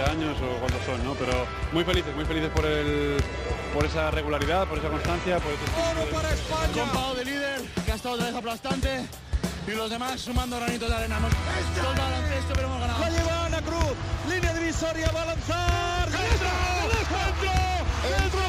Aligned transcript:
imaginar, 0.00 0.16
no 0.16 0.34
sé 0.34 0.40
si 0.40 0.40
son 0.40 0.40
12 0.40 0.40
años 0.40 0.40
o 0.40 0.58
cuántos 0.60 0.84
son, 0.84 1.04
¿no? 1.04 1.14
Pero 1.14 1.46
muy 1.72 1.84
felices, 1.84 2.14
muy 2.14 2.24
felices 2.24 2.50
por 2.50 2.64
el 2.64 3.16
por 3.74 3.84
esa 3.84 4.10
regularidad, 4.10 4.66
por 4.66 4.78
esa 4.78 4.88
constancia, 4.88 5.38
por 5.38 5.52
ese 5.52 5.62
Oro 6.80 7.14
de 7.14 7.24
líder, 7.24 7.60
que 7.84 7.92
ha 7.92 7.94
estado 7.94 8.14
otra 8.14 8.26
vez 8.26 8.34
aplastante 8.34 9.06
y 9.66 9.70
los 9.72 9.90
demás 9.90 10.20
sumando 10.20 10.56
granitos 10.56 10.88
de 10.88 10.94
arena. 10.94 11.18
Hemos 11.18 11.96
baloncesto, 11.96 12.52
pero 12.54 12.66
hemos 12.66 12.80
ganado. 12.80 13.00
La 13.00 13.10
lleva 13.10 13.46
Ana 13.46 13.62
Cruz, 13.62 13.94
línea 14.28 14.54
divisoria, 14.54 15.10
va 15.12 15.22
a 15.22 15.26
lanzar. 15.26 16.10
¡Dentro! 16.10 16.48
¡Dentro! 16.90 17.50
¡Dentro! 18.10 18.40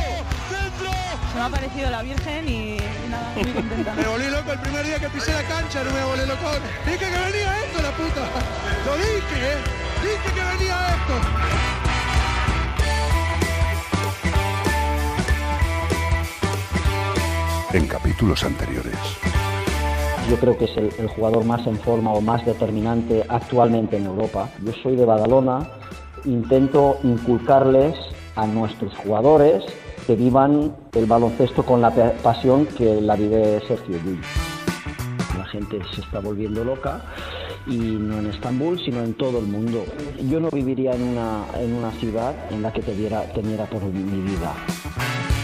¡Dentro! 0.50 0.92
Se 1.32 1.38
me 1.38 1.44
ha 1.44 1.50
parecido 1.50 1.90
la 1.92 2.02
Virgen 2.02 2.50
y, 2.50 2.78
y 2.78 3.10
nada, 3.10 3.34
muy 3.36 3.52
contenta. 3.52 3.94
Me 3.98 4.04
volví 4.06 4.30
loco 4.30 4.52
el 4.54 4.60
primer 4.60 4.86
día 4.86 5.00
que 5.00 5.10
pisé 5.10 5.34
la 5.34 5.44
cancha, 5.44 5.84
no 5.84 5.92
me 5.92 6.04
volví 6.04 6.26
loco. 6.26 6.50
Dije 6.86 6.98
que 6.98 7.06
venía 7.06 7.60
esto, 7.66 7.82
la 7.82 7.92
puta. 7.92 8.22
Lo 8.86 8.96
dije, 8.98 9.54
¿eh? 9.54 9.91
Dije 10.02 10.34
que 10.34 10.44
venía 10.44 10.78
esto. 10.96 11.16
En 17.74 17.88
capítulos 17.88 18.44
anteriores. 18.44 18.96
Yo 20.30 20.36
creo 20.38 20.58
que 20.58 20.66
es 20.66 20.78
el, 20.78 20.92
el 21.00 21.08
jugador 21.08 21.46
más 21.46 21.66
en 21.68 21.78
forma 21.80 22.12
o 22.12 22.22
más 22.22 22.46
determinante 22.46 23.24
actualmente 23.28 23.98
en 23.98 24.06
Europa. 24.06 24.50
Yo 24.64 24.72
soy 24.84 24.96
de 24.96 25.06
Badalona, 25.06 25.68
intento 26.26 26.98
inculcarles 27.04 27.96
a 28.36 28.46
nuestros 28.46 28.94
jugadores 28.98 29.64
que 30.06 30.16
vivan 30.16 30.76
el 30.94 31.06
baloncesto 31.06 31.64
con 31.64 31.82
la 31.82 31.92
pa- 31.92 32.12
pasión 32.24 32.66
que 32.66 33.02
la 33.02 33.16
vive 33.16 33.62
Sergio 33.68 33.98
Llull. 34.04 34.22
La 35.38 35.46
gente 35.46 35.80
se 35.96 36.02
está 36.02 36.20
volviendo 36.20 36.64
loca 36.64 37.02
y 37.68 37.78
no 37.78 38.20
en 38.20 38.28
Estambul, 38.28 38.80
sino 38.84 39.02
en 39.04 39.14
todo 39.14 39.40
el 39.40 39.46
mundo. 39.46 39.84
Yo 40.30 40.40
no 40.40 40.50
viviría 40.52 40.92
en 40.94 41.04
una, 41.04 41.46
en 41.56 41.74
una 41.74 41.92
ciudad 41.92 42.34
en 42.52 42.62
la 42.62 42.72
que 42.74 42.82
temiera, 42.82 43.24
temiera 43.34 43.66
por 43.66 43.84
mi 43.84 44.22
vida. 44.22 44.54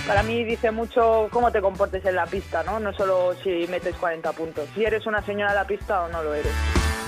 Para 0.07 0.23
mí 0.23 0.43
dice 0.45 0.71
mucho 0.71 1.27
cómo 1.31 1.51
te 1.51 1.61
comportes 1.61 2.05
en 2.05 2.15
la 2.15 2.25
pista, 2.25 2.63
¿no? 2.63 2.79
No 2.79 2.93
solo 2.93 3.33
si 3.43 3.67
metes 3.69 3.95
40 3.97 4.31
puntos. 4.33 4.65
Si 4.73 4.83
eres 4.85 5.05
una 5.05 5.21
señora 5.21 5.51
de 5.51 5.57
la 5.57 5.67
pista 5.67 6.03
o 6.03 6.07
no 6.09 6.23
lo 6.23 6.33
eres. 6.33 6.53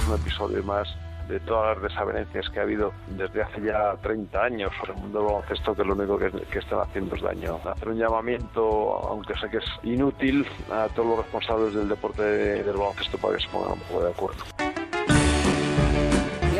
un 0.09 0.15
episodio 0.15 0.61
más 0.63 0.87
de 1.29 1.39
todas 1.41 1.75
las 1.77 1.83
desavenencias 1.91 2.49
que 2.49 2.59
ha 2.59 2.63
habido 2.63 2.91
desde 3.15 3.43
hace 3.43 3.61
ya 3.61 3.95
30 4.01 4.43
años 4.43 4.71
sobre 4.79 4.93
el 4.93 4.97
mundo 4.99 5.19
del 5.19 5.27
baloncesto, 5.27 5.75
que 5.75 5.83
lo 5.85 5.93
único 5.93 6.17
que, 6.17 6.31
que 6.51 6.57
están 6.59 6.79
haciendo 6.79 7.15
es 7.15 7.21
daño. 7.21 7.59
Hacer 7.63 7.89
un 7.89 7.97
llamamiento, 7.99 8.61
aunque 9.07 9.33
sé 9.39 9.47
que 9.49 9.57
es 9.57 9.65
inútil, 9.83 10.45
a 10.71 10.87
todos 10.95 11.07
los 11.09 11.17
responsables 11.19 11.75
del 11.75 11.87
deporte 11.87 12.23
de- 12.23 12.63
del 12.63 12.75
baloncesto 12.75 13.17
para 13.19 13.37
que 13.37 13.43
se 13.43 13.49
pongan 13.49 13.73
un 13.73 13.79
poco 13.81 14.03
de 14.03 14.09
acuerdo. 14.11 14.43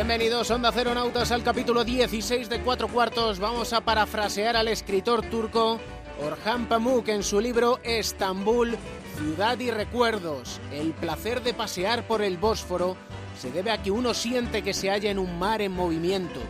Bienvenidos, 0.00 0.50
Onda 0.50 0.72
Cero 0.72 0.94
Nautas, 0.94 1.30
al 1.30 1.42
capítulo 1.42 1.84
16 1.84 2.48
de 2.48 2.62
Cuatro 2.62 2.88
Cuartos. 2.88 3.38
Vamos 3.38 3.74
a 3.74 3.82
parafrasear 3.82 4.56
al 4.56 4.68
escritor 4.68 5.20
turco 5.28 5.78
Orhan 6.24 6.66
Pamuk 6.66 7.06
en 7.08 7.22
su 7.22 7.38
libro 7.38 7.80
Estambul, 7.82 8.78
Ciudad 9.18 9.58
y 9.58 9.70
Recuerdos. 9.70 10.58
El 10.72 10.92
placer 10.92 11.42
de 11.42 11.52
pasear 11.52 12.06
por 12.06 12.22
el 12.22 12.38
Bósforo 12.38 12.96
se 13.38 13.50
debe 13.50 13.72
a 13.72 13.82
que 13.82 13.90
uno 13.90 14.14
siente 14.14 14.62
que 14.62 14.72
se 14.72 14.88
halla 14.88 15.10
en 15.10 15.18
un 15.18 15.38
mar 15.38 15.60
en 15.60 15.72
movimiento, 15.72 16.40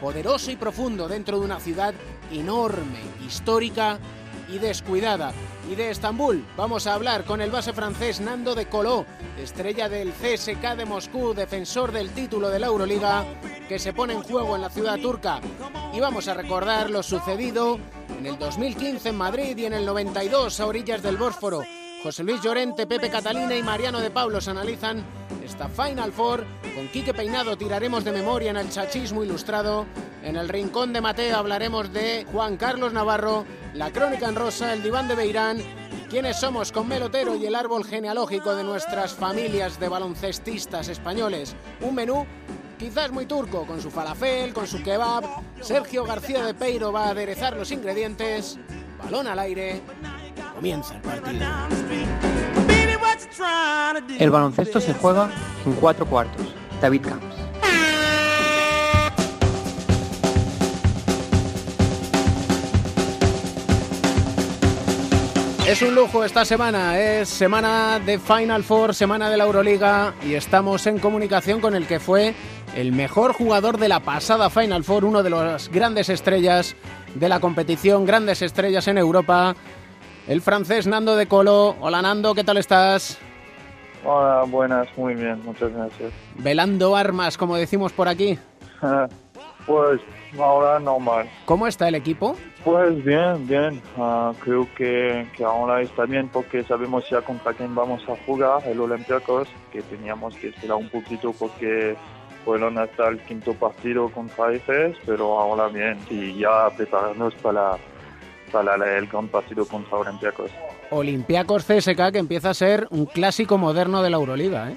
poderoso 0.00 0.52
y 0.52 0.56
profundo 0.56 1.08
dentro 1.08 1.40
de 1.40 1.44
una 1.44 1.58
ciudad 1.58 1.94
enorme, 2.30 3.00
histórica 3.26 3.98
y 4.48 4.58
descuidada. 4.58 5.32
Y 5.70 5.74
de 5.74 5.90
Estambul 5.90 6.44
vamos 6.56 6.86
a 6.86 6.94
hablar 6.94 7.24
con 7.24 7.40
el 7.40 7.50
base 7.50 7.72
francés 7.72 8.20
Nando 8.20 8.54
de 8.54 8.66
Coló, 8.66 9.06
estrella 9.38 9.88
del 9.88 10.12
CSK 10.12 10.76
de 10.76 10.84
Moscú, 10.84 11.34
defensor 11.34 11.92
del 11.92 12.10
título 12.10 12.50
de 12.50 12.58
la 12.58 12.66
Euroliga, 12.66 13.24
que 13.68 13.78
se 13.78 13.92
pone 13.92 14.12
en 14.14 14.22
juego 14.22 14.56
en 14.56 14.62
la 14.62 14.70
ciudad 14.70 14.98
turca. 14.98 15.40
Y 15.92 16.00
vamos 16.00 16.28
a 16.28 16.34
recordar 16.34 16.90
lo 16.90 17.02
sucedido 17.02 17.78
en 18.18 18.26
el 18.26 18.38
2015 18.38 19.08
en 19.08 19.16
Madrid 19.16 19.56
y 19.56 19.66
en 19.66 19.72
el 19.72 19.86
92 19.86 20.60
a 20.60 20.66
orillas 20.66 21.02
del 21.02 21.16
Bósforo. 21.16 21.62
José 22.02 22.24
Luis 22.24 22.42
Llorente, 22.42 22.86
Pepe 22.86 23.10
Catalina 23.10 23.54
y 23.54 23.62
Mariano 23.62 24.00
de 24.00 24.10
Pablos 24.10 24.48
analizan 24.48 25.04
esta 25.44 25.68
Final 25.68 26.12
Four. 26.12 26.44
Con 26.74 26.88
Quique 26.88 27.14
Peinado 27.14 27.56
tiraremos 27.56 28.04
de 28.04 28.12
memoria 28.12 28.50
en 28.50 28.56
el 28.56 28.70
chachismo 28.70 29.22
ilustrado. 29.24 29.86
En 30.22 30.36
el 30.36 30.48
rincón 30.48 30.92
de 30.92 31.00
Mateo 31.00 31.36
hablaremos 31.36 31.92
de 31.92 32.26
Juan 32.30 32.56
Carlos 32.56 32.92
Navarro, 32.92 33.44
la 33.74 33.90
crónica 33.90 34.28
en 34.28 34.36
rosa, 34.36 34.72
el 34.72 34.82
diván 34.82 35.08
de 35.08 35.14
Beirán. 35.14 35.58
¿Quiénes 36.08 36.38
somos 36.38 36.72
con 36.72 36.88
Melotero 36.88 37.36
y 37.36 37.46
el 37.46 37.54
árbol 37.54 37.84
genealógico 37.84 38.54
de 38.54 38.64
nuestras 38.64 39.14
familias 39.14 39.80
de 39.80 39.88
baloncestistas 39.88 40.88
españoles? 40.88 41.56
Un 41.80 41.94
menú 41.94 42.26
quizás 42.78 43.10
muy 43.10 43.26
turco, 43.26 43.66
con 43.66 43.80
su 43.80 43.90
falafel, 43.90 44.52
con 44.52 44.66
su 44.66 44.82
kebab. 44.82 45.24
Sergio 45.60 46.04
García 46.04 46.44
de 46.44 46.54
Peiro 46.54 46.92
va 46.92 47.06
a 47.06 47.10
aderezar 47.10 47.56
los 47.56 47.70
ingredientes. 47.70 48.58
Balón 49.02 49.26
al 49.26 49.38
aire. 49.38 49.80
Comienza 50.54 50.96
el 50.96 51.00
partido. 51.00 52.61
El 54.18 54.30
baloncesto 54.30 54.80
se 54.80 54.94
juega 54.94 55.30
en 55.64 55.72
cuatro 55.74 56.06
cuartos. 56.06 56.54
David 56.80 57.02
Camps. 57.02 57.42
Es 65.66 65.80
un 65.80 65.94
lujo 65.94 66.22
esta 66.22 66.44
semana, 66.44 66.98
es 66.98 67.28
semana 67.30 67.98
de 67.98 68.18
Final 68.18 68.62
Four, 68.62 68.94
semana 68.94 69.30
de 69.30 69.36
la 69.38 69.44
Euroliga 69.44 70.12
y 70.22 70.34
estamos 70.34 70.86
en 70.86 70.98
comunicación 70.98 71.60
con 71.60 71.74
el 71.74 71.86
que 71.86 71.98
fue 71.98 72.34
el 72.74 72.92
mejor 72.92 73.32
jugador 73.32 73.78
de 73.78 73.88
la 73.88 74.00
pasada 74.00 74.50
Final 74.50 74.84
Four, 74.84 75.04
uno 75.04 75.22
de 75.22 75.30
las 75.30 75.70
grandes 75.70 76.08
estrellas 76.08 76.74
de 77.14 77.28
la 77.28 77.40
competición, 77.40 78.04
grandes 78.04 78.42
estrellas 78.42 78.86
en 78.88 78.98
Europa, 78.98 79.54
el 80.28 80.40
francés 80.40 80.86
Nando 80.86 81.16
de 81.16 81.26
Colo. 81.26 81.76
Hola 81.80 82.02
Nando, 82.02 82.34
¿qué 82.34 82.44
tal 82.44 82.56
estás? 82.56 83.18
Hola, 84.04 84.44
buenas, 84.48 84.88
muy 84.96 85.14
bien, 85.14 85.40
muchas 85.44 85.72
gracias. 85.72 86.12
Velando 86.36 86.96
armas, 86.96 87.36
como 87.36 87.56
decimos 87.56 87.92
por 87.92 88.08
aquí. 88.08 88.38
Pues 89.64 90.00
ahora 90.40 90.80
normal. 90.80 91.30
¿Cómo 91.44 91.68
está 91.68 91.86
el 91.86 91.94
equipo? 91.94 92.34
Pues 92.64 93.04
bien, 93.04 93.46
bien. 93.46 93.80
Ah, 93.96 94.32
creo 94.40 94.66
que, 94.76 95.24
que 95.36 95.44
ahora 95.44 95.80
está 95.82 96.04
bien 96.04 96.28
porque 96.28 96.64
sabemos 96.64 97.08
ya 97.08 97.20
contra 97.20 97.52
quién 97.52 97.72
vamos 97.72 98.02
a 98.08 98.16
jugar, 98.26 98.66
el 98.66 98.80
Olympiacos, 98.80 99.46
que 99.72 99.82
teníamos 99.82 100.34
que 100.34 100.48
esperar 100.48 100.78
un 100.78 100.88
poquito 100.88 101.32
porque 101.32 101.96
fueron 102.44 102.76
hasta 102.76 103.08
el 103.08 103.20
quinto 103.20 103.54
partido 103.54 104.08
contra 104.08 104.52
EFES, 104.52 104.96
pero 105.06 105.38
ahora 105.38 105.68
bien, 105.68 105.98
y 106.10 106.38
ya 106.40 106.68
prepararnos 106.76 107.34
para, 107.36 107.76
para 108.52 108.98
el 108.98 109.08
partido 109.08 109.66
contra 109.66 109.98
Olympiacos. 109.98 110.50
Olympiacos 110.90 111.64
CSK, 111.64 112.12
que 112.12 112.18
empieza 112.18 112.50
a 112.50 112.54
ser 112.54 112.86
un 112.90 113.06
clásico 113.06 113.58
moderno 113.58 114.02
de 114.02 114.10
la 114.10 114.18
Euroliga, 114.18 114.70
¿eh? 114.70 114.76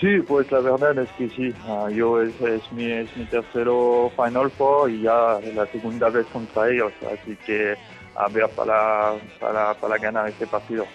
Sí, 0.00 0.18
pues 0.26 0.50
la 0.50 0.58
verdad 0.58 0.98
es 0.98 1.08
que 1.12 1.28
sí. 1.28 1.54
Ah, 1.64 1.88
yo 1.94 2.20
es, 2.20 2.32
es, 2.40 2.72
mi, 2.72 2.90
es 2.90 3.16
mi 3.16 3.24
tercero 3.26 4.10
Final 4.16 4.50
Four 4.50 4.90
y 4.90 5.02
ya 5.02 5.38
es 5.38 5.54
la 5.54 5.66
segunda 5.66 6.08
vez 6.08 6.26
contra 6.32 6.68
ellos, 6.68 6.92
así 7.12 7.36
que 7.46 7.76
a 8.16 8.26
ver 8.28 8.48
para, 8.48 9.12
para, 9.38 9.74
para 9.74 9.98
ganar 9.98 10.28
este 10.28 10.48
partido. 10.48 10.86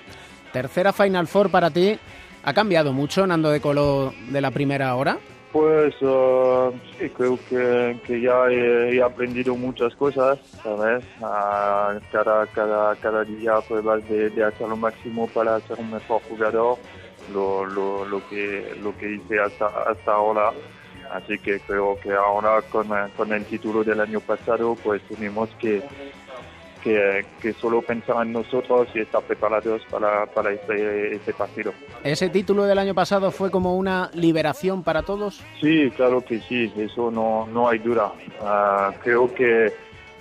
Tercera 0.51 0.91
Final 0.91 1.27
Four 1.27 1.49
para 1.49 1.69
ti. 1.69 1.97
¿Ha 2.43 2.53
cambiado 2.53 2.91
mucho 2.91 3.25
Nando 3.25 3.49
de 3.49 3.61
Colo 3.61 4.13
de 4.29 4.41
la 4.41 4.51
primera 4.51 4.93
hora? 4.95 5.17
Pues 5.51 5.95
ah, 6.03 6.71
sí, 6.97 7.09
creo 7.09 7.39
que, 7.49 7.97
que 8.05 8.21
ya 8.21 8.47
he, 8.49 9.01
aprendido 9.01 9.55
muchas 9.55 9.95
cosas, 9.95 10.37
¿sabes? 10.61 11.03
Cada, 12.11 12.45
cada, 12.47 13.23
día 13.23 13.59
pruebas 13.61 14.07
de, 14.09 14.29
de 14.29 14.43
hacer 14.43 14.67
lo 14.67 14.75
máximo 14.75 15.27
para 15.27 15.59
ser 15.61 15.79
un 15.79 15.91
mejor 15.91 16.21
jugador, 16.23 16.77
lo, 17.33 17.65
lo, 17.65 18.05
lo, 18.05 18.27
que, 18.27 18.75
lo 18.81 18.95
que 18.97 19.15
hice 19.15 19.39
hasta, 19.39 19.67
hasta 19.67 20.11
ahora. 20.11 20.51
Así 21.11 21.37
que 21.39 21.59
creo 21.61 21.97
que 22.01 22.11
ahora 22.11 22.61
con, 22.63 22.89
con 23.15 23.31
el 23.31 23.45
título 23.45 23.83
del 23.83 24.01
año 24.01 24.19
pasado 24.19 24.75
pues 24.83 25.01
tenemos 25.03 25.49
que, 25.55 25.81
que, 26.87 27.25
que 27.41 27.53
solo 27.53 27.81
pensar 27.81 28.25
en 28.25 28.31
nosotros 28.31 28.87
y 28.95 28.99
estar 28.99 29.21
preparados 29.23 29.81
para, 29.89 30.25
para 30.27 30.51
este, 30.51 31.15
este 31.15 31.33
partido. 31.33 31.73
¿Ese 32.03 32.29
título 32.29 32.63
del 32.63 32.79
año 32.79 32.93
pasado 32.93 33.31
fue 33.31 33.51
como 33.51 33.75
una 33.75 34.09
liberación 34.13 34.83
para 34.83 35.03
todos? 35.03 35.43
Sí, 35.59 35.91
claro 35.95 36.23
que 36.23 36.39
sí, 36.39 36.71
eso 36.77 37.11
no, 37.11 37.45
no 37.47 37.67
hay 37.67 37.79
duda. 37.79 38.13
Ah, 38.41 38.93
creo 39.03 39.33
que 39.33 39.73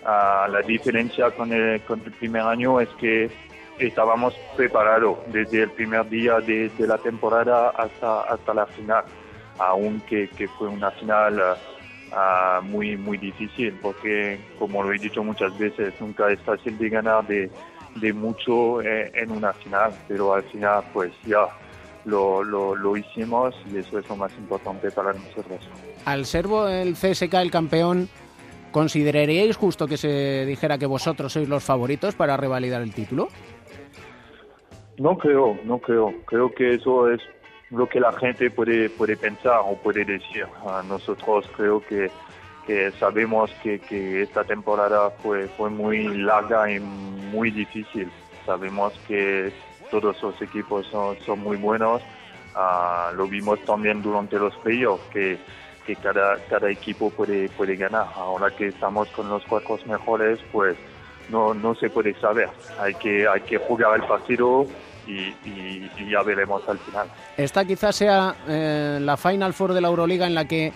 ah, 0.05 0.49
la 0.51 0.61
diferencia 0.63 1.31
con 1.31 1.53
el, 1.53 1.81
con 1.83 2.03
el 2.05 2.13
primer 2.13 2.43
año 2.43 2.81
es 2.81 2.89
que 3.01 3.31
estábamos 3.79 4.35
preparados 4.57 5.19
desde 5.29 5.63
el 5.63 5.71
primer 5.71 6.09
día 6.09 6.41
de, 6.41 6.71
de 6.71 6.87
la 6.87 6.99
temporada 6.99 7.71
hasta, 7.71 8.23
hasta 8.23 8.55
la 8.55 8.67
final, 8.67 9.05
aunque 9.59 10.29
que 10.31 10.49
fue 10.49 10.67
una 10.67 10.91
final 10.91 11.41
ah, 11.41 11.57
ah, 12.17 12.61
muy, 12.63 12.97
muy 12.97 13.19
difícil, 13.19 13.79
porque 13.81 14.41
como 14.59 14.83
lo 14.83 14.93
he 14.93 14.99
dicho 14.99 15.23
muchas 15.23 15.57
veces, 15.59 15.95
nunca 16.01 16.31
es 16.31 16.41
fácil 16.41 16.77
de 16.79 16.89
ganar 16.89 17.27
de, 17.27 17.51
de 17.97 18.13
mucho 18.13 18.83
eh, 18.83 19.13
en 19.15 19.31
una 19.31 19.53
final, 19.53 19.93
pero 20.09 20.35
al 20.35 20.43
final 20.45 20.83
pues 20.93 21.13
ya 21.25 21.47
lo, 22.05 22.43
lo, 22.43 22.75
lo 22.75 22.97
hicimos 22.97 23.55
y 23.73 23.79
eso 23.79 23.99
es 23.99 24.09
lo 24.09 24.17
más 24.17 24.33
importante 24.39 24.91
para 24.91 25.13
nosotros. 25.13 25.61
Al 26.05 26.25
ser 26.25 26.47
el 26.71 26.95
CSK 26.95 27.35
el 27.35 27.51
campeón, 27.51 28.09
¿consideraríais 28.73 29.57
justo 29.57 29.87
que 29.87 29.97
se 29.97 30.47
dijera 30.47 30.79
que 30.79 30.87
vosotros 30.87 31.33
sois 31.33 31.49
los 31.49 31.65
favoritos 31.65 32.15
para 32.15 32.37
revalidar 32.37 32.83
el 32.83 32.95
título? 32.95 33.29
No 34.99 35.19
creo, 35.19 35.59
no 35.65 35.79
creo. 35.79 36.15
Creo 36.25 36.55
que 36.55 36.73
eso 36.73 37.11
es 37.11 37.21
lo 37.71 37.89
que 37.89 38.01
la 38.01 38.13
gente 38.13 38.51
puede, 38.51 38.91
puede 38.91 39.17
pensar 39.17 39.61
o 39.65 39.77
puede 39.77 40.05
decir. 40.05 40.47
A 40.67 40.83
nosotros 40.83 41.49
creo 41.57 41.81
que, 41.81 42.11
que 42.67 42.91
sabemos 42.93 43.51
que, 43.63 43.79
que, 43.81 44.23
esta 44.23 44.45
temporada 44.45 45.11
fue, 45.23 45.49
fue 45.49 45.71
muy 45.71 46.07
larga 46.19 46.71
y 46.71 46.79
muy 46.81 47.51
difícil. 47.51 48.11
Sabemos 48.45 48.93
que 49.09 49.53
todos 49.91 50.21
los 50.23 50.41
equipos 50.41 50.87
son, 50.87 51.19
son 51.21 51.41
muy 51.41 51.57
buenos. 51.57 52.03
Uh, 52.55 53.15
lo 53.15 53.27
vimos 53.27 53.61
también 53.65 54.01
durante 54.01 54.39
los 54.39 54.55
playoffs, 54.59 55.05
que, 55.11 55.39
que 55.85 55.95
cada, 55.97 56.39
cada 56.49 56.71
equipo 56.71 57.11
puede, 57.11 57.49
puede 57.51 57.77
ganar. 57.77 58.07
Ahora 58.15 58.51
que 58.51 58.69
estamos 58.69 59.09
con 59.11 59.29
los 59.29 59.45
cuatro 59.45 59.79
mejores, 59.87 60.39
pues 60.53 60.77
no, 61.29 61.53
no 61.53 61.75
se 61.75 61.91
puede 61.91 62.15
saber. 62.15 62.49
Hay 62.81 62.95
que, 62.95 63.29
hay 63.29 63.41
que 63.43 63.59
jugar 63.59 64.01
el 64.01 64.07
partido 64.07 64.67
y, 65.06 65.35
y, 65.49 65.91
y 65.99 66.11
ya 66.11 66.23
veremos 66.23 66.69
al 66.69 66.79
final. 66.79 67.08
Esta 67.37 67.64
quizás 67.64 67.97
sea 67.97 68.35
eh, 68.49 68.99
la 69.00 69.17
Final 69.17 69.53
Four 69.53 69.73
de 69.73 69.81
la 69.81 69.88
Euroliga 69.88 70.26
en 70.26 70.35
la 70.35 70.47
que 70.47 70.73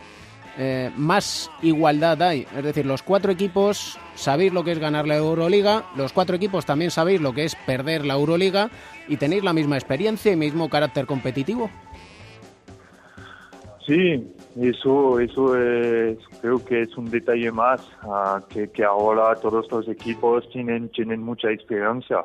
eh, 0.59 0.91
más 0.97 1.51
igualdad 1.63 2.21
hay. 2.23 2.47
Es 2.57 2.65
decir, 2.65 2.85
los 2.85 3.03
cuatro 3.03 3.33
equipos 3.33 3.99
sabéis 4.15 4.53
lo 4.53 4.65
que 4.65 4.73
es 4.73 4.79
ganar 4.79 5.07
la 5.07 5.17
Euroliga, 5.17 5.85
los 5.97 6.13
cuatro 6.13 6.37
equipos 6.37 6.67
también 6.67 6.91
sabéis 6.91 7.21
lo 7.21 7.33
que 7.33 7.45
es 7.45 7.55
perder 7.55 8.05
la 8.05 8.15
Euroliga 8.15 8.69
y 9.09 9.17
tenéis 9.17 9.45
la 9.45 9.53
misma 9.53 9.77
experiencia 9.77 10.33
y 10.33 10.37
mismo 10.37 10.69
carácter 10.69 11.07
competitivo. 11.07 11.71
Sí, 13.87 14.23
eso, 14.61 15.19
eso 15.19 15.57
es, 15.57 16.19
creo 16.41 16.65
que 16.65 16.83
es 16.83 16.97
un 16.97 17.11
detalle 17.11 17.51
más, 17.51 17.81
uh, 18.05 18.47
que, 18.49 18.71
que, 18.71 18.85
ahora 18.85 19.35
todos 19.37 19.67
los 19.71 19.89
equipos 19.89 20.49
tienen, 20.51 20.91
tienen 20.91 21.23
mucha 21.23 21.51
experiencia. 21.51 22.25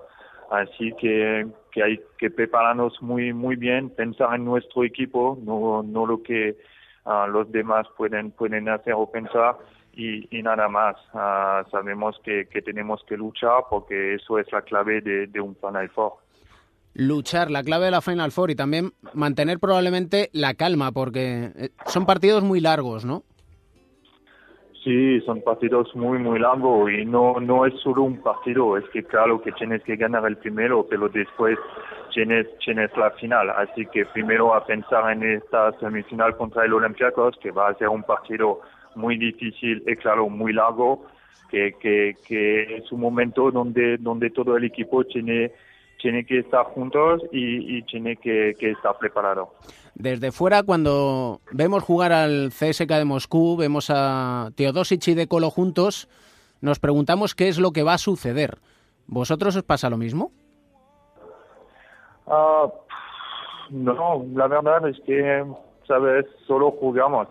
Así 0.51 0.91
que, 0.99 1.47
que 1.75 1.83
hay 1.83 1.99
que 2.17 2.31
prepararnos 2.31 3.01
muy, 3.01 3.33
muy 3.33 3.57
bien, 3.57 3.89
pensar 3.89 4.33
en 4.33 4.45
nuestro 4.45 4.85
equipo, 4.85 5.37
no, 5.43 5.83
no 5.83 6.05
lo 6.05 6.23
que 6.23 6.55
uh, 7.05 7.27
los 7.29 7.51
demás 7.51 7.85
pueden, 7.97 8.31
pueden 8.31 8.69
hacer 8.69 8.93
o 8.93 9.11
pensar 9.11 9.57
y, 9.93 10.25
nada 10.41 10.69
más. 10.69 10.95
Uh, 11.13 11.69
sabemos 11.69 12.17
que, 12.23 12.47
que 12.47 12.61
tenemos 12.61 13.03
que 13.05 13.17
luchar 13.17 13.65
porque 13.69 14.15
eso 14.15 14.39
es 14.39 14.49
la 14.53 14.61
clave 14.61 15.01
de, 15.01 15.27
de 15.27 15.41
un 15.41 15.53
Final 15.57 15.89
Four 15.89 16.13
luchar, 16.93 17.51
la 17.51 17.61
clave 17.61 17.85
de 17.85 17.91
la 17.91 17.99
Final 17.99 18.31
Four 18.31 18.51
y 18.51 18.55
también 18.55 18.93
mantener 19.13 19.59
probablemente 19.59 20.29
la 20.31 20.53
calma, 20.53 20.93
porque 20.93 21.51
eh, 21.57 21.69
son 21.87 22.05
partidos 22.05 22.41
muy 22.41 22.61
largos, 22.61 23.03
¿no? 23.03 23.23
Sí, 24.85 25.19
son 25.21 25.41
partidos 25.41 25.95
muy, 25.95 26.19
muy 26.19 26.37
largos 26.37 26.91
y 26.91 27.05
no, 27.05 27.39
no 27.39 27.65
es 27.65 27.73
solo 27.81 28.03
un 28.03 28.21
partido, 28.21 28.77
es 28.77 28.87
que 28.89 29.03
claro 29.03 29.41
que 29.41 29.51
tienes 29.53 29.81
que 29.81 29.95
ganar 29.95 30.27
el 30.27 30.37
primero, 30.37 30.85
pero 30.87 31.09
después 31.09 31.57
tienes, 32.13 32.45
tienes 32.59 32.95
la 32.95 33.09
final. 33.09 33.49
Así 33.49 33.87
que 33.87 34.05
primero 34.05 34.53
a 34.53 34.63
pensar 34.63 35.11
en 35.11 35.23
esta 35.23 35.71
semifinal 35.79 36.37
contra 36.37 36.65
el 36.65 36.73
Olympiacos, 36.73 37.35
que 37.41 37.49
va 37.49 37.69
a 37.69 37.73
ser 37.79 37.89
un 37.89 38.03
partido 38.03 38.61
muy 38.93 39.17
difícil 39.17 39.81
y 39.87 39.95
claro, 39.95 40.29
muy 40.29 40.53
largo, 40.53 41.07
que, 41.49 41.73
que, 41.81 42.17
que 42.23 42.77
es 42.77 42.91
un 42.91 42.99
momento 42.99 43.49
donde, 43.49 43.97
donde 43.97 44.29
todo 44.29 44.55
el 44.55 44.65
equipo 44.65 45.03
tiene 45.03 45.51
tiene 46.01 46.25
que 46.25 46.39
estar 46.39 46.65
juntos 46.65 47.21
y, 47.31 47.77
y 47.77 47.81
tiene 47.83 48.17
que, 48.17 48.53
que, 48.59 48.71
estar 48.71 48.97
preparado. 48.97 49.53
Desde 49.95 50.31
fuera, 50.31 50.63
cuando 50.63 51.41
vemos 51.51 51.83
jugar 51.83 52.11
al 52.11 52.49
CSK 52.49 52.89
de 52.89 53.05
Moscú, 53.05 53.57
vemos 53.57 53.89
a 53.89 54.49
Teodosic 54.55 55.07
y 55.07 55.13
De 55.13 55.27
Colo 55.27 55.49
juntos, 55.49 56.09
nos 56.61 56.79
preguntamos 56.79 57.35
qué 57.35 57.47
es 57.47 57.59
lo 57.59 57.71
que 57.71 57.83
va 57.83 57.93
a 57.93 57.97
suceder. 57.97 58.59
¿Vosotros 59.07 59.55
os 59.55 59.63
pasa 59.63 59.89
lo 59.89 59.97
mismo? 59.97 60.31
Uh, 62.25 62.71
no, 63.69 64.25
la 64.33 64.47
verdad 64.47 64.87
es 64.89 64.99
que, 65.05 65.45
sabes, 65.87 66.25
solo 66.47 66.71
jugamos. 66.71 67.27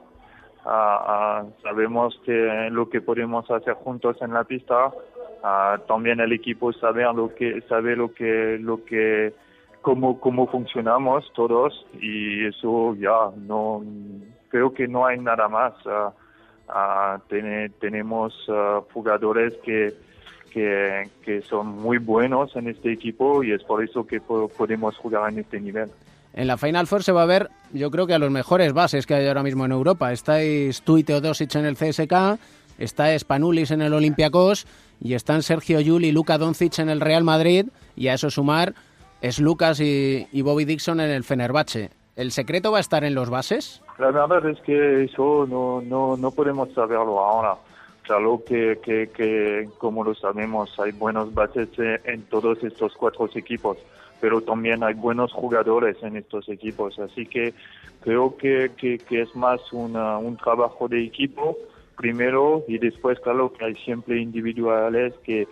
Uh, 0.64 0.69
uh, 0.69 1.52
sabemos 1.62 2.19
que 2.25 2.69
lo 2.70 2.88
que 2.88 3.02
podemos 3.02 3.50
hacer 3.50 3.75
juntos 3.75 4.16
en 4.22 4.32
la 4.32 4.44
pista 4.44 4.93
Uh, 5.44 5.79
también 5.87 6.20
el 6.20 6.32
equipo 6.32 6.73
sabe 6.73 7.05
lo 7.12 7.35
que 7.35 7.61
sabe 7.69 7.94
lo 7.96 8.14
que 8.14 8.56
lo 8.58 8.82
que 8.82 9.35
cómo 9.82 10.19
cómo 10.19 10.46
funcionamos 10.46 11.31
todos 11.35 11.85
y 12.00 12.46
eso 12.46 12.94
ya 12.94 13.29
no 13.37 13.85
creo 14.49 14.73
que 14.73 14.88
no 14.88 15.05
hay 15.05 15.19
nada 15.19 15.46
más 15.49 15.75
uh, 15.85 16.08
uh, 16.70 17.20
ten, 17.29 17.70
tenemos 17.79 18.32
jugadores 18.94 19.52
que, 19.62 19.93
que 20.50 21.11
que 21.23 21.43
son 21.43 21.67
muy 21.67 21.99
buenos 21.99 22.56
en 22.56 22.69
este 22.69 22.90
equipo 22.93 23.44
y 23.44 23.52
es 23.52 23.62
por 23.64 23.85
eso 23.85 24.06
que 24.06 24.23
po 24.23 24.49
podemos 24.49 24.97
jugar 24.97 25.31
en 25.31 25.40
este 25.40 25.61
nivel 25.61 25.90
en 26.32 26.47
la 26.47 26.56
Final 26.56 26.87
Four 26.87 27.02
se 27.02 27.12
va 27.12 27.25
a 27.25 27.26
ver, 27.26 27.50
yo 27.75 27.90
creo 27.90 28.06
que 28.06 28.14
a 28.14 28.19
los 28.19 28.31
mejores 28.31 28.73
bases 28.73 29.06
que 29.06 29.14
hay 29.14 29.29
ahora 29.29 29.44
mismo 29.44 29.67
en 29.67 29.70
Europa. 29.70 30.11
Estáis 30.12 30.82
tú 30.82 30.99
y 30.99 31.05
Teodosic 31.05 31.55
en 31.55 31.64
el 31.64 31.76
CSK, 31.76 32.40
está 32.76 33.17
Spanulis 33.17 33.70
en 33.70 33.82
el 33.82 33.94
Olympiacos 33.94 34.67
y 35.05 35.12
están 35.12 35.43
Sergio 35.43 35.81
Yul 35.81 36.06
y 36.06 36.12
Luka 36.12 36.39
Doncic 36.39 36.79
en 36.79 36.89
el 36.89 37.01
Real 37.01 37.23
Madrid 37.25 37.67
y 37.95 38.09
a 38.09 38.15
eso 38.15 38.31
sumar 38.31 38.75
es 39.21 39.39
Lucas 39.39 39.79
y, 39.79 40.27
y, 40.33 40.43
Bobby 40.43 40.65
Dixon 40.65 40.99
en 40.99 41.11
el 41.11 41.25
Fenerbahce. 41.25 41.91
¿El 42.17 42.33
secreto 42.33 42.73
va 42.73 42.79
a 42.79 42.81
estar 42.81 43.05
en 43.05 43.15
los 43.15 43.29
bases? 43.29 43.83
La 43.99 44.11
verdad 44.11 44.49
es 44.49 44.59
que 44.61 45.05
eso 45.05 45.47
no, 45.47 45.83
no, 45.83 46.17
no 46.17 46.31
podemos 46.31 46.73
saberlo 46.73 47.21
ahora. 47.21 47.55
Claro 48.03 48.43
que, 48.47 48.81
que, 48.83 49.11
que, 49.15 49.69
como 49.79 50.05
lo 50.05 50.15
sabemos, 50.15 50.75
hay 50.79 50.93
buenos 50.93 51.33
bases 51.35 51.69
en 52.05 52.23
todos 52.23 52.62
estos 52.65 52.95
cuatro 52.95 53.29
equipos, 53.35 53.77
pero 54.21 54.41
también 54.41 54.83
hay 54.83 54.95
buenos 54.95 55.33
jugadores 55.33 55.97
en 56.03 56.17
estos 56.17 56.49
equipos. 56.49 56.99
Así 56.99 57.27
que 57.27 57.53
creo 58.00 58.37
que, 58.37 58.71
que 58.77 59.21
es 59.21 59.37
más 59.37 59.61
una, 59.73 60.17
un 60.17 60.37
trabajo 60.39 60.89
de 60.89 61.05
equipo 61.05 61.57
primero 61.96 62.64
y 62.69 62.79
después, 62.79 63.19
claro, 63.20 63.52
que 63.52 63.64
hay 63.64 63.75
siempre 63.76 64.20
individuales 64.20 65.14
que, 65.25 65.47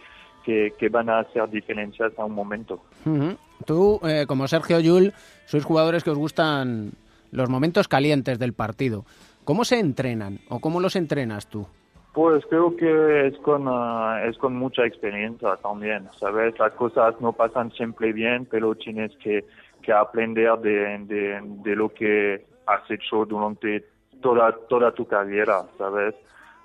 que, 0.45 0.73
que 0.79 0.89
van 0.89 1.09
a 1.09 1.21
hacer 1.21 1.49
diferencias 1.51 2.13
a 2.19 2.25
un 2.25 2.33
momento. 2.35 2.83
Uh 3.05 3.11
-huh. 3.11 3.37
Tú, 3.65 4.01
eh, 4.03 4.25
como 4.27 4.49
Sergio 4.49 4.81
Yul, 4.81 5.13
sois 5.47 5.65
jugadores 5.65 6.03
que 6.03 6.11
os 6.11 6.19
gustan 6.19 6.93
los 7.31 7.49
momentos 7.49 7.87
calientes 7.89 8.39
del 8.39 8.53
partido. 8.53 9.05
¿Cómo 9.45 9.65
se 9.65 9.79
entrenan 9.79 10.41
o 10.49 10.61
cómo 10.61 10.81
los 10.81 10.97
entrenas 10.97 11.49
tú? 11.49 11.67
Pues 12.13 12.45
creo 12.51 12.77
que 12.77 13.29
es 13.29 13.39
con, 13.39 13.67
uh, 13.67 14.29
es 14.29 14.37
con 14.37 14.55
mucha 14.55 14.85
experiencia 14.85 15.57
también, 15.63 16.09
¿sabes? 16.21 16.59
Las 16.59 16.73
cosas 16.73 17.15
no 17.21 17.33
pasan 17.33 17.71
siempre 17.73 18.13
bien, 18.13 18.47
pero 18.51 18.75
tienes 18.75 19.17
que, 19.17 19.45
que 19.81 19.93
aprender 19.93 20.53
de, 20.59 20.99
de, 21.07 21.41
de 21.65 21.77
lo 21.77 21.89
que 21.89 22.45
has 22.67 22.89
hecho 22.91 23.25
durante 23.25 23.87
toda, 24.21 24.53
toda 24.69 24.93
tu 24.93 25.07
carrera, 25.07 25.65
¿sabes? 25.79 26.15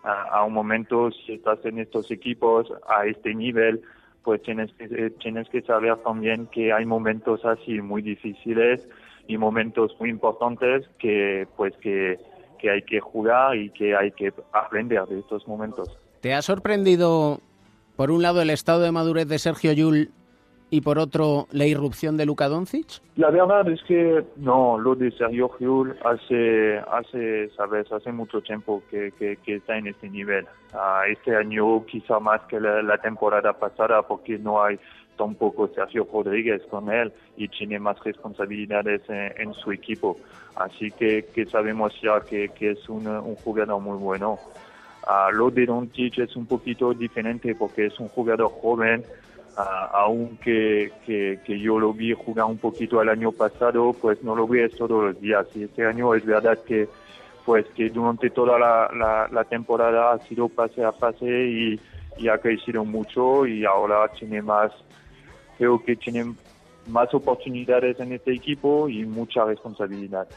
A, 0.07 0.43
un 0.45 0.53
momento, 0.53 1.11
si 1.11 1.33
estás 1.33 1.59
en 1.65 1.79
estos 1.79 2.09
equipos 2.11 2.71
a 2.87 3.05
este 3.05 3.35
nivel, 3.35 3.81
pues 4.23 4.41
tienes 4.41 4.71
que, 4.73 4.85
eh, 4.85 5.09
tienes 5.21 5.49
que 5.49 5.61
saber 5.61 5.97
también 5.97 6.47
que 6.47 6.71
hay 6.71 6.85
momentos 6.85 7.43
así 7.43 7.81
muy 7.81 8.01
difíciles 8.01 8.87
y 9.27 9.37
momentos 9.37 9.95
muy 9.99 10.09
importantes 10.09 10.87
que, 10.97 11.45
pues, 11.57 11.75
que, 11.81 12.17
que 12.57 12.69
hay 12.69 12.81
que 12.83 13.01
jugar 13.01 13.57
y 13.57 13.69
que 13.71 13.95
hay 13.95 14.11
que 14.11 14.33
aprender 14.53 15.05
de 15.07 15.19
estos 15.19 15.47
momentos. 15.47 15.97
¿Te 16.21 16.33
ha 16.33 16.41
sorprendido, 16.41 17.41
por 17.95 18.09
un 18.09 18.21
lado, 18.21 18.41
el 18.41 18.49
estado 18.49 18.81
de 18.81 18.91
madurez 18.91 19.27
de 19.27 19.39
Sergio 19.39 19.73
Yul 19.73 20.11
y 20.69 20.81
por 20.81 20.99
otro 20.99 21.47
la 21.51 21.65
irrupción 21.65 22.17
de 22.17 22.25
Luka 22.25 22.47
Doncic? 22.47 23.01
La 23.15 23.29
verdad 23.29 23.67
es 23.69 23.81
que 23.83 24.23
no, 24.35 24.77
lo 24.77 24.95
de 24.95 25.11
Sergio 25.11 25.51
Yul 25.59 25.95
hace, 26.03 26.79
hace, 26.91 27.49
sabes, 27.55 27.91
hace 27.91 28.11
mucho 28.11 28.41
tiempo 28.41 28.83
que, 28.89 29.11
que, 29.17 29.37
que 29.37 29.55
está 29.55 29.77
en 29.77 29.87
este 29.87 30.09
nivel. 30.09 30.45
Uh, 30.73 31.09
este 31.09 31.35
año 31.35 31.85
quizá 31.85 32.19
más 32.19 32.41
que 32.49 32.59
la, 32.59 32.81
la, 32.81 32.97
temporada 32.97 33.53
pasada 33.53 34.01
porque 34.01 34.37
no 34.37 34.61
hay 34.61 34.77
tampoco 35.17 35.69
Sergio 35.73 36.07
Rodríguez 36.11 36.61
con 36.69 36.91
él 36.91 37.11
y 37.37 37.47
tiene 37.47 37.79
más 37.79 37.97
responsabilidades 38.03 39.01
en, 39.09 39.33
en 39.37 39.53
su 39.53 39.71
equipo. 39.71 40.17
Así 40.55 40.91
que, 40.91 41.25
que 41.33 41.45
sabemos 41.45 41.93
ya 42.01 42.19
que, 42.21 42.49
que 42.49 42.71
es 42.71 42.89
un, 42.89 43.07
un 43.07 43.35
jugador 43.35 43.79
muy 43.81 43.97
bueno. 43.97 44.37
Uh, 45.07 45.31
lo 45.31 45.49
de 45.49 45.65
Doncic 45.65 46.19
es 46.19 46.35
un 46.35 46.45
poquito 46.45 46.93
diferente 46.93 47.55
porque 47.55 47.85
es 47.85 47.97
un 47.99 48.09
jugador 48.09 48.51
joven, 48.51 49.03
aunque 49.57 50.91
que, 51.05 51.39
que, 51.43 51.59
yo 51.59 51.79
lo 51.79 51.93
vi 51.93 52.13
jugar 52.13 52.45
un 52.45 52.57
poquito 52.57 53.01
el 53.01 53.09
año 53.09 53.31
pasado, 53.31 53.93
pues 53.93 54.21
no 54.23 54.35
lo 54.35 54.47
vi 54.47 54.67
todos 54.69 55.03
los 55.03 55.19
días. 55.21 55.47
Y 55.55 55.63
este 55.63 55.85
año 55.85 56.13
es 56.13 56.25
verdad 56.25 56.59
que 56.63 56.87
pues 57.45 57.65
que 57.75 57.89
durante 57.89 58.29
toda 58.29 58.59
la, 58.59 58.89
la, 58.93 59.29
la 59.31 59.43
temporada 59.45 60.11
ha 60.11 60.19
sido 60.27 60.49
pase 60.49 60.83
a 60.83 60.91
pase 60.91 61.25
y, 61.25 61.79
y, 62.17 62.27
ha 62.27 62.37
crecido 62.39 62.83
mucho 62.83 63.47
y 63.47 63.63
ahora 63.63 64.09
tiene 64.19 64.41
más, 64.41 64.71
creo 65.57 65.81
que 65.81 65.95
tiene 65.95 66.35
más 66.87 67.13
oportunidades 67.13 67.99
en 68.01 68.11
este 68.11 68.33
equipo 68.33 68.89
y 68.89 69.05
mucha 69.05 69.45
responsabilidad. 69.45 70.27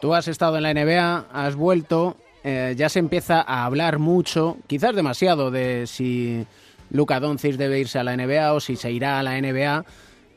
Tú 0.00 0.14
has 0.14 0.28
estado 0.28 0.56
en 0.56 0.62
la 0.62 0.72
NBA, 0.72 1.26
has 1.32 1.56
vuelto, 1.56 2.16
eh, 2.44 2.74
ya 2.76 2.88
se 2.88 3.00
empieza 3.00 3.42
a 3.42 3.64
hablar 3.64 3.98
mucho, 3.98 4.56
quizás 4.68 4.94
demasiado, 4.94 5.50
de 5.50 5.88
si 5.88 6.46
Luka 6.92 7.20
Doncic 7.20 7.56
debe 7.56 7.80
irse 7.80 7.98
a 7.98 8.04
la 8.04 8.16
NBA 8.16 8.52
o 8.52 8.60
si 8.60 8.76
se 8.76 8.92
irá 8.92 9.18
a 9.18 9.22
la 9.22 9.40
NBA. 9.40 9.84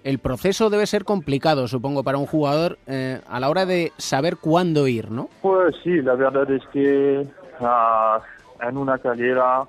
El 0.03 0.19
proceso 0.19 0.69
debe 0.69 0.87
ser 0.87 1.03
complicado, 1.03 1.67
supongo, 1.67 2.03
para 2.03 2.17
un 2.17 2.25
jugador 2.25 2.77
eh, 2.87 3.19
a 3.27 3.39
la 3.39 3.49
hora 3.49 3.65
de 3.65 3.91
saber 3.97 4.37
cuándo 4.37 4.87
ir, 4.87 5.11
¿no? 5.11 5.29
Pues 5.41 5.75
sí, 5.83 6.01
la 6.01 6.15
verdad 6.15 6.49
es 6.51 6.63
que 6.71 7.27
ah, 7.59 8.21
en 8.61 8.77
una 8.77 8.97
carrera 8.99 9.63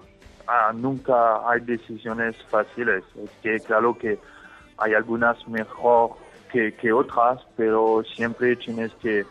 ah, 0.46 0.72
nunca 0.74 1.48
hay 1.50 1.60
decisiones 1.62 2.36
fáciles. 2.50 3.02
Es 3.22 3.30
que 3.42 3.58
claro 3.60 3.98
que 3.98 4.18
hay 4.78 4.94
algunas 4.94 5.48
mejor 5.48 6.10
que, 6.52 6.74
que 6.74 6.92
otras, 6.92 7.40
pero 7.56 8.04
siempre 8.14 8.54
tienes 8.56 8.92
que, 9.02 9.24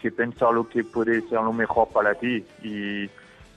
que, 0.00 0.10
pensar 0.10 0.52
lo 0.52 0.68
que 0.68 0.82
puede 0.82 1.20
ser 1.28 1.40
lo 1.42 1.52
mejor 1.52 1.88
para 1.88 2.14
ti. 2.14 2.44
Y, 2.64 3.08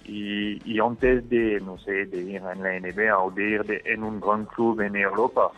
y, 0.09 0.61
y, 0.65 0.79
antes 0.79 1.29
de, 1.29 1.59
no 1.61 1.77
sé, 1.77 2.05
de 2.05 2.17
ir 2.17 2.37
en 2.37 2.63
la 2.63 2.79
NBA 2.79 3.17
o 3.17 3.31
de 3.31 3.43
ir 3.43 3.81
en 3.85 4.03
un 4.03 4.19
gran 4.19 4.45
club 4.45 4.81
en 4.81 4.95
Europa, 4.95 5.51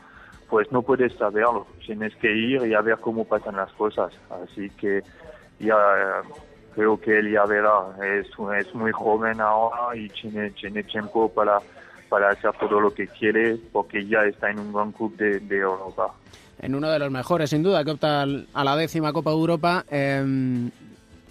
pues 0.50 0.72
no 0.72 0.82
puedes 0.82 1.14
saberlo. 1.14 1.66
Tienes 1.86 2.16
que 2.18 2.32
ir 2.32 2.66
y 2.66 2.74
a 2.74 2.82
ver 2.82 2.98
cómo 2.98 3.26
pasan 3.26 3.56
las 3.56 3.72
cosas. 3.74 4.12
Así 4.30 4.70
que 4.72 5.02
ya 5.60 5.78
creo 6.76 7.00
que 7.00 7.20
él 7.20 7.32
ya 7.32 7.46
verá. 7.46 7.96
Es, 8.04 8.28
es 8.60 8.76
muy 8.76 8.92
joven 8.92 9.40
ahora 9.40 9.96
y 9.96 10.10
tiene, 10.10 10.52
tiene 10.52 10.84
tiempo 10.84 11.32
para 11.32 11.60
para 12.12 12.32
hacer 12.32 12.52
todo 12.60 12.82
lo 12.82 12.94
que 12.94 13.08
quiere 13.08 13.58
porque 13.72 14.06
ya 14.06 14.26
está 14.26 14.52
en 14.52 14.60
un 14.60 14.74
gran 14.74 14.92
club 14.92 15.16
de, 15.16 15.58
Europa. 15.58 16.14
En 16.60 16.76
uno 16.76 16.90
de 16.90 17.00
los 17.00 17.10
mejores, 17.10 17.50
sin 17.50 17.64
duda, 17.64 17.86
que 17.86 17.92
opta 17.92 18.24
a 18.24 18.64
la 18.66 18.76
décima 18.76 19.14
Copa 19.14 19.30
de 19.30 19.38
Europa. 19.38 19.86
Em, 19.90 20.70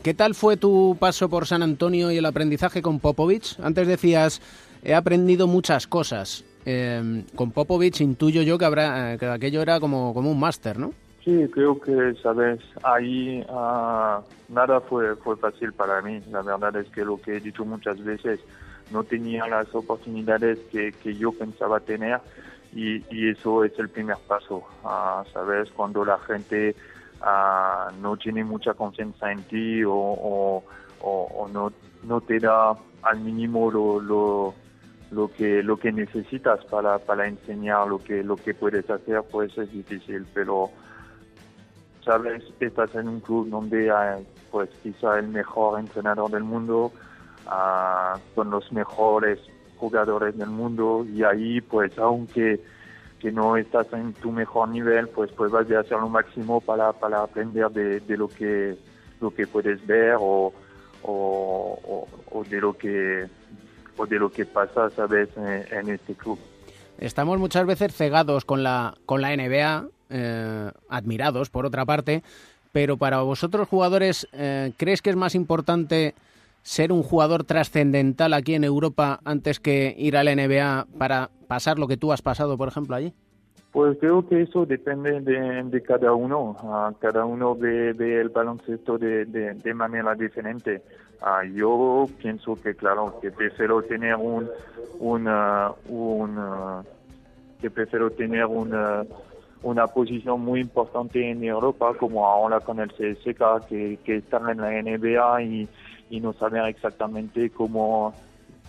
¿Qué 0.03 0.15
tal 0.15 0.35
fue 0.35 0.57
tu 0.57 0.97
paso 0.99 1.29
por 1.29 1.47
San 1.47 1.63
Antonio 1.63 2.11
y 2.11 2.17
el 2.17 2.25
aprendizaje 2.25 2.81
con 2.81 3.01
Popovich? 3.01 3.61
Antes 3.61 3.87
decías, 3.87 4.41
he 4.83 4.95
aprendido 4.95 5.47
muchas 5.47 5.87
cosas. 5.87 6.43
Em, 6.65 7.25
con 7.35 7.53
Popovich 7.53 8.01
intuyo 8.01 8.41
yo 8.41 8.57
que, 8.57 8.65
habrá, 8.65 9.19
que 9.19 9.27
aquello 9.27 9.61
era 9.61 9.79
como, 9.79 10.15
como 10.15 10.31
un 10.31 10.41
máster, 10.41 10.79
¿no? 10.79 10.95
Sí, 11.23 11.47
creo 11.53 11.79
que, 11.79 12.15
sabes, 12.23 12.61
ahí 12.83 13.45
uh, 13.51 14.23
nada 14.49 14.81
fue, 14.81 15.17
fue 15.17 15.37
fácil 15.37 15.75
para 15.75 16.01
mí. 16.01 16.23
La 16.31 16.41
verdad 16.41 16.77
es 16.77 16.89
que 16.89 17.05
lo 17.05 17.21
que 17.21 17.37
he 17.37 17.41
dicho 17.41 17.67
muchas 17.67 18.03
veces, 18.03 18.41
no 18.91 19.05
tenía 19.05 19.47
las 19.49 19.73
oportunidades 19.75 20.59
que, 20.73 20.93
que 20.93 21.15
yo 21.15 21.31
pensaba 21.31 21.79
tener 21.79 22.21
y, 22.75 23.05
y, 23.15 23.29
eso 23.29 23.65
es 23.65 23.79
el 23.79 23.91
primer 23.91 24.17
paso, 24.27 24.65
uh, 24.83 25.31
¿sabes? 25.33 25.71
Cuando 25.73 26.05
la 26.05 26.19
gente 26.21 26.75
uh, 27.21 27.95
no 28.01 28.17
tiene 28.17 28.45
mucha 28.45 28.75
confianza 28.75 29.33
en 29.33 29.43
ti 29.45 29.85
o, 29.85 30.63
o, 31.03 31.49
no, 31.53 31.73
no 32.03 32.21
te 32.21 32.39
da 32.39 32.77
al 33.03 33.21
mínimo 33.21 33.71
lo, 33.71 34.01
lo, 34.01 34.55
lo, 35.11 35.29
que, 35.33 35.63
lo 35.63 35.77
que 35.79 35.93
necesitas 35.93 36.65
para, 36.67 36.99
para 36.99 37.27
enseñar 37.27 37.89
lo 37.89 37.99
que, 37.99 38.23
lo 38.23 38.37
que 38.37 38.55
puedes 38.55 38.89
hacer, 38.91 39.23
pues 39.31 39.57
es 39.57 39.71
difícil, 39.73 40.27
pero 40.35 40.71
sabes, 42.05 42.43
estás 42.61 42.95
en 42.95 43.09
un 43.09 43.21
club 43.21 43.49
donde 43.49 43.93
pues 44.51 44.69
quizá 44.83 45.19
el 45.19 45.29
mejor 45.29 45.81
entrenador 45.81 46.31
del 46.31 46.45
mundo, 46.45 46.93
con 48.35 48.51
los 48.51 48.71
mejores 48.73 49.39
jugadores 49.77 50.37
del 50.37 50.51
mundo 50.51 51.07
y 51.11 51.25
ahí 51.25 51.61
pues 51.61 51.99
aunque 51.99 52.61
que 53.21 53.31
no 53.31 53.57
estás 53.57 53.87
en 53.93 54.13
tu 54.15 54.33
mejor 54.33 54.69
nivel 54.69 55.09
pues 55.09 55.31
vas 55.37 55.71
a 55.71 55.81
hacer 55.81 55.99
lo 55.99 56.09
máximo 56.09 56.61
para, 56.61 56.93
para 56.93 57.23
aprender 57.23 57.71
de, 57.71 58.01
de, 58.01 58.17
lo 58.17 58.29
que 58.29 58.77
lo 59.21 59.33
que 59.33 59.47
puedes 59.47 59.87
ver 59.87 60.17
o, 60.19 60.53
o, 61.03 62.09
o, 62.31 62.45
de 62.45 62.61
lo 62.61 62.73
que 62.73 63.29
o 63.97 64.07
de 64.07 64.19
lo 64.19 64.31
que 64.33 64.47
pasa 64.47 64.91
sabes 64.91 65.29
en, 65.37 65.89
este 65.91 66.15
club. 66.15 66.39
Estamos 66.99 67.39
muchas 67.39 67.67
veces 67.67 67.95
cegados 67.95 68.45
con 68.45 68.63
la 68.63 68.95
con 69.07 69.21
la 69.21 69.37
NBA 69.37 69.87
eh, 70.09 70.71
admirados 70.89 71.51
por 71.51 71.67
otra 71.67 71.85
parte 71.85 72.23
pero 72.73 72.97
para 72.97 73.21
vosotros 73.21 73.69
jugadores 73.69 74.29
eh, 74.33 74.73
crees 74.77 75.03
que 75.03 75.11
es 75.11 75.17
más 75.17 75.35
importante 75.35 76.15
ser 76.63 76.93
un 76.93 77.03
jugador 77.03 77.45
trascendental 77.45 78.35
aquí 78.35 78.55
en 78.55 78.65
Europa 78.65 79.21
antes 79.25 79.61
que 79.61 79.95
ir 79.97 80.17
a 80.17 80.25
la 80.25 80.35
NBA 80.35 80.87
para 80.99 81.31
pasar 81.49 81.79
lo 81.79 81.89
que 81.89 81.97
tú 81.97 82.13
has 82.13 82.23
pasado, 82.23 82.57
por 82.57 82.69
ejemplo, 82.69 82.97
allí? 82.97 83.13
Pues 83.73 83.99
creo 84.01 84.27
que 84.29 84.43
eso 84.43 84.67
depende 84.67 85.21
de, 85.21 85.83
cada 85.83 86.13
uno. 86.13 86.57
Ah, 86.61 86.93
cada 86.99 87.25
uno 87.25 87.55
ve, 87.55 87.91
el 87.91 88.29
baloncesto 88.29 88.99
de, 88.99 89.27
de, 89.27 89.75
manera 89.75 90.15
diferente. 90.15 90.83
Uh, 91.23 91.47
yo 91.55 92.07
pienso 92.21 92.57
que, 92.57 92.75
claro, 92.75 93.19
que 93.21 93.31
prefiero 93.31 93.83
tener 93.83 94.17
un, 94.17 94.49
un, 94.99 95.25
que 97.61 97.71
prefiero 97.71 98.11
tener 98.11 98.47
una, 98.47 99.05
una 99.63 99.87
posición 99.87 100.41
muy 100.41 100.61
importante 100.61 101.31
en 101.31 101.45
Europa, 101.45 101.93
como 101.99 102.27
ahora 102.27 102.59
con 102.61 102.81
el 102.81 102.91
CSK, 102.91 103.69
que, 103.69 103.99
que 104.03 104.17
estar 104.17 104.43
en 104.51 104.59
la 104.59 104.71
NBA 104.83 105.43
y 105.43 105.69
y 106.11 106.21
no 106.21 106.33
saber 106.33 106.67
exactamente 106.67 107.51
cómo, 107.51 108.13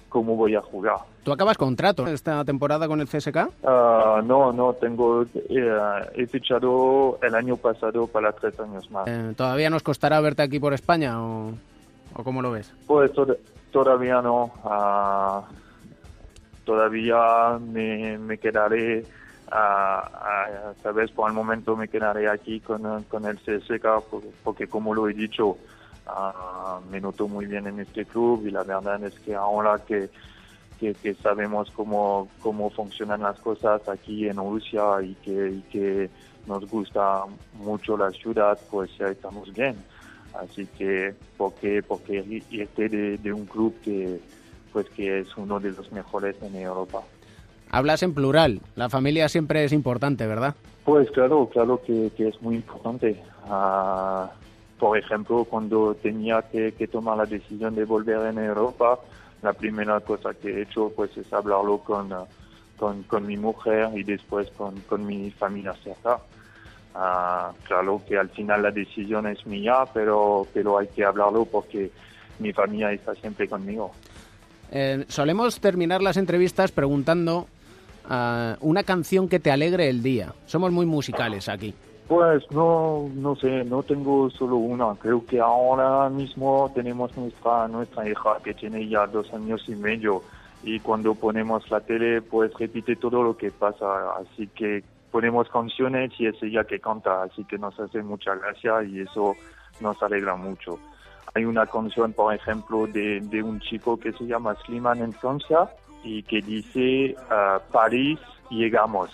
cómo 0.08 0.36
voy 0.36 0.56
a 0.56 0.62
jugar. 0.62 0.98
¿Tú 1.24 1.32
acabas 1.32 1.58
contrato 1.58 2.08
esta 2.08 2.46
temporada 2.46 2.88
con 2.88 3.02
el 3.02 3.08
CSK? 3.08 3.38
Ah, 3.64 4.22
no, 4.24 4.54
no, 4.54 4.74
tengo, 4.74 5.24
eh, 5.24 5.80
he 6.16 6.26
fichado 6.28 7.20
el 7.22 7.36
año 7.36 7.58
pasado 7.58 8.08
para 8.08 8.32
tres 8.32 8.60
años 8.60 8.90
más. 8.90 9.08
Eh, 9.08 9.34
¿Todavía 9.36 9.70
nos 9.70 9.84
costará 9.84 10.20
verte 10.22 10.42
aquí 10.42 10.60
por 10.60 10.74
España 10.74 11.22
o, 11.22 11.54
o 12.16 12.24
cómo 12.24 12.42
lo 12.42 12.52
ves? 12.52 12.74
Pues 12.88 13.12
todavía 13.72 14.22
no. 14.22 14.52
Ah, 14.64 15.44
todavía 16.66 17.60
me, 17.60 18.18
me 18.18 18.38
quedaré, 18.38 19.04
uh, 19.48 20.82
sabes, 20.82 21.12
por 21.12 21.30
el 21.30 21.36
momento 21.36 21.76
me 21.76 21.88
quedaré 21.88 22.30
aquí 22.30 22.60
con, 22.60 23.04
con 23.04 23.26
el 23.26 23.38
CSK 23.38 23.86
porque 24.44 24.68
como 24.68 24.94
lo 24.94 25.10
he 25.10 25.14
dicho, 25.14 25.58
Uh, 26.12 26.82
me 26.92 27.00
noto 27.00 27.28
muy 27.28 27.46
bien 27.46 27.68
en 27.68 27.80
este 27.80 28.06
club 28.06 28.46
y 28.46 28.52
la 28.52 28.64
verdad 28.64 29.02
es 29.04 29.18
que 29.20 29.34
ahora 29.34 29.80
que, 29.88 30.10
que, 30.78 31.14
sabemos 31.16 31.72
cómo, 31.72 32.28
cómo 32.42 32.70
funcionan 32.70 33.22
las 33.22 33.40
cosas 33.40 33.88
aquí 33.88 34.28
en 34.28 34.38
Rusia 34.38 35.02
y 35.02 35.14
que, 35.16 35.50
y 35.50 35.62
que 35.72 36.10
nos 36.48 36.70
gusta 36.70 37.24
mucho 37.54 37.96
la 37.96 38.10
ciudad, 38.12 38.60
pues 38.70 38.90
ya 38.98 39.08
estamos 39.08 39.54
bien. 39.54 39.76
Así 40.34 40.66
que, 40.78 41.14
¿por 41.38 41.54
qué, 41.56 41.84
porque 41.84 42.44
irte 42.50 42.90
de, 42.90 43.18
de 43.18 43.34
un 43.34 43.46
club 43.46 43.76
que, 43.84 44.20
pues, 44.74 44.90
que 44.90 45.20
es 45.20 45.38
uno 45.38 45.60
de 45.60 45.72
los 45.72 45.92
mejores 45.92 46.36
en 46.42 46.56
Europa? 46.56 47.04
Hablas 47.70 48.04
en 48.04 48.14
plural, 48.14 48.60
la 48.76 48.90
familia 48.90 49.30
siempre 49.30 49.64
es 49.64 49.72
importante, 49.72 50.28
¿verdad? 50.28 50.56
Pues 50.84 51.10
claro, 51.12 51.48
claro 51.48 51.82
que, 51.82 52.12
que 52.18 52.28
es 52.28 52.42
muy 52.42 52.56
importante. 52.56 53.22
Uh, 53.46 54.28
por 54.82 54.98
ejemplo, 54.98 55.46
cuando 55.46 55.94
tenía 55.94 56.42
que, 56.42 56.72
tomar 56.92 57.16
la 57.16 57.28
decisión 57.28 57.76
de 57.76 57.86
volver 57.86 58.26
en 58.26 58.40
Europa, 58.40 58.98
la 59.44 59.54
primera 59.54 60.00
cosa 60.00 60.34
que 60.34 60.50
he 60.50 60.62
hecho 60.64 60.92
pues 60.96 61.16
es 61.16 61.32
hablarlo 61.32 61.78
con, 61.78 62.10
con, 63.06 63.28
mi 63.28 63.38
mujer 63.38 63.90
y 63.94 64.02
después 64.02 64.50
con, 64.58 65.06
mi 65.06 65.30
familia 65.30 65.76
cerca. 65.84 66.18
Ah, 66.96 67.52
claro 67.68 68.02
que 68.08 68.18
al 68.18 68.30
final 68.30 68.64
la 68.64 68.72
decisión 68.72 69.28
es 69.28 69.46
mía, 69.46 69.86
pero, 69.94 70.48
pero 70.52 70.80
hay 70.80 70.88
que 70.88 71.06
hablarlo 71.06 71.46
porque 71.46 71.92
mi 72.40 72.52
familia 72.52 72.92
está 72.92 73.14
siempre 73.14 73.48
conmigo. 73.48 73.92
Eh, 74.72 75.06
solemos 75.10 75.60
terminar 75.60 76.02
las 76.02 76.18
entrevistas 76.18 76.72
preguntando 76.72 77.46
ah, 78.10 78.58
una 78.62 78.82
canción 78.82 79.30
que 79.30 79.40
te 79.40 79.52
alegre 79.52 79.90
el 79.90 80.02
día. 80.02 80.34
Somos 80.48 80.72
muy 80.72 80.88
musicales 80.88 81.50
aquí. 81.50 81.76
Pues 82.12 82.44
no, 82.52 83.10
no 83.16 83.38
sé, 83.38 83.64
no 83.64 83.84
tengo 83.84 84.30
solo 84.32 84.58
una. 84.58 84.94
Creo 84.96 85.26
que 85.26 85.40
ahora 85.40 86.10
mismo 86.10 86.70
tenemos 86.76 87.16
nuestra, 87.16 87.70
nuestra 87.70 88.06
hija 88.06 88.38
que 88.44 88.54
tiene 88.54 88.86
ya 88.90 89.08
dos 89.08 89.34
años 89.34 89.64
y 89.70 89.76
medio 89.76 90.22
y 90.62 90.82
cuando 90.82 91.16
ponemos 91.16 91.72
la 91.72 91.80
tele 91.80 92.22
pues 92.22 92.54
repite 92.56 92.98
todo 92.98 93.24
lo 93.24 93.38
que 93.38 93.50
pasa. 93.50 93.86
Así 94.18 94.48
que 94.48 94.84
ponemos 95.10 95.48
canciones 95.48 96.12
y 96.20 96.26
es 96.26 96.36
ella 96.44 96.66
que 96.66 96.82
canta, 96.82 97.24
así 97.24 97.46
que 97.46 97.58
nos 97.58 97.80
hace 97.80 98.04
mucha 98.04 98.36
gracia 98.36 98.84
y 98.84 99.00
eso 99.00 99.34
nos 99.80 100.04
alegra 100.04 100.36
mucho. 100.36 100.80
Hay 101.34 101.46
una 101.46 101.66
canción, 101.66 102.12
por 102.12 102.36
ejemplo, 102.36 102.88
de, 102.88 103.22
de 103.22 103.42
un 103.42 103.62
chico 103.62 103.98
que 103.98 104.12
se 104.12 104.26
llama 104.26 104.58
Sliman 104.66 105.00
en 105.00 105.14
Francia 105.14 105.70
y 106.04 106.24
que 106.24 106.42
dice 106.42 107.16
uh, 107.30 107.62
París 107.72 108.20
llegamos 108.50 109.10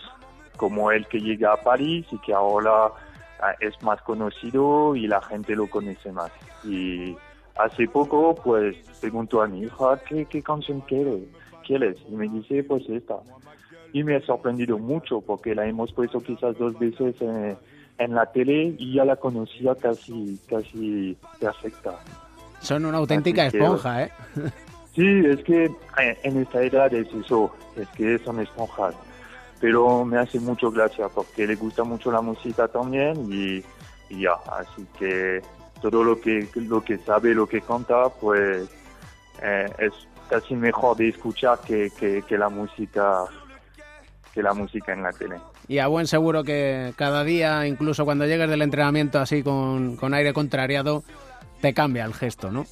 como 0.57 0.91
el 0.91 1.07
que 1.07 1.19
llega 1.19 1.53
a 1.53 1.57
París 1.61 2.05
y 2.11 2.17
que 2.19 2.33
ahora 2.33 2.87
ah, 3.41 3.53
es 3.59 3.81
más 3.83 4.01
conocido 4.01 4.95
y 4.95 5.07
la 5.07 5.21
gente 5.21 5.55
lo 5.55 5.67
conoce 5.69 6.11
más. 6.11 6.31
Y 6.63 7.15
hace 7.57 7.87
poco, 7.87 8.35
pues, 8.35 8.75
pregunto 8.99 9.41
a 9.41 9.47
mi 9.47 9.61
hija, 9.61 9.99
¿qué, 10.09 10.25
qué 10.25 10.41
canción 10.43 10.81
quiere, 10.81 11.19
quieres? 11.65 11.95
Y 12.09 12.15
me 12.15 12.27
dice, 12.27 12.63
pues 12.63 12.87
esta. 12.89 13.15
Y 13.93 14.03
me 14.03 14.15
ha 14.17 14.21
sorprendido 14.21 14.77
mucho 14.77 15.21
porque 15.21 15.55
la 15.55 15.65
hemos 15.65 15.93
puesto 15.93 16.19
quizás 16.21 16.57
dos 16.57 16.77
veces 16.77 17.15
en, 17.21 17.57
en 17.99 18.13
la 18.15 18.25
tele 18.31 18.75
y 18.77 18.93
ya 18.95 19.05
la 19.05 19.15
conocía 19.15 19.73
casi, 19.75 20.39
casi 20.49 21.17
perfecta. 21.39 21.95
Son 22.59 22.85
una 22.85 22.97
auténtica 22.97 23.43
Así 23.43 23.57
que- 23.57 23.63
esponja, 23.63 24.03
¿eh? 24.03 24.11
Sí, 24.95 25.05
es 25.27 25.43
que 25.43 25.65
eh, 25.65 26.17
en 26.23 26.37
esta 26.41 26.59
edad 26.63 26.91
es 26.91 27.07
eso, 27.13 27.51
es 27.75 27.87
que 27.89 28.17
son 28.17 28.39
esponjas. 28.39 28.95
Pero 29.59 30.05
me 30.05 30.17
hace 30.19 30.39
mucho 30.39 30.71
gracia 30.71 31.07
porque 31.09 31.47
le 31.47 31.55
gusta 31.55 31.83
mucho 31.83 32.11
la 32.11 32.21
música 32.21 32.67
también 32.67 33.31
y, 33.31 33.63
ya, 34.09 34.33
así 34.51 34.85
que 34.99 35.41
todo 35.81 36.03
lo 36.03 36.19
que, 36.21 36.47
lo 36.55 36.83
que 36.83 36.97
sabe, 36.99 37.33
lo 37.33 37.47
que 37.47 37.61
canta, 37.61 38.09
pues 38.09 38.69
eh, 39.41 39.65
es 39.79 39.93
casi 40.29 40.55
mejor 40.55 40.97
de 40.97 41.09
escuchar 41.09 41.59
que, 41.65 41.91
que, 41.97 42.21
que 42.23 42.37
la 42.37 42.49
música 42.49 43.25
que 44.37 44.43
la 44.43 44.53
música 44.53 44.93
en 44.93 45.01
la 45.01 45.11
tele. 45.11 45.37
Y 45.67 45.79
a 45.79 45.87
buen 45.87 46.05
seguro 46.05 46.43
que 46.43 46.93
cada 46.95 47.23
día, 47.23 47.65
incluso 47.65 48.05
cuando 48.05 48.27
llegues 48.27 48.47
del 48.47 48.61
entrenamiento 48.61 49.17
así 49.17 49.41
con, 49.41 49.97
con 49.97 50.13
aire 50.13 50.31
contrariado, 50.31 51.03
te 51.59 51.73
cambia 51.73 52.05
el 52.05 52.13
gesto, 52.13 52.51
¿no? 52.51 52.65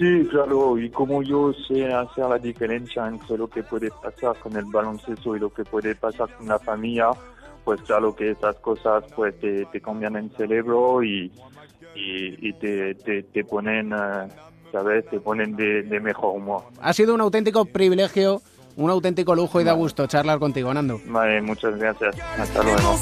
Sí, 0.00 0.26
claro, 0.30 0.78
y 0.78 0.88
como 0.88 1.22
yo 1.22 1.52
sé 1.68 1.92
hacer 1.92 2.24
la 2.24 2.38
diferencia 2.38 3.06
entre 3.06 3.36
lo 3.36 3.48
que 3.50 3.62
puede 3.62 3.90
pasar 3.90 4.34
con 4.38 4.56
el 4.56 4.64
baloncesto 4.64 5.36
y 5.36 5.38
lo 5.38 5.52
que 5.52 5.62
puede 5.62 5.94
pasar 5.94 6.26
con 6.38 6.48
la 6.48 6.58
familia, 6.58 7.10
pues 7.64 7.82
claro 7.82 8.16
que 8.16 8.30
esas 8.30 8.56
cosas 8.60 9.04
pues 9.14 9.38
te, 9.40 9.66
te 9.66 9.78
cambian 9.82 10.16
el 10.16 10.30
cerebro 10.38 11.04
y, 11.04 11.30
y, 11.94 12.48
y 12.48 12.52
te, 12.54 12.94
te, 12.94 13.24
te 13.24 13.44
ponen, 13.44 13.92
eh, 13.92 14.28
¿sabes? 14.72 15.06
Te 15.10 15.20
ponen 15.20 15.54
de, 15.54 15.82
de 15.82 16.00
mejor 16.00 16.34
humor. 16.34 16.62
Ha 16.80 16.94
sido 16.94 17.12
un 17.12 17.20
auténtico 17.20 17.66
privilegio, 17.66 18.40
un 18.76 18.88
auténtico 18.88 19.34
lujo 19.34 19.60
y 19.60 19.64
da 19.64 19.74
gusto 19.74 20.06
charlar 20.06 20.38
contigo, 20.38 20.72
Nando. 20.72 20.98
Vale, 21.08 21.42
muchas 21.42 21.76
gracias. 21.76 22.18
Hasta 22.38 22.62
luego. 22.62 22.96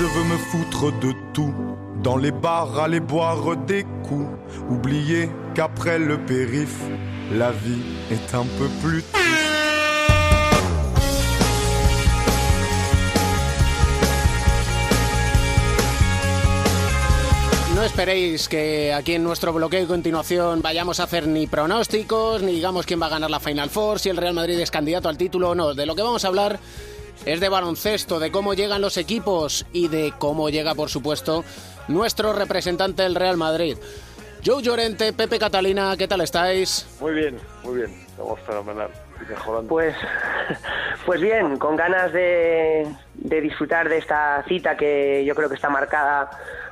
Je 0.00 0.06
veux 0.06 0.24
me 0.24 0.38
foutre 0.38 0.98
de 0.98 1.12
tout. 1.34 1.54
Dans 2.02 2.16
les 2.16 2.30
bars, 2.30 2.78
aller 2.78 3.00
boire 3.00 3.54
des 3.66 3.84
coups. 4.08 4.30
Oublier 4.70 5.28
qu'après 5.54 5.98
le 5.98 6.16
périph, 6.24 6.80
la 7.30 7.50
vie 7.50 7.82
est 8.10 8.34
un 8.34 8.46
peu 8.58 8.68
plus 8.82 9.02
triste. 9.02 9.20
No 17.74 17.82
esperéis 17.82 18.48
que 18.48 18.94
aquí 18.94 19.16
en 19.16 19.24
nuestro 19.24 19.52
bloqueo 19.52 19.82
y 19.82 19.86
continuación 19.86 20.62
vayamos 20.62 20.98
a 21.00 21.02
hacer 21.04 21.26
ni 21.26 21.46
pronósticos, 21.46 22.42
ni 22.42 22.52
digamos 22.52 22.86
quién 22.86 23.02
va 23.02 23.06
a 23.06 23.10
ganar 23.10 23.30
la 23.30 23.40
Final 23.40 23.68
Four, 23.68 23.98
si 23.98 24.08
el 24.08 24.16
Real 24.16 24.34
Madrid 24.34 24.58
es 24.60 24.70
candidato 24.70 25.10
al 25.10 25.18
título 25.18 25.50
o 25.50 25.54
no. 25.54 25.74
De 25.74 25.84
lo 25.84 25.94
que 25.94 26.02
vamos 26.02 26.24
a 26.24 26.28
hablar 26.28 26.58
es 27.26 27.40
de 27.40 27.48
baloncesto, 27.48 28.18
de 28.18 28.30
cómo 28.30 28.54
llegan 28.54 28.80
los 28.80 28.96
equipos 28.96 29.66
y 29.72 29.88
de 29.88 30.12
cómo 30.18 30.48
llega, 30.48 30.74
por 30.74 30.88
supuesto, 30.88 31.44
nuestro 31.88 32.32
representante 32.32 33.02
del 33.02 33.14
Real 33.14 33.36
Madrid. 33.36 33.76
Joe 34.44 34.62
Llorente, 34.62 35.12
Pepe 35.12 35.38
Catalina, 35.38 35.94
¿qué 35.98 36.08
tal 36.08 36.22
estáis? 36.22 36.86
Muy 37.00 37.12
bien, 37.12 37.38
muy 37.62 37.76
bien. 37.76 37.90
Estamos 38.06 38.40
fenomenal. 38.40 38.90
y 39.20 39.30
Mejorando. 39.30 39.68
Pues, 39.68 39.94
pues 41.06 41.20
bien, 41.20 41.58
con 41.58 41.76
ganas 41.76 42.10
de, 42.12 42.86
de 43.14 43.40
disfrutar 43.42 43.88
de 43.88 43.98
esta 43.98 44.42
cita 44.48 44.76
que 44.76 45.24
yo 45.26 45.34
creo 45.34 45.48
que 45.48 45.56
está 45.56 45.68
marcada 45.68 46.30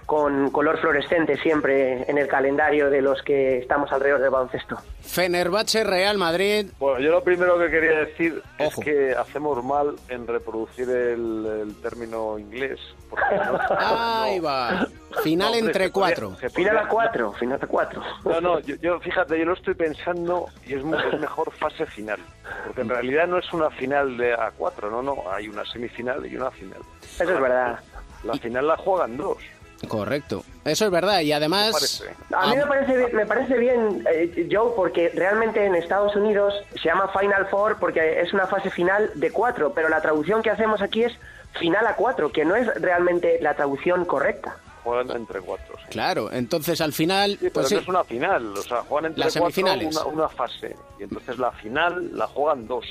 con 0.09 0.51
color 0.51 0.79
fluorescente 0.79 1.37
siempre 1.37 2.11
en 2.11 2.17
el 2.17 2.27
calendario 2.29 2.89
de 2.89 3.03
los 3.03 3.21
que 3.21 3.59
estamos 3.59 3.93
alrededor 3.93 4.23
del 4.23 4.31
baloncesto. 4.31 4.79
Fenerbahce, 5.03 5.85
Real 5.85 6.17
Madrid. 6.17 6.71
Bueno, 6.79 6.99
yo 7.01 7.11
lo 7.11 7.23
primero 7.23 7.59
que 7.59 7.69
quería 7.71 7.99
decir 8.07 8.43
es 8.57 8.75
que 8.77 9.13
hacemos 9.13 9.63
mal 9.63 9.97
en 10.09 10.27
reproducir 10.27 10.89
el, 10.89 11.45
el 11.69 11.75
término 11.83 12.39
inglés. 12.39 12.81
porque 13.11 13.23
no- 13.37 13.59
Ahí 13.79 14.41
va. 14.41 14.87
Final 15.23 15.51
No, 15.53 15.59
entre 15.59 15.91
podría- 15.91 15.93
cuatro. 15.93 16.37
se 16.41 16.49
Final 16.49 16.73
podría- 16.77 16.87
a 16.87 16.89
cuatro, 16.89 17.33
final 17.35 17.59
a 17.63 17.67
cuatro. 17.67 18.03
No, 18.25 18.41
no, 18.41 18.61
yo, 18.61 18.77
yo, 18.77 18.99
fíjate, 19.01 19.39
yo 19.39 19.45
lo 19.45 19.53
estoy 19.53 19.75
pensando 19.75 20.47
y 20.67 20.73
es, 20.73 20.83
mu- 20.83 20.97
es 20.97 21.21
mejor 21.21 21.53
fase 21.53 21.85
final. 21.85 22.19
Porque 22.65 22.81
en 22.81 22.89
realidad 22.89 23.27
no 23.27 23.37
es 23.41 23.53
una 23.53 23.69
final 23.73 24.17
de 24.17 24.35
A4, 24.35 24.91
no, 24.91 25.03
no, 25.03 25.31
hay 25.31 25.49
una 25.49 25.67
semifinal 25.67 26.25
y 26.25 26.35
una 26.35 26.51
final. 26.51 26.81
Eso 27.03 27.25
es 27.25 27.41
verdad. 27.41 27.79
La 28.25 28.33
final 28.39 28.67
la 28.67 28.77
juegan 28.79 29.19
dos. 29.19 29.37
Correcto. 29.87 30.45
Eso 30.65 30.87
es 30.87 30.91
verdad. 30.91 31.21
Y 31.21 31.33
además... 31.33 32.03
A 32.35 32.49
mí 32.49 32.57
me 32.57 32.67
parece, 32.67 32.97
bien- 32.97 33.17
me 33.17 33.27
parece 33.27 33.59
bien, 33.59 34.05
eh, 34.13 34.49
Joe, 34.51 34.73
porque 34.75 35.11
realmente 35.15 35.65
en 35.65 35.75
Estados 35.77 36.17
Unidos 36.17 36.53
se 36.75 36.89
llama 36.89 37.09
Final 37.09 37.47
Four 37.49 37.77
porque 37.79 38.21
es 38.21 38.33
una 38.33 38.47
fase 38.47 38.71
final 38.71 39.11
de 39.15 39.31
cuatro, 39.31 39.73
pero 39.73 39.89
la 39.89 40.01
traducción 40.01 40.43
que 40.43 40.51
hacemos 40.51 40.83
aquí 40.83 41.05
es 41.05 41.13
final 41.59 41.87
a 41.87 41.95
cuatro, 41.95 42.31
que 42.33 42.45
no 42.45 42.57
es 42.57 42.67
realmente 42.81 43.39
la 43.41 43.55
traducción 43.55 44.05
correcta. 44.05 44.57
Juegan 44.85 45.11
entre 45.17 45.41
cuatro. 45.41 45.77
sí. 45.79 45.85
Claro, 45.91 46.33
entonces 46.33 46.81
al 46.81 46.93
final... 46.93 47.33
Sí, 47.33 47.37
pero 47.41 47.53
pues 47.53 47.65
no 47.65 47.69
sí. 47.69 47.83
es 47.83 47.89
una 47.89 48.05
final, 48.05 48.57
o 48.57 48.63
sea, 48.63 48.79
juegan 48.83 49.07
entre 49.11 49.25
Las 49.25 49.37
cuatro 49.37 49.51
semifinales. 49.55 49.97
una, 49.97 50.07
una 50.07 50.29
fase. 50.29 50.77
Y 50.99 51.05
entonces 51.05 51.39
la 51.39 51.51
final 51.53 52.17
la 52.17 52.27
juegan 52.27 52.67
dos. 52.67 52.85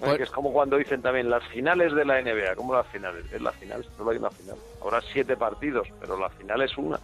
Pues- 0.00 0.20
es 0.20 0.30
como 0.30 0.52
cuando 0.52 0.76
dicen 0.76 1.00
también 1.00 1.30
las 1.30 1.42
finales 1.44 1.94
de 1.94 2.04
la 2.04 2.20
NBA. 2.20 2.54
¿Cómo 2.54 2.74
las 2.74 2.86
finales? 2.88 3.24
Es 3.32 3.40
la 3.40 3.50
final, 3.52 3.84
solo 3.96 4.10
hay 4.10 4.18
una 4.18 4.30
final. 4.30 4.56
Habrá 4.86 5.02
siete 5.12 5.36
partidos, 5.36 5.88
pero 6.00 6.16
la 6.18 6.28
final 6.30 6.62
es 6.62 6.76
una. 6.78 7.00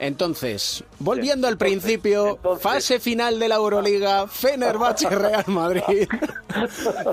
Entonces, 0.00 0.84
volviendo 1.00 1.48
al 1.48 1.56
principio, 1.58 2.38
fase 2.60 3.00
final 3.00 3.40
de 3.40 3.48
la 3.48 3.56
Euroliga, 3.56 4.28
Fenerbahce 4.28 5.08
Real 5.10 5.44
Madrid, 5.48 6.06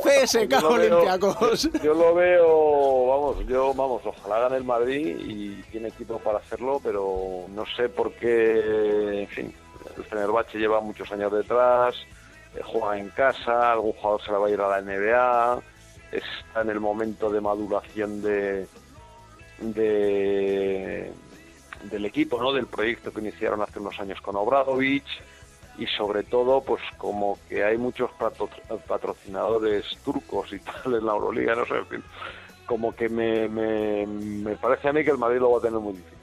CSK 0.03 0.49
Yo 0.49 0.59
veo- 0.61 0.69
Olympiacos. 0.69 1.69
Yo 1.81 1.93
lo 1.95 2.13
veo, 2.13 3.07
vamos, 3.07 3.47
yo, 3.47 3.73
vamos, 3.73 4.01
ojalá 4.05 4.39
gane 4.41 4.57
el 4.57 4.63
Madrid 4.65 5.17
y 5.19 5.61
tiene 5.71 5.87
equipo 5.87 6.19
para 6.19 6.37
hacerlo, 6.37 6.79
pero 6.83 7.45
no 7.49 7.63
sé 7.75 7.89
por 7.89 8.11
qué, 8.13 9.21
en 9.21 9.27
fin, 9.29 9.53
el 9.97 10.03
Fenerbahce 10.03 10.59
lleva 10.59 10.79
muchos 10.81 11.11
años 11.11 11.31
detrás, 11.31 11.95
eh, 12.55 12.61
juega 12.63 12.99
en 12.99 13.09
casa, 13.09 13.71
algún 13.71 13.93
jugador 13.93 14.21
se 14.23 14.31
la 14.31 14.37
va 14.37 14.47
a 14.47 14.51
ir 14.51 14.61
a 14.61 14.67
la 14.67 14.81
NBA, 14.81 15.59
está 16.11 16.61
en 16.61 16.69
el 16.69 16.79
momento 16.79 17.31
de 17.31 17.41
maduración 17.41 18.21
de, 18.21 18.67
de 19.59 21.11
del 21.83 22.05
equipo, 22.05 22.41
¿no? 22.41 22.51
Del 22.51 22.65
proyecto 22.67 23.11
que 23.13 23.21
iniciaron 23.21 23.61
hace 23.61 23.79
unos 23.79 23.99
años 23.99 24.19
con 24.21 24.35
Obradovic 24.35 25.03
y 25.77 25.85
sobre 25.87 26.23
todo, 26.23 26.61
pues 26.61 26.81
como 26.97 27.37
que 27.47 27.63
hay 27.63 27.77
muchos 27.77 28.09
patro- 28.13 28.49
patrocinadores 28.87 29.85
turcos 30.03 30.51
y 30.53 30.59
tal 30.83 30.95
en 30.95 31.05
la 31.05 31.11
Euroliga, 31.13 31.53
no 31.55 31.65
sé, 31.65 31.75
en 31.75 31.85
fin, 31.87 32.03
como 32.65 32.95
que 32.95 33.07
me, 33.09 33.47
me, 33.49 34.07
me 34.07 34.55
parece 34.55 34.87
a 34.89 34.93
mí 34.93 35.03
que 35.03 35.11
el 35.11 35.17
Madrid 35.17 35.39
lo 35.39 35.51
va 35.51 35.59
a 35.59 35.61
tener 35.61 35.79
muy 35.79 35.93
difícil. 35.93 36.17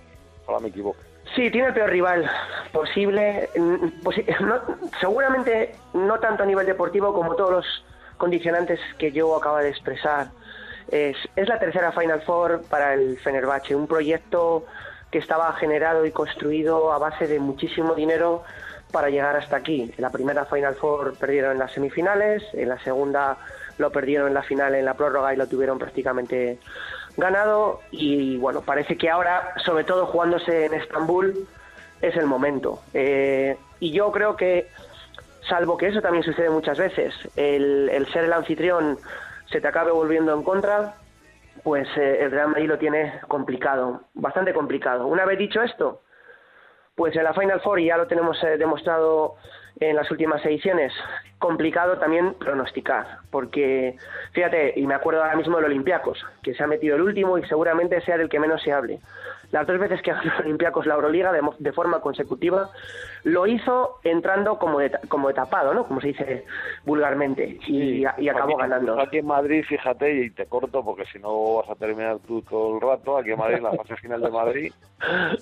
Ojalá 0.45 0.61
me 0.61 0.69
equivoque. 0.69 0.99
Sí, 1.37 1.49
tiene 1.53 1.69
el 1.69 1.75
peor 1.75 1.91
rival 1.91 2.29
posible. 2.73 3.49
mm, 3.55 4.03
posi- 4.03 4.27
no- 4.41 4.91
seguramente 5.01 5.77
no 5.95 6.19
tanto 6.19 6.43
a 6.43 6.47
nivel 6.47 6.67
deportivo 6.67 7.13
como 7.15 7.37
todos 7.37 7.53
los 7.53 7.85
condicionantes 8.17 8.81
que 8.99 9.13
yo 9.13 9.37
acaba 9.37 9.63
de 9.63 9.69
expresar. 9.71 10.29
Es, 10.93 11.17
es 11.35 11.49
la 11.49 11.59
tercera 11.59 11.91
Final 11.91 12.21
Four 12.21 12.63
para 12.69 12.95
el 12.95 13.19
Fenerbahce, 13.19 13.75
un 13.75 13.89
proyecto 13.89 14.67
que 15.11 15.19
estaba 15.19 15.53
generado 15.55 16.07
y 16.07 16.13
construido 16.13 16.93
a 16.93 16.99
base 16.99 17.27
de 17.27 17.41
muchísimo 17.41 17.95
dinero 17.95 18.45
para 18.93 19.09
llegar 19.09 19.35
hasta 19.37 19.57
aquí. 19.57 19.93
En 19.97 20.03
la 20.03 20.11
primera 20.11 20.45
Final 20.45 20.75
Four 20.75 21.15
perdieron 21.19 21.53
en 21.53 21.59
las 21.59 21.73
semifinales, 21.73 22.43
en 22.53 22.69
la 22.69 22.79
segunda 22.79 23.39
lo 23.79 23.91
perdieron 23.91 24.29
en 24.29 24.35
la 24.35 24.43
final 24.43 24.75
en 24.75 24.85
la 24.85 24.95
prórroga 24.95 25.33
y 25.33 25.37
lo 25.37 25.47
tuvieron 25.47 25.79
prácticamente 25.79 26.59
ganado 27.17 27.81
y 27.91 28.37
bueno, 28.37 28.61
parece 28.61 28.97
que 28.97 29.11
ahora, 29.11 29.55
sobre 29.65 29.85
todo 29.85 30.07
jugándose 30.07 30.67
en 30.67 30.75
Estambul, 30.75 31.49
es 32.01 32.17
el 32.17 32.27
momento. 32.27 32.83
Eh, 32.93 33.57
y 33.81 33.93
yo 33.93 34.13
creo 34.13 34.37
que, 34.37 34.69
salvo 35.49 35.77
que 35.77 35.89
eso 35.89 36.01
también 36.01 36.23
sucede 36.23 36.51
muchas 36.51 36.79
veces, 36.79 37.15
el, 37.35 37.89
el 37.89 38.07
ser 38.13 38.25
el 38.25 38.33
anfitrión 38.33 38.99
se 39.53 39.61
te 39.61 39.69
acabe 39.69 39.93
volviendo 39.93 40.35
en 40.35 40.43
contra, 40.43 40.95
pues 41.63 41.87
eh, 41.97 42.19
el 42.23 42.31
Real 42.31 42.49
Madrid 42.49 42.69
lo 42.69 42.79
tiene 42.79 43.21
complicado, 43.29 44.03
bastante 44.15 44.53
complicado. 44.53 45.07
Una 45.07 45.25
vez 45.25 45.39
dicho 45.39 45.63
esto, 45.63 46.01
pues 46.95 47.15
en 47.17 47.25
la 47.25 47.35
Final 47.35 47.61
Four, 47.61 47.81
y 47.81 47.87
ya 47.87 47.97
lo 47.97 48.07
tenemos 48.07 48.43
eh, 48.43 48.57
demostrado 48.57 49.37
en 49.81 49.97
las 49.97 50.11
últimas 50.11 50.45
ediciones, 50.45 50.93
complicado 51.39 51.99
también 51.99 52.35
pronosticar, 52.35 53.19
porque 53.31 53.97
fíjate, 54.33 54.75
y 54.77 54.87
me 54.87 54.95
acuerdo 54.95 55.23
ahora 55.23 55.37
mismo 55.37 55.57
del 55.57 55.67
Olympiacos, 55.67 56.25
que 56.43 56.55
se 56.55 56.63
ha 56.63 56.67
metido 56.67 56.97
el 56.97 57.03
último 57.03 57.39
y 57.39 57.45
seguramente 57.47 58.01
sea 58.03 58.19
del 58.19 58.29
que 58.29 58.41
menos 58.41 58.63
se 58.63 58.73
hable. 58.73 59.01
Las 59.53 59.67
dos 59.67 59.79
veces 59.79 60.03
que 60.03 60.11
ganó 60.13 60.33
Olympiacos 60.41 60.87
la 60.87 60.95
Euroliga 60.95 61.31
de, 61.31 61.41
de 61.59 61.73
forma 61.73 62.01
consecutiva, 62.01 62.71
lo 63.25 63.47
hizo 63.47 64.01
entrando 64.03 64.59
como, 64.59 64.81
de, 64.81 64.91
como 65.09 65.31
etapado, 65.31 65.73
¿no? 65.75 65.87
Como 65.87 66.01
se 66.01 66.09
dice 66.09 66.45
vulgarmente, 66.85 67.59
y, 67.67 68.03
y 68.19 68.29
acabó 68.29 68.55
Aquí- 68.55 68.63
ganando. 68.63 69.01
Aquí 69.01 69.19
en 69.19 69.27
Madrid, 69.27 69.63
fíjate, 69.69 70.25
y 70.25 70.31
te 70.31 70.47
corto 70.47 70.83
porque 70.85 71.05
si 71.07 71.19
no 71.19 71.57
vas 71.57 71.71
a 71.71 71.75
terminar 71.77 72.19
tú 72.27 72.43
todo 72.43 72.75
el 72.77 72.81
rato, 72.81 73.17
aquí 73.19 73.31
en 73.31 73.39
Madrid, 73.39 73.57
en 73.59 73.63
la 73.65 73.73
fase 73.73 73.95
final 73.97 74.21
de 74.23 74.31
Madrid, 74.31 74.73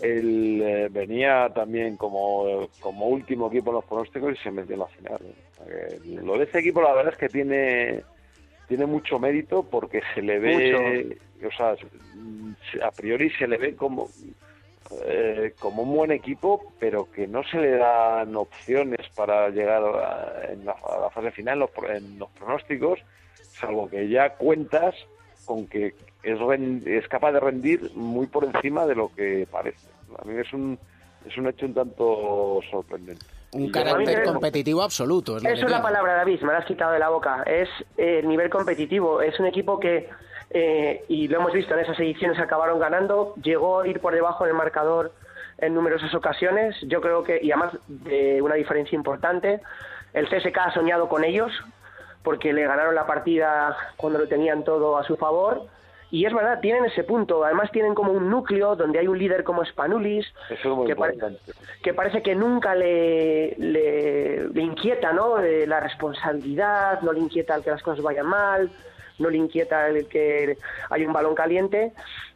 él 0.03 0.61
eh, 0.62 0.88
venía 0.90 1.49
también 1.55 1.96
como, 1.96 2.68
como 2.81 3.07
último 3.07 3.46
equipo 3.49 3.70
en 3.70 3.77
los 3.77 3.85
pronósticos 3.85 4.33
y 4.33 4.37
se 4.42 4.51
metió 4.51 4.75
en 4.75 4.81
la 4.81 4.87
final. 4.87 5.18
Que 5.66 6.20
Lo 6.23 6.37
de 6.37 6.44
este 6.44 6.59
equipo, 6.61 6.83
la 6.83 6.94
verdad 6.94 7.12
es 7.12 7.18
que 7.18 7.29
tiene 7.29 8.03
tiene 8.70 8.87
mucho 8.87 9.18
mérito 9.18 9.64
porque 9.64 10.00
se 10.14 10.22
le 10.22 10.38
ve, 10.38 11.18
o 11.44 11.50
sea, 11.50 11.74
se- 12.70 12.83
a 12.85 12.92
priori 12.92 13.28
se 13.30 13.48
le 13.48 13.59
ve 13.59 13.74
como 13.74 14.11
eh, 15.06 15.54
como 15.59 15.83
un 15.83 15.92
buen 15.92 16.12
equipo, 16.12 16.72
pero 16.78 17.11
que 17.11 17.26
no 17.26 17.42
se 17.42 17.59
le 17.59 17.72
dan 17.78 18.37
opciones 18.37 19.09
para 19.16 19.48
llegar 19.50 19.83
a, 19.83 20.52
en 20.52 20.64
la, 20.64 20.72
a 20.72 21.00
la 21.00 21.11
fase 21.11 21.33
final 21.33 21.54
en 21.54 21.59
los, 21.61 21.70
en 21.90 22.18
los 22.20 22.30
pronósticos, 22.30 23.00
salvo 23.61 23.90
que 23.90 24.09
ya 24.09 24.37
cuentas 24.37 24.94
con 25.44 25.66
que 25.66 25.94
es, 26.22 26.38
es 26.87 27.09
capaz 27.09 27.33
de 27.33 27.40
rendir 27.40 27.90
muy 27.94 28.28
por 28.28 28.44
encima 28.44 28.87
de 28.87 28.94
lo 28.94 29.12
que 29.12 29.48
parece. 29.50 29.78
A 30.16 30.24
mí 30.24 30.38
es 30.38 30.52
un, 30.52 30.78
es 31.26 31.37
un 31.37 31.48
hecho 31.48 31.66
un 31.66 31.74
tanto 31.74 32.61
sorprendente. 32.70 33.26
Un 33.52 33.70
carácter 33.70 34.24
competitivo 34.24 34.82
absoluto. 34.82 35.36
Es 35.36 35.44
es 35.44 35.60
la 35.60 35.66
tiene. 35.66 35.82
palabra, 35.82 36.14
David, 36.14 36.40
me 36.42 36.52
la 36.52 36.58
has 36.58 36.66
quitado 36.66 36.92
de 36.92 36.98
la 36.98 37.08
boca. 37.08 37.42
Es 37.44 37.68
eh, 37.96 38.20
el 38.20 38.28
nivel 38.28 38.48
competitivo. 38.48 39.20
Es 39.22 39.38
un 39.40 39.46
equipo 39.46 39.80
que, 39.80 40.08
eh, 40.50 41.04
y 41.08 41.26
lo 41.26 41.38
hemos 41.40 41.52
visto 41.52 41.74
en 41.74 41.80
esas 41.80 41.98
ediciones, 41.98 42.38
acabaron 42.38 42.78
ganando. 42.78 43.34
Llegó 43.42 43.80
a 43.80 43.88
ir 43.88 44.00
por 44.00 44.14
debajo 44.14 44.44
del 44.44 44.54
marcador 44.54 45.12
en 45.58 45.74
numerosas 45.74 46.14
ocasiones. 46.14 46.76
Yo 46.82 47.00
creo 47.00 47.24
que, 47.24 47.40
y 47.42 47.50
además 47.50 47.74
de 47.88 48.40
una 48.40 48.54
diferencia 48.54 48.94
importante, 48.94 49.60
el 50.12 50.28
CSK 50.28 50.56
ha 50.58 50.74
soñado 50.74 51.08
con 51.08 51.24
ellos 51.24 51.52
porque 52.22 52.52
le 52.52 52.66
ganaron 52.66 52.94
la 52.94 53.06
partida 53.06 53.76
cuando 53.96 54.18
lo 54.18 54.28
tenían 54.28 54.64
todo 54.64 54.98
a 54.98 55.04
su 55.04 55.16
favor. 55.16 55.66
Y 56.12 56.27
es 56.27 56.33
verdad, 56.35 56.61
tienen 56.61 56.85
ese 56.87 57.05
punto. 57.05 57.44
Además 57.44 57.70
tienen 57.70 57.94
como 57.94 58.12
un 58.12 58.29
núcleo 58.29 58.75
donde 58.75 58.99
hay 58.99 59.07
un 59.07 59.18
líder 59.18 59.44
como 59.44 59.64
Spanulis, 59.64 60.27
es 60.55 60.59
que, 60.88 60.96
pare- 60.96 61.12
que 61.83 61.94
parece 61.94 62.23
que 62.23 62.35
nunca 62.35 62.75
le, 62.75 63.55
le, 63.59 64.49
le 64.49 64.62
inquieta 64.62 65.12
¿no? 65.12 65.38
Eh, 65.38 65.66
la 65.66 65.79
responsabilidad, 65.81 67.01
no 67.03 67.12
le 67.12 67.20
inquieta 67.20 67.55
el 67.55 67.62
que 67.62 67.70
las 67.70 67.83
cosas 67.83 68.03
vayan 68.03 68.27
mal, 68.27 68.70
no 69.18 69.31
le 69.31 69.37
inquieta 69.38 69.88
el 69.88 70.09
que 70.09 70.59
hay 70.90 71.05
un 71.05 71.12
balón 71.12 71.35
caliente 71.35 71.92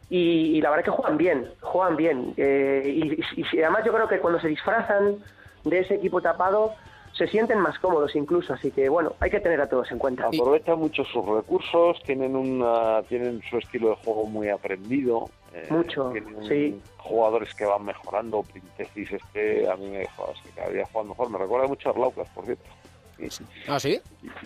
y, 0.09 0.57
y 0.57 0.61
la 0.61 0.69
verdad 0.69 0.85
es 0.87 0.91
que 0.91 0.97
juegan 0.97 1.17
bien, 1.17 1.51
juegan 1.61 1.95
bien. 1.97 2.33
Eh, 2.37 2.83
y, 2.85 3.41
y- 3.41 3.45
y 3.51 3.61
además 3.61 3.83
yo 3.85 3.91
creo 3.93 4.07
que 4.07 4.19
cuando 4.19 4.39
se 4.39 4.47
disfrazan 4.47 5.17
de 5.63 5.79
ese 5.79 5.95
equipo 5.95 6.21
tapado 6.21 6.75
se 7.17 7.27
sienten 7.27 7.59
más 7.59 7.79
cómodos 7.79 8.15
incluso, 8.15 8.53
así 8.53 8.71
que 8.71 8.89
bueno, 8.89 9.13
hay 9.19 9.29
que 9.31 9.39
tener 9.39 9.61
a 9.61 9.69
todos 9.69 9.89
en 9.91 9.97
cuenta. 9.99 10.27
Aprovechan 10.27 10.77
mucho 10.79 11.03
sus 11.05 11.25
recursos, 11.25 12.01
tienen 12.03 12.35
una, 12.35 13.01
tienen 13.03 13.41
su 13.49 13.57
estilo 13.57 13.89
de 13.91 13.95
juego 13.97 14.25
muy 14.25 14.49
aprendido. 14.49 15.29
eh, 15.53 15.67
Mucho, 15.69 16.09
tienen 16.11 16.43
sí. 16.47 16.81
Jugadores 16.97 17.53
que 17.55 17.65
van 17.65 17.85
mejorando. 17.85 18.43
Printesis 18.43 19.13
este 19.13 19.69
a 19.69 19.75
mí 19.77 19.87
me 19.89 19.99
dejó 19.99 20.29
así, 20.31 20.49
cada 20.55 20.69
día 20.69 20.83
juega 20.91 21.07
mejor. 21.09 21.29
Me 21.29 21.37
recuerda 21.37 21.67
mucho 21.67 21.89
a 21.89 21.91
Arlaucas, 21.93 22.27
por 22.29 22.45
cierto. 22.45 22.65
¿Ah, 23.69 23.79
sí? 23.79 24.01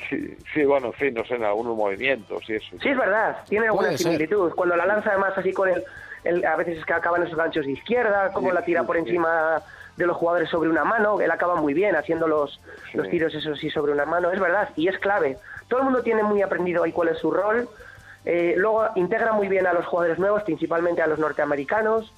Sí, 0.08 0.38
sí, 0.54 0.64
bueno, 0.64 0.88
en 0.88 0.94
fin, 0.94 1.14
no 1.16 1.26
sé, 1.26 1.36
en 1.36 1.44
algunos 1.46 1.76
movimientos 1.76 2.48
y 2.48 2.54
eso. 2.54 2.76
Sí, 2.80 2.90
es 2.90 2.98
verdad, 2.98 3.38
tiene 3.50 3.66
alguna 3.66 3.88
Puede 3.88 3.98
ser. 3.98 4.08
similitud. 4.12 4.52
Cuando 4.54 4.76
la 4.76 4.86
lanza 4.86 5.10
además 5.10 5.34
así 5.36 5.52
con 5.52 5.70
el, 5.70 5.84
el- 6.24 6.46
a 6.46 6.56
veces 6.56 6.78
es 6.78 6.86
que 6.86 6.94
acaban 6.94 7.24
esos 7.24 7.36
ganchos 7.36 7.66
de 7.66 7.72
izquierda, 7.72 8.32
como 8.32 8.50
Sí, 8.50 8.54
la 8.54 8.62
tira 8.64 8.82
sí, 8.82 8.86
por 8.88 8.96
sí. 8.98 9.02
encima 9.02 9.60
de 10.00 10.08
los 10.08 10.16
jugadores 10.16 10.50
sobre 10.50 10.70
una 10.70 10.86
mano, 10.86 11.20
él 11.20 11.30
acaba 11.30 11.56
muy 11.56 11.74
bien 11.74 11.94
haciendo 11.96 12.26
los, 12.26 12.60
los 12.94 13.10
tiros 13.10 13.36
esos 13.36 13.60
sí 13.60 13.70
sobre 13.70 13.92
una 13.92 14.06
mano, 14.06 14.32
es 14.32 14.40
verdad, 14.40 14.70
y 14.78 14.88
es 14.88 14.98
clave. 14.98 15.38
Todo 15.68 15.80
el 15.82 15.86
mundo 15.86 16.02
tiene 16.02 16.24
muy 16.24 16.42
aprendido 16.42 16.84
ahí 16.84 16.94
cuál 16.94 17.10
es 17.10 17.18
su 17.20 17.30
rol. 17.30 17.68
Eh, 18.26 18.54
luego 18.58 18.86
integra 18.96 19.34
muy 19.34 19.50
bien 19.50 19.68
a 19.68 19.74
los 19.74 19.86
jugadores 19.86 20.18
nuevos, 20.18 20.44
principalmente 20.44 21.02
a 21.02 21.08
los 21.08 21.20
norteamericanos, 21.20 22.14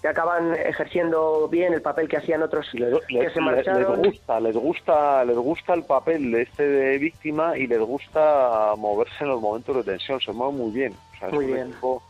que 0.00 0.08
acaban 0.08 0.54
ejerciendo 0.54 1.46
bien 1.48 1.74
el 1.74 1.82
papel 1.82 2.08
que 2.08 2.16
hacían 2.16 2.42
otros 2.42 2.66
que 2.72 2.78
Les, 2.80 3.00
se 3.00 3.12
les- 3.12 3.36
marcharon. 3.36 4.00
les 4.02 4.10
gusta, 4.12 4.40
les 4.40 4.56
gusta, 4.56 5.24
les 5.26 5.36
gusta 5.36 5.74
el 5.74 5.82
papel 5.84 6.30
de 6.32 6.42
este 6.42 6.66
de 6.66 6.96
víctima 6.98 7.56
y 7.58 7.66
les 7.66 7.80
gusta 7.80 8.72
moverse 8.78 9.16
en 9.24 9.28
los 9.28 9.40
momentos 9.42 9.76
de 9.76 9.82
tensión, 9.84 10.20
se 10.20 10.32
mueven 10.32 10.56
muy 10.56 10.70
bien. 10.72 10.94
O 11.14 11.18
sea, 11.18 11.28
es 11.28 11.34
Muy 11.34 11.44
un 11.44 11.52
bien. 11.52 11.68
equipo 11.68 12.02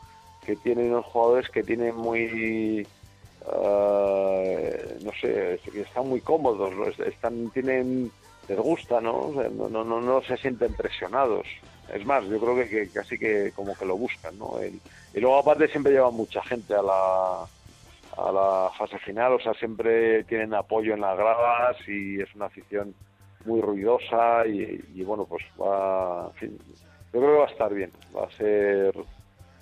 que 0.45 0.55
tiene 0.57 0.85
unos 0.89 1.05
jugadores 1.07 1.49
que 1.51 1.65
tienen 1.65 1.97
muy 1.97 2.87
eh, 3.53 4.99
no 5.01 5.13
sé, 5.21 5.61
están 5.75 6.09
muy 6.09 6.23
cómodos, 6.23 6.99
están, 7.01 7.51
tienen, 7.51 8.13
les 8.49 8.59
gusta, 8.59 9.01
¿no? 9.01 9.33
No, 9.33 9.69
no, 9.69 9.85
no, 9.85 10.01
no 10.01 10.23
se 10.23 10.37
sienten 10.39 10.75
presionados. 10.77 11.47
Es 11.89 12.05
más, 12.05 12.25
yo 12.29 12.41
creo 12.41 12.57
que, 12.57 12.69
que 12.69 12.91
casi 12.93 13.19
que 13.19 13.53
como 13.53 13.77
que 13.77 13.85
lo 13.87 13.97
buscan, 13.97 14.37
¿no? 14.39 14.59
El- 14.61 14.83
y 15.13 15.21
luego 15.21 15.39
aparte 15.39 15.69
siempre 15.69 15.93
llevan 15.93 16.15
mucha 16.15 16.43
gente 16.45 16.75
a 16.75 16.83
la, 16.83 17.51
a 18.17 18.33
la 18.33 18.71
fase 18.79 18.99
final, 19.01 19.35
o 19.35 19.41
sea, 19.41 19.55
siempre 19.55 20.25
tienen 20.25 20.55
apoyo 20.55 20.95
en 20.95 21.01
las 21.01 21.17
gradas 21.17 21.77
y 21.89 22.21
es 22.21 22.35
una 22.35 22.47
afición 22.47 22.97
muy 23.45 23.61
ruidosa 23.61 24.47
y, 24.47 24.85
y 25.01 25.05
bueno, 25.05 25.27
pues 25.27 25.45
va, 25.61 26.27
en 26.29 26.35
fin, 26.35 26.59
yo 27.13 27.21
creo 27.21 27.33
que 27.35 27.39
va 27.41 27.45
a 27.47 27.51
estar 27.53 27.75
bien, 27.75 27.93
va 28.15 28.25
a 28.27 28.31
ser 28.33 28.95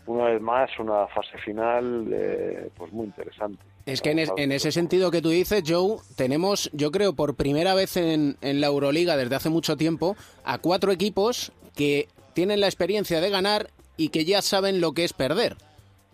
una 0.06 0.26
vez 0.26 0.40
más 0.42 0.70
una 0.78 1.06
fase 1.08 1.38
final 1.38 2.08
eh, 2.12 2.72
pues 2.76 2.92
muy 2.92 3.06
interesante. 3.06 3.66
Es 3.86 4.00
que 4.00 4.12
en, 4.12 4.18
es- 4.18 4.32
en 4.36 4.50
ese 4.52 4.72
sentido 4.72 5.10
que 5.10 5.20
tú 5.20 5.28
dices, 5.28 5.62
Joe, 5.66 5.98
tenemos, 6.16 6.70
yo 6.72 6.90
creo, 6.90 7.12
por 7.14 7.34
primera 7.34 7.74
vez 7.74 7.96
en, 7.96 8.36
en 8.40 8.60
la 8.60 8.68
Euroliga 8.68 9.16
desde 9.16 9.34
hace 9.36 9.50
mucho 9.50 9.76
tiempo, 9.76 10.16
a 10.44 10.58
cuatro 10.58 10.90
equipos 10.90 11.52
que 11.76 12.08
tienen 12.32 12.60
la 12.60 12.66
experiencia 12.66 13.20
de 13.20 13.30
ganar 13.30 13.68
y 13.96 14.08
que 14.08 14.24
ya 14.24 14.40
saben 14.42 14.80
lo 14.80 14.92
que 14.92 15.04
es 15.04 15.12
perder. 15.12 15.56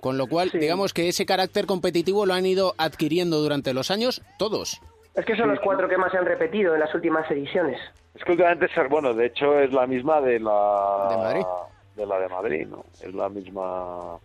Con 0.01 0.17
lo 0.19 0.27
cual, 0.27 0.51
digamos 0.53 0.93
que 0.95 1.09
ese 1.09 1.27
carácter 1.27 1.67
competitivo 1.67 2.25
lo 2.27 2.35
han 2.35 2.47
ido 2.47 2.75
adquiriendo 2.79 3.39
durante 3.41 3.73
los 3.75 3.91
años 3.91 4.23
todos. 4.39 4.81
Es 5.15 5.25
que 5.27 5.37
son 5.37 5.49
los 5.51 5.61
cuatro 5.61 5.89
que 5.89 5.99
más 5.99 6.11
se 6.11 6.19
han 6.19 6.25
repetido 6.25 6.73
en 6.75 6.81
las 6.81 6.95
últimas 6.95 7.31
ediciones. 7.31 7.79
Es 8.15 8.25
que 8.25 8.33
últimamente 8.33 8.67
bueno, 8.89 9.13
de 9.15 9.27
hecho 9.27 9.59
es 9.61 9.73
la 9.73 9.87
misma 9.87 10.21
de 10.23 10.41
la 10.41 11.07
De 11.11 11.17
Madrid. 11.19 11.43
de 11.97 12.07
la 12.07 12.19
de 12.19 12.29
Madrid, 12.29 12.67
¿no? 12.67 12.85
Es 13.03 13.15
la 13.15 13.29
misma 13.29 14.19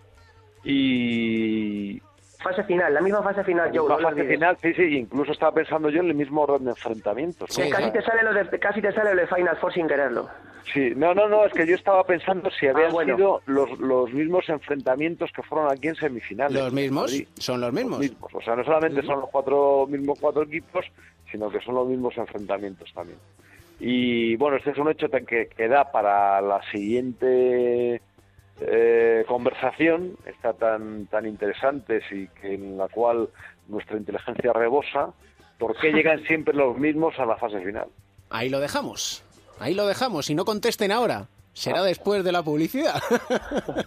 y 0.63 2.01
Fase 2.45 2.63
final, 2.65 2.93
la 2.93 3.01
misma 3.01 3.23
fase 3.23 3.43
final, 3.43 3.65
la 3.65 3.71
misma 3.71 3.89
no 3.95 3.99
lo 4.01 4.09
fase 4.09 4.23
final, 4.23 4.57
sí, 4.61 4.73
sí, 4.75 4.83
incluso 4.97 5.31
estaba 5.31 5.51
pensando 5.51 5.89
yo 5.89 6.01
en 6.01 6.09
el 6.09 6.13
mismo 6.13 6.43
orden 6.43 6.65
de 6.65 6.69
enfrentamientos. 6.71 7.49
Que 7.57 7.69
casi, 7.69 7.89
te 7.91 8.01
sale 8.03 8.21
lo 8.21 8.33
de, 8.35 8.59
casi 8.59 8.81
te 8.83 8.91
sale 8.91 9.15
lo 9.15 9.21
de 9.21 9.27
Final 9.27 9.57
Four 9.57 9.73
sin 9.73 9.87
quererlo. 9.87 10.29
Sí, 10.71 10.93
no, 10.95 11.15
no, 11.15 11.27
no, 11.27 11.43
es 11.45 11.53
que 11.53 11.65
yo 11.65 11.73
estaba 11.73 12.03
pensando 12.03 12.51
si 12.51 12.67
habían 12.67 12.89
Ah, 12.91 12.93
bueno. 12.93 13.15
sido 13.15 13.41
los, 13.47 13.79
los 13.79 14.13
mismos 14.13 14.47
enfrentamientos 14.49 15.31
que 15.31 15.41
fueron 15.41 15.71
aquí 15.71 15.87
en 15.87 15.95
semifinales. 15.95 16.53
Los 16.61 16.71
mismos, 16.71 17.11
son 17.39 17.61
los 17.61 17.73
mismos. 17.73 17.99
Los 17.99 18.09
mismos. 18.11 18.31
O 18.35 18.41
sea, 18.41 18.55
no 18.55 18.63
solamente 18.63 19.01
son 19.01 19.21
los 19.21 19.29
cuatro 19.31 19.87
mismos 19.87 20.19
cuatro 20.21 20.43
equipos, 20.43 20.85
sino 21.31 21.49
que 21.49 21.59
son 21.61 21.73
los 21.73 21.87
mismos 21.87 22.15
enfrentamientos 22.15 22.93
también. 22.93 23.17
Y 23.79 24.35
bueno, 24.35 24.57
este 24.57 24.69
es 24.69 24.77
un 24.77 24.89
hecho 24.91 25.07
que, 25.09 25.47
que 25.47 25.67
da 25.67 25.91
para 25.91 26.39
la 26.41 26.61
siguiente 26.71 28.01
eh, 28.61 29.25
conversación, 29.27 30.17
está 30.25 30.53
tan, 30.53 31.07
tan 31.07 31.25
interesante 31.25 32.01
y 32.11 32.27
que 32.27 32.53
en 32.53 32.77
la 32.77 32.87
cual 32.87 33.29
nuestra 33.67 33.97
inteligencia 33.97 34.53
rebosa, 34.53 35.13
¿por 35.57 35.75
qué 35.77 35.91
llegan 35.91 36.23
siempre 36.27 36.53
los 36.53 36.77
mismos 36.77 37.17
a 37.19 37.25
la 37.25 37.37
fase 37.37 37.59
final? 37.61 37.87
Ahí 38.29 38.49
lo 38.49 38.59
dejamos. 38.59 39.23
Ahí 39.59 39.73
lo 39.73 39.87
dejamos. 39.87 40.29
Y 40.29 40.35
no 40.35 40.45
contesten 40.45 40.91
ahora. 40.91 41.27
Será 41.53 41.83
después 41.83 42.23
de 42.23 42.33
la 42.33 42.43
publicidad. 42.43 43.01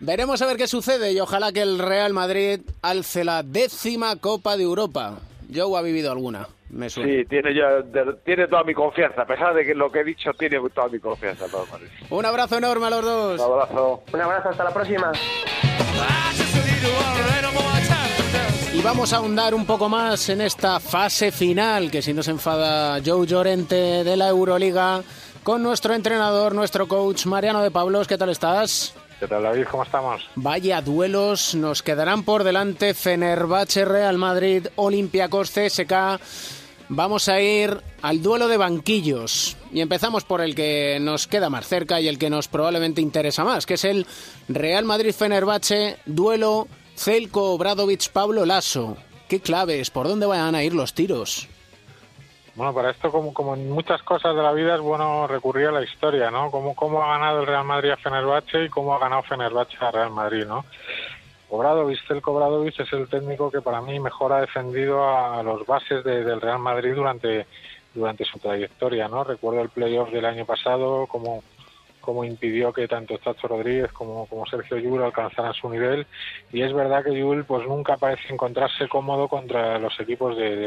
Veremos 0.00 0.42
a 0.42 0.46
ver 0.46 0.56
qué 0.56 0.66
sucede 0.66 1.12
y 1.12 1.20
ojalá 1.20 1.52
que 1.52 1.62
el 1.62 1.78
Real 1.78 2.12
Madrid 2.12 2.60
alce 2.82 3.24
la 3.24 3.42
décima 3.42 4.16
Copa 4.16 4.56
de 4.56 4.64
Europa. 4.64 5.20
Joe 5.52 5.78
ha 5.78 5.82
vivido 5.82 6.10
alguna, 6.10 6.48
me 6.70 6.90
suena. 6.90 7.10
Sí, 7.12 7.24
tiene, 7.28 7.54
ya, 7.54 7.68
de- 7.82 8.14
tiene 8.24 8.48
toda 8.48 8.64
mi 8.64 8.74
confianza, 8.74 9.22
a 9.22 9.26
pesar 9.26 9.54
de 9.54 9.64
que 9.64 9.74
lo 9.74 9.90
que 9.90 10.00
he 10.00 10.04
dicho 10.04 10.30
tiene 10.38 10.58
toda 10.74 10.88
mi 10.88 10.98
confianza. 10.98 11.46
Un 12.10 12.24
abrazo 12.26 12.58
enorme 12.58 12.86
a 12.86 12.90
los 12.90 13.04
dos. 13.04 13.40
Un 13.40 13.52
abrazo. 13.52 14.02
Un 14.12 14.20
abrazo, 14.20 14.48
hasta 14.50 14.64
la 14.64 14.74
próxima. 14.74 15.12
Y 18.74 18.82
vamos 18.82 19.12
a 19.12 19.16
ahondar 19.16 19.54
un 19.54 19.64
poco 19.66 19.88
más 19.88 20.28
en 20.28 20.40
esta 20.42 20.80
fase 20.80 21.32
final, 21.32 21.90
que 21.90 22.02
si 22.02 22.12
no 22.12 22.22
se 22.22 22.30
enfada 22.32 23.00
Joe 23.04 23.26
Llorente 23.26 23.74
de 24.04 24.16
la 24.16 24.28
Euroliga, 24.28 25.02
con 25.42 25.62
nuestro 25.62 25.94
entrenador, 25.94 26.54
nuestro 26.54 26.86
coach 26.86 27.24
Mariano 27.26 27.62
de 27.62 27.70
Pablos. 27.70 28.06
¿Qué 28.06 28.18
tal 28.18 28.28
estás? 28.30 28.94
¿Qué 29.18 29.26
tal, 29.26 29.42
David? 29.42 29.64
¿Cómo 29.70 29.82
estamos? 29.82 30.22
Vaya 30.34 30.82
duelos 30.82 31.54
nos 31.54 31.82
quedarán 31.82 32.22
por 32.22 32.44
delante 32.44 32.92
Fenerbahce, 32.92 33.86
Real 33.86 34.18
Madrid, 34.18 34.66
Olympiacos, 34.76 35.50
CSK. 35.50 36.20
Vamos 36.90 37.28
a 37.28 37.40
ir 37.40 37.80
al 38.02 38.22
duelo 38.22 38.46
de 38.46 38.58
banquillos 38.58 39.56
y 39.72 39.80
empezamos 39.80 40.24
por 40.24 40.42
el 40.42 40.54
que 40.54 40.98
nos 41.00 41.26
queda 41.26 41.48
más 41.48 41.66
cerca 41.66 41.98
y 42.00 42.08
el 42.08 42.18
que 42.18 42.28
nos 42.28 42.48
probablemente 42.48 43.00
interesa 43.00 43.42
más, 43.42 43.64
que 43.64 43.74
es 43.74 43.84
el 43.84 44.06
Real 44.48 44.84
Madrid-Fenerbahce, 44.84 45.96
duelo 46.04 46.68
Celko, 46.94 47.54
Obradovic, 47.54 48.10
Pablo 48.10 48.44
Lasso. 48.44 48.98
¿Qué 49.28 49.40
claves? 49.40 49.90
¿Por 49.90 50.08
dónde 50.08 50.26
van 50.26 50.54
a 50.54 50.62
ir 50.62 50.74
los 50.74 50.92
tiros? 50.92 51.48
Bueno, 52.56 52.72
para 52.72 52.90
esto, 52.90 53.12
como, 53.12 53.34
como 53.34 53.54
en 53.54 53.70
muchas 53.70 54.02
cosas 54.02 54.34
de 54.34 54.42
la 54.42 54.52
vida, 54.52 54.76
es 54.76 54.80
bueno 54.80 55.26
recurrir 55.26 55.66
a 55.66 55.72
la 55.72 55.84
historia, 55.84 56.30
¿no? 56.30 56.50
Cómo, 56.50 56.74
cómo 56.74 57.02
ha 57.02 57.18
ganado 57.18 57.40
el 57.40 57.46
Real 57.46 57.66
Madrid 57.66 57.90
a 57.90 57.98
Fenerbahce 57.98 58.64
y 58.64 58.68
cómo 58.70 58.94
ha 58.94 58.98
ganado 58.98 59.22
Fenerbahce 59.24 59.76
a 59.78 59.90
Real 59.90 60.10
Madrid, 60.10 60.46
¿no? 60.46 60.64
Obradovic, 61.50 62.00
Celko 62.08 62.32
Obradovic 62.32 62.80
es 62.80 62.92
el 62.94 63.08
técnico 63.08 63.50
que 63.50 63.60
para 63.60 63.82
mí 63.82 64.00
mejor 64.00 64.32
ha 64.32 64.40
defendido 64.40 65.06
a 65.06 65.42
los 65.42 65.66
bases 65.66 66.02
de, 66.02 66.24
del 66.24 66.40
Real 66.40 66.58
Madrid 66.58 66.94
durante, 66.94 67.46
durante 67.94 68.24
su 68.24 68.38
trayectoria, 68.38 69.06
¿no? 69.06 69.22
Recuerdo 69.22 69.60
el 69.60 69.68
playoff 69.68 70.10
del 70.10 70.24
año 70.24 70.46
pasado, 70.46 71.06
como 71.06 71.42
cómo 72.06 72.24
impidió 72.24 72.72
que 72.72 72.86
tanto 72.86 73.18
Tacho 73.18 73.48
Rodríguez 73.48 73.92
como, 73.92 74.26
como 74.26 74.46
Sergio 74.46 74.78
Llull 74.78 75.02
alcanzaran 75.02 75.52
su 75.52 75.68
nivel 75.68 76.06
y 76.52 76.62
es 76.62 76.72
verdad 76.72 77.04
que 77.04 77.10
Llull 77.10 77.44
pues 77.44 77.66
nunca 77.66 77.96
parece 77.96 78.32
encontrarse 78.32 78.88
cómodo 78.88 79.26
contra 79.28 79.78
los 79.80 79.98
equipos 79.98 80.36
de, 80.36 80.54
de 80.56 80.66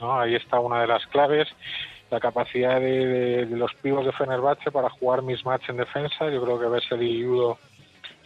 ¿no? 0.00 0.18
Ahí 0.18 0.34
está 0.34 0.58
una 0.58 0.80
de 0.80 0.86
las 0.86 1.06
claves 1.08 1.48
la 2.10 2.18
capacidad 2.18 2.80
de, 2.80 3.06
de, 3.06 3.46
de 3.46 3.56
los 3.56 3.72
pibos 3.74 4.04
de 4.04 4.12
Fenerbahce 4.12 4.72
para 4.72 4.90
jugar 4.90 5.22
mismatch 5.22 5.68
en 5.68 5.76
defensa. 5.76 6.28
Yo 6.28 6.42
creo 6.42 6.58
que 6.58 6.66
Bessel 6.66 7.02
y 7.02 7.24
Judo 7.24 7.58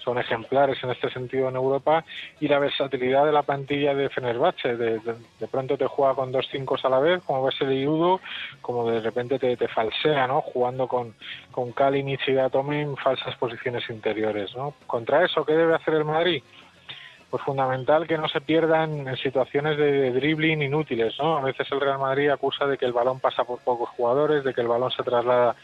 son 0.05 0.19
ejemplares 0.19 0.83
en 0.85 0.91
este 0.91 1.11
sentido 1.11 1.49
en 1.49 1.57
Europa 1.57 2.05
y 2.41 2.49
la 2.49 2.59
versatilidad 2.59 3.25
de 3.25 3.33
la 3.33 3.43
plantilla 3.43 3.95
de 3.95 4.11
Fenerbahce. 4.11 4.77
De, 4.77 4.99
de, 4.99 5.49
pronto 5.51 5.77
te 5.77 5.87
juega 5.87 6.15
con 6.15 6.31
dos 6.31 6.47
cinco 6.51 6.77
a 6.83 6.89
la 6.89 6.99
vez, 6.99 7.23
como 7.25 7.45
Bessel 7.45 7.73
y 7.73 7.87
Udo, 7.87 8.21
como 8.61 8.91
de 8.91 9.01
repente 9.01 9.39
te, 9.39 9.57
te 9.57 9.69
falsea, 9.69 10.27
¿no? 10.27 10.41
Jugando 10.43 10.87
con, 10.87 11.15
con 11.51 11.73
Kalinic 11.73 12.29
y 12.29 12.33
Datome 12.33 12.83
en 12.83 12.97
falsas 12.97 13.37
posiciones 13.37 13.89
interiores, 13.89 14.55
¿no? 14.55 14.75
Contra 14.87 15.25
eso, 15.25 15.45
¿qué 15.45 15.55
debe 15.55 15.75
hacer 15.75 15.95
el 15.95 16.05
Madrid? 16.05 16.43
Pues 17.31 17.43
fundamental 17.43 18.07
que 18.07 18.19
no 18.19 18.29
se 18.29 18.41
pierdan 18.41 19.09
en 19.09 19.17
situaciones 19.17 19.77
de 19.77 20.13
dribbling 20.13 20.63
inútiles, 20.63 21.15
¿no? 21.19 21.39
A 21.39 21.43
veces 21.43 21.67
el 21.73 21.81
Real 21.81 21.99
Madrid 21.99 22.29
acusa 22.29 22.67
de 22.67 22.79
que 22.79 22.85
el 22.85 22.93
balón 22.93 23.19
pasa 23.19 23.45
por 23.45 23.59
pocos 23.61 23.89
jugadores, 23.91 24.45
de 24.45 24.55
que 24.55 24.61
el 24.61 24.69
balón 24.69 24.91
se 24.91 25.03
traslada 25.03 25.57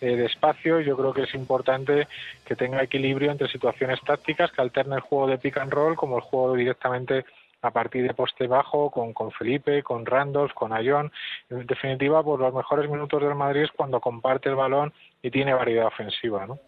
eh, 0.00 0.16
de 0.16 0.26
espacio. 0.26 0.80
Yo 0.80 0.96
creo 0.96 1.12
que 1.12 1.22
es 1.22 1.34
importante 1.34 2.08
que 2.44 2.56
tenga 2.56 2.82
equilibrio 2.82 3.30
entre 3.30 3.48
situaciones 3.48 4.00
tácticas, 4.00 4.52
que 4.52 4.60
alterne 4.60 4.96
el 4.96 5.00
juego 5.02 5.26
de 5.26 5.38
pick 5.38 5.58
and 5.58 5.72
roll 5.72 5.96
como 5.96 6.16
el 6.16 6.22
juego 6.22 6.54
directamente 6.54 7.24
a 7.62 7.70
partir 7.70 8.06
de 8.06 8.14
poste 8.14 8.46
bajo 8.46 8.90
con, 8.90 9.12
con 9.12 9.30
Felipe, 9.32 9.82
con 9.82 10.06
Randolph, 10.06 10.52
con 10.54 10.72
Ayón. 10.72 11.12
En 11.50 11.66
definitiva, 11.66 12.22
pues 12.22 12.40
los 12.40 12.54
mejores 12.54 12.90
minutos 12.90 13.20
del 13.20 13.34
Madrid 13.34 13.64
es 13.64 13.70
cuando 13.70 14.00
comparte 14.00 14.48
el 14.48 14.54
balón 14.54 14.92
y 15.22 15.30
tiene 15.30 15.52
variedad 15.52 15.86
ofensiva, 15.86 16.46
¿no? 16.46 16.58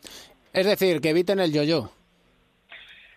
Es 0.53 0.67
decir, 0.67 1.01
que 1.01 1.11
eviten 1.11 1.41
el 1.41 1.51
yo-yo. 1.51 1.91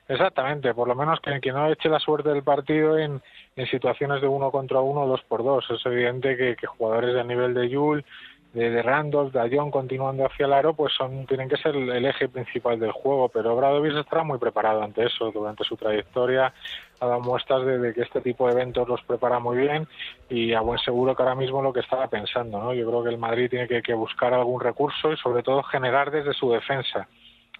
Exactamente, 0.08 0.73
por 0.73 0.88
lo 0.88 0.95
menos 0.95 1.19
que, 1.19 1.41
que 1.41 1.51
no 1.51 1.67
eche 1.67 1.89
la 1.89 1.99
suerte 1.99 2.30
del 2.30 2.43
partido 2.43 2.97
en, 2.97 3.21
en 3.56 3.67
situaciones 3.67 4.21
de 4.21 4.28
uno 4.28 4.51
contra 4.51 4.80
uno 4.80 5.01
o 5.01 5.08
dos 5.08 5.21
por 5.23 5.43
dos. 5.43 5.65
Es 5.69 5.84
evidente 5.86 6.38
que, 6.38 6.56
que 6.56 6.67
jugadores 6.67 7.15
de 7.15 7.23
nivel 7.23 7.56
de 7.56 7.67
Yul, 7.67 8.06
de, 8.55 8.81
Randolph, 8.81 9.33
de 9.33 9.41
Ayón 9.41 9.69
continuando 9.69 10.25
hacia 10.25 10.45
el 10.45 10.53
aro, 10.53 10.73
pues 10.73 10.93
son 10.93 11.25
tienen 11.25 11.49
que 11.49 11.57
ser 11.57 11.75
el, 11.75 12.05
eje 12.05 12.29
principal 12.29 12.79
del 12.79 12.91
juego. 12.91 13.27
Pero 13.29 13.55
Bradovic 13.55 13.95
estará 13.97 14.23
muy 14.23 14.39
preparado 14.39 14.81
ante 14.81 15.05
eso. 15.05 15.29
Durante 15.31 15.65
su 15.65 15.75
trayectoria 15.75 16.53
ha 17.01 17.05
dado 17.05 17.19
muestras 17.19 17.65
de, 17.65 17.93
que 17.93 18.01
este 18.01 18.21
tipo 18.21 18.47
de 18.47 18.53
eventos 18.53 18.87
los 18.87 19.01
prepara 19.03 19.39
muy 19.39 19.57
bien 19.57 19.87
y 20.29 20.53
a 20.53 20.61
buen 20.61 20.79
seguro 20.79 21.15
que 21.15 21.23
ahora 21.23 21.35
mismo 21.35 21.61
lo 21.61 21.73
que 21.73 21.81
estaba 21.81 22.07
pensando. 22.07 22.59
¿no? 22.59 22.73
Yo 22.73 22.87
creo 22.87 23.03
que 23.03 23.09
el 23.09 23.17
Madrid 23.17 23.49
tiene 23.49 23.67
que, 23.67 23.81
que 23.81 23.93
buscar 23.93 24.33
algún 24.33 24.61
recurso 24.61 25.11
y 25.11 25.17
sobre 25.17 25.43
todo 25.43 25.61
generar 25.63 26.09
desde 26.09 26.33
su 26.33 26.49
defensa 26.51 27.07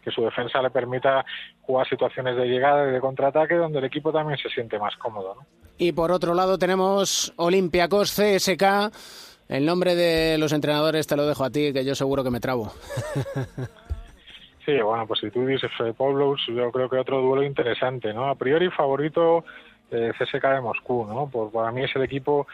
que 0.02 0.12
su 0.12 0.22
defensa 0.22 0.62
le 0.62 0.70
permita 0.70 1.26
jugar 1.64 1.90
situaciones 1.90 2.38
de 2.38 2.46
llegada 2.46 2.88
y 2.88 2.92
de 2.92 3.00
contraataque 3.00 3.56
donde 3.56 3.80
el 3.80 3.86
equipo 3.86 4.14
también 4.14 4.38
se 4.38 4.50
siente 4.50 4.78
más 4.78 4.96
cómodo. 4.98 5.34
¿no? 5.34 5.48
Y 5.80 5.92
por 5.92 6.12
otro 6.12 6.36
lado 6.36 6.60
tenemos 6.60 7.34
Olympiacos 7.38 8.12
CSK. 8.12 8.64
El 9.48 9.66
nombre 9.66 9.96
de 9.96 10.38
los 10.38 10.54
entrenadores 10.54 11.08
te 11.08 11.16
lo 11.16 11.26
dejo 11.26 11.44
a 11.44 11.50
ti, 11.50 11.72
que 11.72 11.86
yo 11.86 11.96
seguro 11.96 12.24
que 12.24 12.32
me 12.32 12.40
trabo. 12.40 12.72
Sí, 14.66 14.82
bueno, 14.82 15.06
pues 15.06 15.20
si 15.20 15.30
tú 15.30 15.46
dices 15.46 15.70
Pablos, 15.96 16.42
yo 16.48 16.72
creo 16.72 16.90
que 16.90 16.98
otro 16.98 17.22
duelo 17.22 17.44
interesante, 17.44 18.12
¿no? 18.16 18.30
A 18.30 18.34
priori 18.34 18.72
favorito 18.72 19.46
eh, 19.92 20.12
CSK 20.18 20.44
de 20.44 20.62
Moscú, 20.62 21.06
¿no? 21.06 21.30
Por, 21.30 21.52
para 21.52 21.72
mí 21.72 21.84
es 21.84 21.96
el 21.96 22.02
equipo 22.02 22.48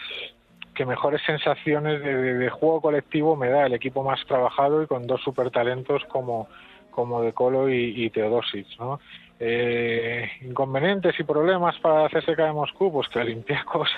que 0.74 0.86
mejores 0.86 1.22
sensaciones 1.26 2.04
de, 2.04 2.50
juego 2.50 2.82
colectivo 2.82 3.38
me 3.38 3.50
da, 3.50 3.66
el 3.66 3.74
equipo 3.74 4.04
más 4.04 4.20
trabajado 4.26 4.84
y 4.84 4.88
con 4.88 5.08
dos 5.08 5.22
super 5.22 5.52
talentos 5.52 6.04
como, 6.10 6.50
como 6.90 7.22
De 7.22 7.32
Colo 7.32 7.70
y, 7.70 7.94
y 8.04 8.10
Teodosic, 8.10 8.68
¿no? 8.78 9.00
Eh, 9.40 10.30
inconvenientes 10.42 11.20
y 11.20 11.24
problemas 11.24 11.76
para 11.80 12.10
CSK 12.10 12.38
de 12.38 12.54
Moscú, 12.54 12.92
pues 12.92 13.08
que 13.08 13.20
Olympiacos, 13.20 13.90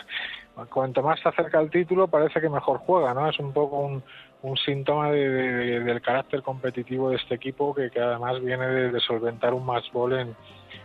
cuanto 0.69 1.01
más 1.01 1.19
se 1.19 1.29
acerca 1.29 1.59
al 1.59 1.69
título, 1.69 2.07
parece 2.07 2.39
que 2.39 2.49
mejor 2.49 2.79
juega, 2.79 3.13
¿no? 3.13 3.27
Es 3.27 3.39
un 3.39 3.53
poco 3.53 3.79
un, 3.79 4.03
un 4.43 4.57
síntoma 4.57 5.11
de, 5.11 5.29
de, 5.29 5.79
del 5.79 6.01
carácter 6.01 6.41
competitivo 6.41 7.09
de 7.09 7.15
este 7.15 7.35
equipo 7.35 7.73
que, 7.73 7.89
además 7.99 8.41
viene 8.41 8.67
de, 8.67 8.91
de 8.91 8.99
solventar 8.99 9.53
un 9.53 9.65
match 9.65 9.91
ball 9.91 10.13
en, 10.13 10.35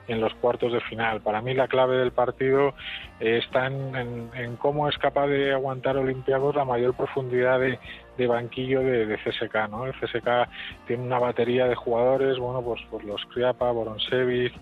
en 0.07 0.21
los 0.21 0.35
cuartos 0.35 0.73
de 0.73 0.81
final. 0.81 1.21
Para 1.21 1.43
mí 1.43 1.55
la 1.55 1.69
clave 1.69 1.97
del 1.99 2.13
partido 2.13 2.75
eh, 3.21 3.41
está 3.45 3.67
en, 3.67 3.95
en, 3.95 4.31
en, 4.35 4.57
cómo 4.57 4.89
es 4.89 4.97
capaz 4.99 5.27
de 5.27 5.53
aguantar 5.53 5.97
Olympiacos 5.97 6.55
la 6.55 6.65
mayor 6.65 6.95
profundidad 6.95 7.61
de, 7.61 7.79
de 8.19 8.27
banquillo 8.27 8.81
de, 8.81 9.07
de, 9.07 9.17
CSK, 9.17 9.71
¿no? 9.71 9.87
El 9.87 9.95
CSK 9.95 10.49
tiene 10.87 11.05
una 11.05 11.19
batería 11.19 11.67
de 11.67 11.75
jugadores, 11.75 12.39
bueno, 12.39 12.61
pues, 12.63 12.83
pues 12.91 13.05
los 13.05 13.25
Kriapa, 13.27 13.71
Boronsevic, 13.71 14.53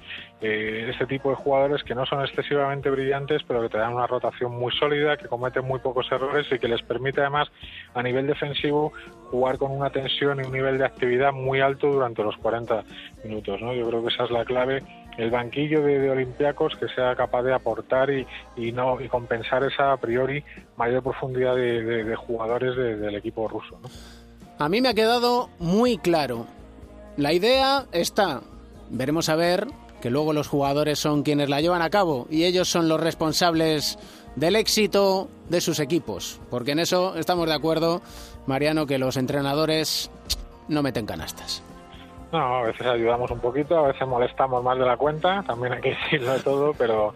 eh, 0.43 0.89
este 0.91 1.07
tipo 1.07 1.31
de 1.31 1.37
jugadores 1.37 1.83
que 1.83 1.95
no 1.95 2.05
son 2.05 2.21
excesivamente 2.21 2.91
brillantes, 2.91 3.43
pero 3.49 3.63
que 3.63 3.71
te 3.71 3.79
dan 3.79 3.95
una 3.95 4.07
rotación 4.07 4.53
muy 4.53 4.71
sólida, 4.73 5.17
que 5.17 5.27
cometen 5.27 5.65
muy 5.65 5.81
pocos 5.81 6.07
errores 6.13 6.47
y 6.53 6.59
que 6.59 6.69
les 6.69 6.83
permite 6.83 7.23
además 7.23 7.51
a 7.95 8.03
nivel 8.03 8.27
defensivo 8.27 8.93
jugar 9.31 9.57
con 9.57 9.73
una 9.73 9.89
tensión 9.89 10.39
y 10.39 10.47
un 10.47 10.53
nivel 10.53 10.77
de 10.77 10.85
actividad 10.85 11.33
muy 11.33 11.61
alto 11.61 11.89
durante 11.89 12.23
los 12.23 12.37
40 12.37 12.85
minutos, 13.25 13.61
¿no? 13.63 13.73
Yo 13.73 13.89
creo 13.89 14.03
que 14.03 14.13
esa 14.13 14.25
es 14.25 14.31
la 14.31 14.45
clave 14.45 14.83
el 15.17 15.31
banquillo 15.31 15.83
de, 15.83 15.99
de 15.99 16.11
Olympiacos 16.11 16.75
que 16.77 16.89
sea 16.89 17.15
capaz 17.17 17.43
de 17.43 17.55
aportar 17.55 18.11
y, 18.11 18.27
y, 18.57 18.73
no 18.73 19.01
y 19.01 19.09
compensar 19.09 19.65
esa 19.65 19.93
a 19.93 19.97
priori 19.97 20.45
mayor 20.77 21.03
profundidad 21.03 21.57
de, 21.57 22.05
de, 22.05 22.17
jugadores 22.17 22.77
del 22.77 23.15
equipo 23.15 23.49
ruso. 23.49 23.79
A 24.59 24.69
mí 24.69 24.81
me 24.81 24.89
ha 24.89 24.95
quedado 24.95 25.49
muy 25.59 25.99
claro. 25.99 26.47
La 27.17 27.33
idea 27.33 27.87
está. 27.93 28.43
Veremos 28.91 29.29
a 29.29 29.37
ver 29.37 29.67
que 30.01 30.11
luego 30.11 30.33
los 30.33 30.49
jugadores 30.49 30.99
son 30.99 31.23
quienes 31.23 31.49
la 31.49 31.61
llevan 31.61 31.83
a 31.83 31.91
cabo 31.91 32.27
y 32.31 32.45
ellos 32.45 32.69
son 32.69 32.89
los 32.89 33.01
responsables 33.01 33.99
del 34.37 34.57
éxito 34.57 35.29
de 35.49 35.61
sus 35.61 35.81
equipos. 35.81 36.41
Porque 36.51 36.73
en 36.73 36.79
eso 36.79 37.17
estamos 37.17 37.47
de 37.47 37.55
acuerdo, 37.55 38.03
Mariano, 38.47 38.87
que 38.87 38.99
los 38.99 39.17
entrenadores 39.17 40.11
no 40.69 40.83
meten 40.83 41.07
canastas. 41.07 41.63
No, 42.33 42.57
a 42.57 42.63
veces 42.63 42.87
ayudamos 42.87 43.31
un 43.31 43.39
poquito, 43.39 43.79
a 43.79 43.89
veces 43.89 44.07
molestamos 44.07 44.63
más 44.63 44.77
de 44.79 44.85
la 44.85 44.97
cuenta, 44.97 45.45
también 45.47 45.75
hay 45.75 45.81
que 45.81 45.91
decirlo 46.03 46.33
de 46.33 46.41
todo, 46.41 46.75
pero, 46.75 47.15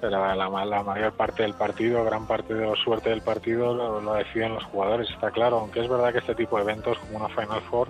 pero 0.00 0.34
la, 0.34 0.64
la, 0.64 0.82
mayor 0.82 1.12
parte 1.12 1.42
del 1.42 1.54
partido, 1.54 2.04
gran 2.04 2.26
parte 2.26 2.54
de 2.54 2.66
la 2.66 2.76
suerte 2.76 3.10
del 3.10 3.22
partido 3.22 3.74
lo, 3.74 4.00
lo, 4.00 4.14
deciden 4.14 4.54
los 4.54 4.64
jugadores, 4.64 5.10
está 5.10 5.30
claro, 5.30 5.58
aunque 5.58 5.80
es 5.80 5.88
verdad 5.88 6.12
que 6.12 6.18
este 6.18 6.34
tipo 6.34 6.56
de 6.56 6.62
eventos 6.62 6.96
como 6.98 7.18
una 7.18 7.28
Final 7.28 7.60
Four, 7.62 7.88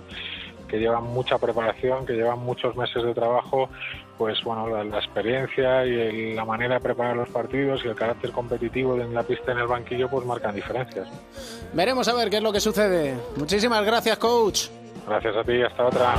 que 0.67 0.79
llevan 0.79 1.03
mucha 1.03 1.37
preparación, 1.37 2.07
que 2.07 2.13
llevan 2.13 2.39
muchos 2.39 2.75
meses 2.75 3.03
de 3.03 3.13
trabajo, 3.13 3.69
pues 4.17 4.43
bueno, 4.43 4.67
la, 4.67 4.83
la 4.83 4.97
experiencia 4.97 5.85
y 5.85 5.93
el, 5.93 6.35
la 6.35 6.45
manera 6.45 6.75
de 6.75 6.81
preparar 6.81 7.15
los 7.15 7.29
partidos 7.29 7.85
y 7.85 7.89
el 7.89 7.95
carácter 7.95 8.31
competitivo 8.31 8.99
en 8.99 9.13
la 9.13 9.21
pista 9.21 9.51
en 9.51 9.59
el 9.59 9.67
banquillo, 9.67 10.09
pues 10.09 10.25
marcan 10.25 10.55
diferencias. 10.55 11.07
Veremos 11.73 12.07
a 12.07 12.15
ver 12.15 12.31
qué 12.31 12.37
es 12.37 12.43
lo 12.43 12.51
que 12.51 12.59
sucede. 12.59 13.13
Muchísimas 13.37 13.85
gracias, 13.85 14.17
coach. 14.17 14.69
Gracias 15.05 15.35
a 15.35 15.43
ti, 15.43 15.61
hasta 15.61 15.85
otra. 15.85 16.15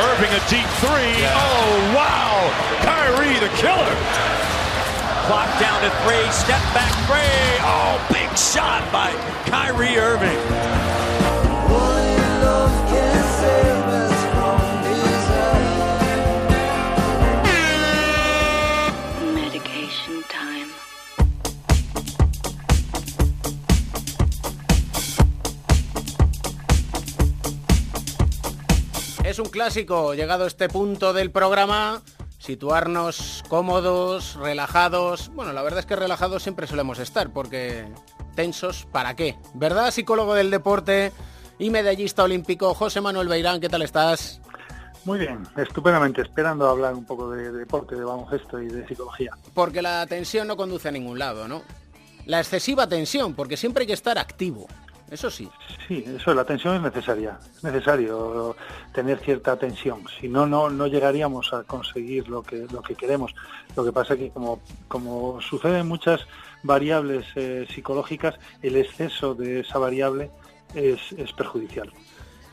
Irving 0.00 0.30
a 0.30 0.40
deep 0.48 0.66
three. 0.80 1.14
Oh, 1.26 1.92
wow. 1.94 2.50
Kyrie 2.82 3.38
the 3.40 3.48
killer. 3.56 3.94
Clock 5.26 5.60
down 5.60 5.82
to 5.82 5.90
three. 6.02 6.30
Step 6.32 6.62
back 6.72 6.92
three. 7.06 7.58
Oh, 7.62 8.00
big 8.10 8.36
shot 8.38 8.90
by 8.90 9.12
Kyrie 9.50 9.98
Irving. 9.98 10.77
Es 29.28 29.38
un 29.38 29.50
clásico, 29.50 30.14
llegado 30.14 30.44
a 30.44 30.46
este 30.46 30.70
punto 30.70 31.12
del 31.12 31.30
programa, 31.30 32.00
situarnos 32.38 33.44
cómodos, 33.46 34.36
relajados. 34.36 35.30
Bueno, 35.34 35.52
la 35.52 35.60
verdad 35.60 35.80
es 35.80 35.84
que 35.84 35.96
relajados 35.96 36.42
siempre 36.42 36.66
solemos 36.66 36.98
estar, 36.98 37.30
porque 37.30 37.84
tensos, 38.34 38.86
¿para 38.90 39.16
qué? 39.16 39.36
¿Verdad, 39.52 39.90
psicólogo 39.90 40.32
del 40.32 40.50
deporte 40.50 41.12
y 41.58 41.68
medallista 41.68 42.24
olímpico 42.24 42.72
José 42.72 43.02
Manuel 43.02 43.28
Beirán? 43.28 43.60
¿Qué 43.60 43.68
tal 43.68 43.82
estás? 43.82 44.40
Muy 45.04 45.18
bien, 45.18 45.46
estupendamente, 45.58 46.22
esperando 46.22 46.66
hablar 46.66 46.94
un 46.94 47.04
poco 47.04 47.30
de, 47.30 47.52
deporte, 47.52 47.96
de 47.96 48.04
baloncesto 48.04 48.62
y 48.62 48.68
de 48.68 48.88
psicología. 48.88 49.32
Porque 49.52 49.82
la 49.82 50.06
tensión 50.06 50.48
no 50.48 50.56
conduce 50.56 50.88
a 50.88 50.92
ningún 50.92 51.18
lado, 51.18 51.46
¿no? 51.46 51.64
La 52.24 52.38
excesiva 52.38 52.86
tensión, 52.86 53.34
porque 53.34 53.58
siempre 53.58 53.82
hay 53.82 53.88
que 53.88 53.92
estar 53.92 54.16
activo. 54.16 54.68
Eso 55.10 55.30
sí. 55.30 55.48
Sí, 55.86 56.04
eso, 56.06 56.34
la 56.34 56.44
tensión 56.44 56.76
es 56.76 56.82
necesaria. 56.82 57.38
Es 57.56 57.64
necesario 57.64 58.54
tener 58.92 59.18
cierta 59.18 59.56
tensión. 59.56 60.04
Si 60.20 60.28
no, 60.28 60.46
no, 60.46 60.68
no 60.68 60.86
llegaríamos 60.86 61.52
a 61.52 61.64
conseguir 61.64 62.28
lo 62.28 62.42
que, 62.42 62.66
lo 62.70 62.82
que 62.82 62.94
queremos. 62.94 63.34
Lo 63.74 63.84
que 63.84 63.92
pasa 63.92 64.14
es 64.14 64.20
que 64.20 64.30
como, 64.30 64.60
como 64.86 65.40
suceden 65.40 65.86
muchas 65.86 66.26
variables 66.62 67.24
eh, 67.36 67.66
psicológicas, 67.74 68.34
el 68.62 68.76
exceso 68.76 69.34
de 69.34 69.60
esa 69.60 69.78
variable 69.78 70.30
es, 70.74 71.00
es 71.12 71.32
perjudicial. 71.32 71.90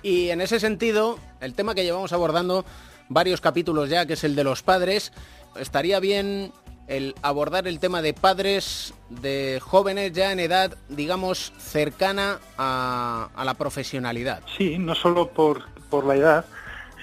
Y 0.02 0.30
en 0.30 0.40
ese 0.40 0.60
sentido, 0.60 1.20
el 1.42 1.56
tema 1.56 1.76
que 1.76 1.84
llevamos 1.84 2.14
abordando 2.14 2.64
varios 3.10 3.42
capítulos 3.42 3.90
ya, 3.90 4.06
que 4.06 4.14
es 4.14 4.24
el 4.24 4.36
de 4.36 4.44
los 4.44 4.64
padres, 4.64 5.12
estaría 5.60 6.00
bien 6.00 6.52
el 6.88 7.16
abordar 7.22 7.68
el 7.68 7.80
tema 7.80 8.02
de 8.02 8.14
padres 8.14 8.94
de 9.10 9.60
jóvenes 9.62 10.14
ya 10.14 10.32
en 10.32 10.40
edad, 10.40 10.78
digamos, 10.90 11.52
cercana 11.58 12.40
a, 12.58 13.30
la 13.44 13.54
profesionalidad. 13.56 14.42
Sí, 14.58 14.78
no 14.78 14.96
solo 14.96 15.30
por, 15.30 15.64
por 15.90 16.06
la 16.06 16.16
edad, 16.16 16.46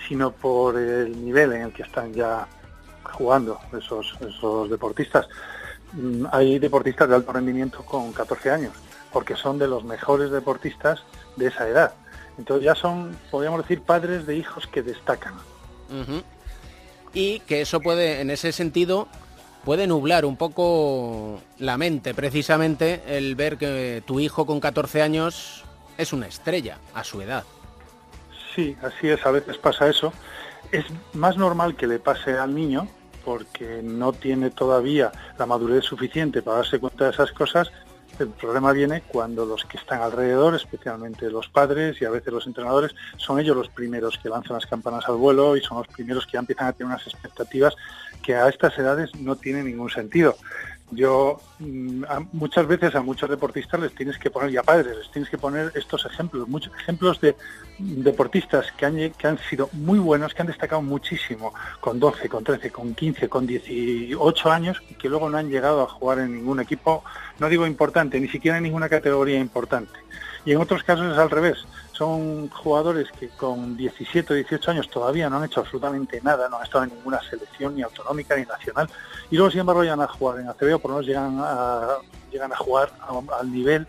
sino 0.08 0.32
por 0.32 0.78
el 0.78 1.24
nivel 1.24 1.52
en 1.52 1.62
el 1.62 1.72
que 1.72 1.82
están 1.82 2.12
ya 2.12 2.46
jugando 3.02 3.58
esos, 3.76 4.14
esos 4.20 4.70
deportistas. 4.70 5.26
Mm, 5.92 6.26
hay 6.30 6.58
deportistas 6.58 7.08
de 7.08 7.16
alto 7.16 7.32
rendimiento 7.32 7.84
con 7.84 8.12
14 8.12 8.50
años, 8.50 8.72
porque 9.12 9.36
son 9.36 9.58
de 9.58 9.68
los 9.68 9.84
mejores 9.84 10.30
deportistas 10.30 11.02
de 11.36 11.48
esa 11.48 11.68
edad. 11.68 11.92
Entonces 12.38 12.64
ya 12.64 12.74
son, 12.74 13.16
podríamos 13.30 13.62
decir, 13.62 13.82
padres 13.82 14.26
de 14.26 14.36
hijos 14.36 14.66
que 14.66 14.82
destacan. 14.82 15.34
Y 17.12 17.40
que 17.40 17.60
eso 17.60 17.80
puede, 17.80 18.22
en 18.22 18.30
ese 18.30 18.52
sentido, 18.52 19.08
puede 19.64 19.86
nublar 19.86 20.24
un 20.24 20.36
poco 20.36 21.40
la 21.58 21.78
mente, 21.78 22.14
precisamente 22.14 23.02
el 23.06 23.34
ver 23.34 23.56
que 23.56 24.02
tu 24.06 24.20
hijo 24.20 24.46
con 24.46 24.60
14 24.60 25.02
años 25.02 25.64
es 25.98 26.12
una 26.12 26.26
estrella 26.26 26.78
a 26.94 27.04
su 27.04 27.20
edad. 27.20 27.44
Sí, 28.54 28.76
así 28.82 29.08
es, 29.08 29.24
a 29.24 29.30
veces 29.30 29.58
pasa 29.58 29.88
eso. 29.88 30.12
Es 30.70 30.84
más 31.12 31.36
normal 31.36 31.76
que 31.76 31.86
le 31.86 31.98
pase 31.98 32.32
al 32.32 32.54
niño 32.54 32.88
porque 33.24 33.80
no 33.82 34.12
tiene 34.12 34.50
todavía 34.50 35.12
la 35.38 35.46
madurez 35.46 35.84
suficiente 35.84 36.42
para 36.42 36.58
darse 36.58 36.78
cuenta 36.78 37.04
de 37.04 37.10
esas 37.12 37.32
cosas. 37.32 37.70
El 38.18 38.28
problema 38.28 38.72
viene 38.72 39.02
cuando 39.08 39.46
los 39.46 39.64
que 39.64 39.78
están 39.78 40.02
alrededor, 40.02 40.54
especialmente 40.54 41.30
los 41.30 41.48
padres 41.48 42.00
y 42.00 42.04
a 42.04 42.10
veces 42.10 42.32
los 42.32 42.46
entrenadores, 42.46 42.94
son 43.16 43.40
ellos 43.40 43.56
los 43.56 43.68
primeros 43.68 44.18
que 44.18 44.28
lanzan 44.28 44.54
las 44.54 44.66
campanas 44.66 45.08
al 45.08 45.16
vuelo 45.16 45.56
y 45.56 45.60
son 45.60 45.78
los 45.78 45.88
primeros 45.88 46.26
que 46.26 46.32
ya 46.32 46.40
empiezan 46.40 46.66
a 46.66 46.72
tener 46.72 46.92
unas 46.92 47.06
expectativas 47.06 47.74
que 48.22 48.36
a 48.36 48.48
estas 48.48 48.78
edades 48.78 49.14
no 49.16 49.36
tiene 49.36 49.64
ningún 49.64 49.90
sentido. 49.90 50.36
Yo 50.94 51.40
mm, 51.58 52.04
muchas 52.32 52.66
veces 52.66 52.94
a 52.94 53.02
muchos 53.02 53.28
deportistas 53.28 53.80
les 53.80 53.94
tienes 53.94 54.18
que 54.18 54.30
poner, 54.30 54.50
ya 54.50 54.62
padres, 54.62 54.96
les 54.98 55.10
tienes 55.10 55.30
que 55.30 55.38
poner 55.38 55.72
estos 55.74 56.04
ejemplos, 56.04 56.46
muchos 56.48 56.72
ejemplos 56.74 57.18
de 57.20 57.34
deportistas 57.78 58.70
que 58.72 58.84
han, 58.84 59.10
que 59.10 59.26
han 59.26 59.38
sido 59.38 59.70
muy 59.72 59.98
buenos, 59.98 60.34
que 60.34 60.42
han 60.42 60.48
destacado 60.48 60.82
muchísimo 60.82 61.54
con 61.80 61.98
12, 61.98 62.28
con 62.28 62.44
13, 62.44 62.70
con 62.70 62.94
15, 62.94 63.28
con 63.28 63.46
18 63.46 64.52
años 64.52 64.82
y 64.90 64.94
que 64.94 65.08
luego 65.08 65.30
no 65.30 65.38
han 65.38 65.48
llegado 65.48 65.82
a 65.82 65.86
jugar 65.86 66.18
en 66.18 66.34
ningún 66.34 66.60
equipo, 66.60 67.02
no 67.38 67.48
digo 67.48 67.66
importante, 67.66 68.20
ni 68.20 68.28
siquiera 68.28 68.58
en 68.58 68.64
ninguna 68.64 68.90
categoría 68.90 69.38
importante. 69.38 69.98
Y 70.44 70.52
en 70.52 70.58
otros 70.58 70.82
casos 70.82 71.10
es 71.10 71.18
al 71.18 71.30
revés 71.30 71.64
son 72.02 72.48
jugadores 72.48 73.08
que 73.12 73.28
con 73.28 73.76
17 73.76 74.32
o 74.32 74.36
18 74.36 74.70
años 74.72 74.90
todavía 74.90 75.30
no 75.30 75.36
han 75.36 75.44
hecho 75.44 75.60
absolutamente 75.60 76.20
nada, 76.22 76.48
no 76.48 76.56
han 76.56 76.64
estado 76.64 76.84
en 76.84 76.90
ninguna 76.90 77.20
selección 77.22 77.76
ni 77.76 77.82
autonómica 77.82 78.36
ni 78.36 78.44
nacional, 78.44 78.88
y 79.32 79.36
luego 79.36 79.50
sin 79.50 79.60
embargo 79.60 79.82
llegan 79.82 80.02
a 80.02 80.06
jugar 80.06 80.40
en 80.40 80.48
ACB 80.48 80.74
o 80.74 80.78
por 80.78 80.90
lo 80.90 80.96
menos 80.98 81.06
llegan 81.06 81.38
a, 81.40 81.96
llegan 82.30 82.52
a 82.52 82.56
jugar 82.56 82.92
al 83.40 83.50
nivel, 83.50 83.86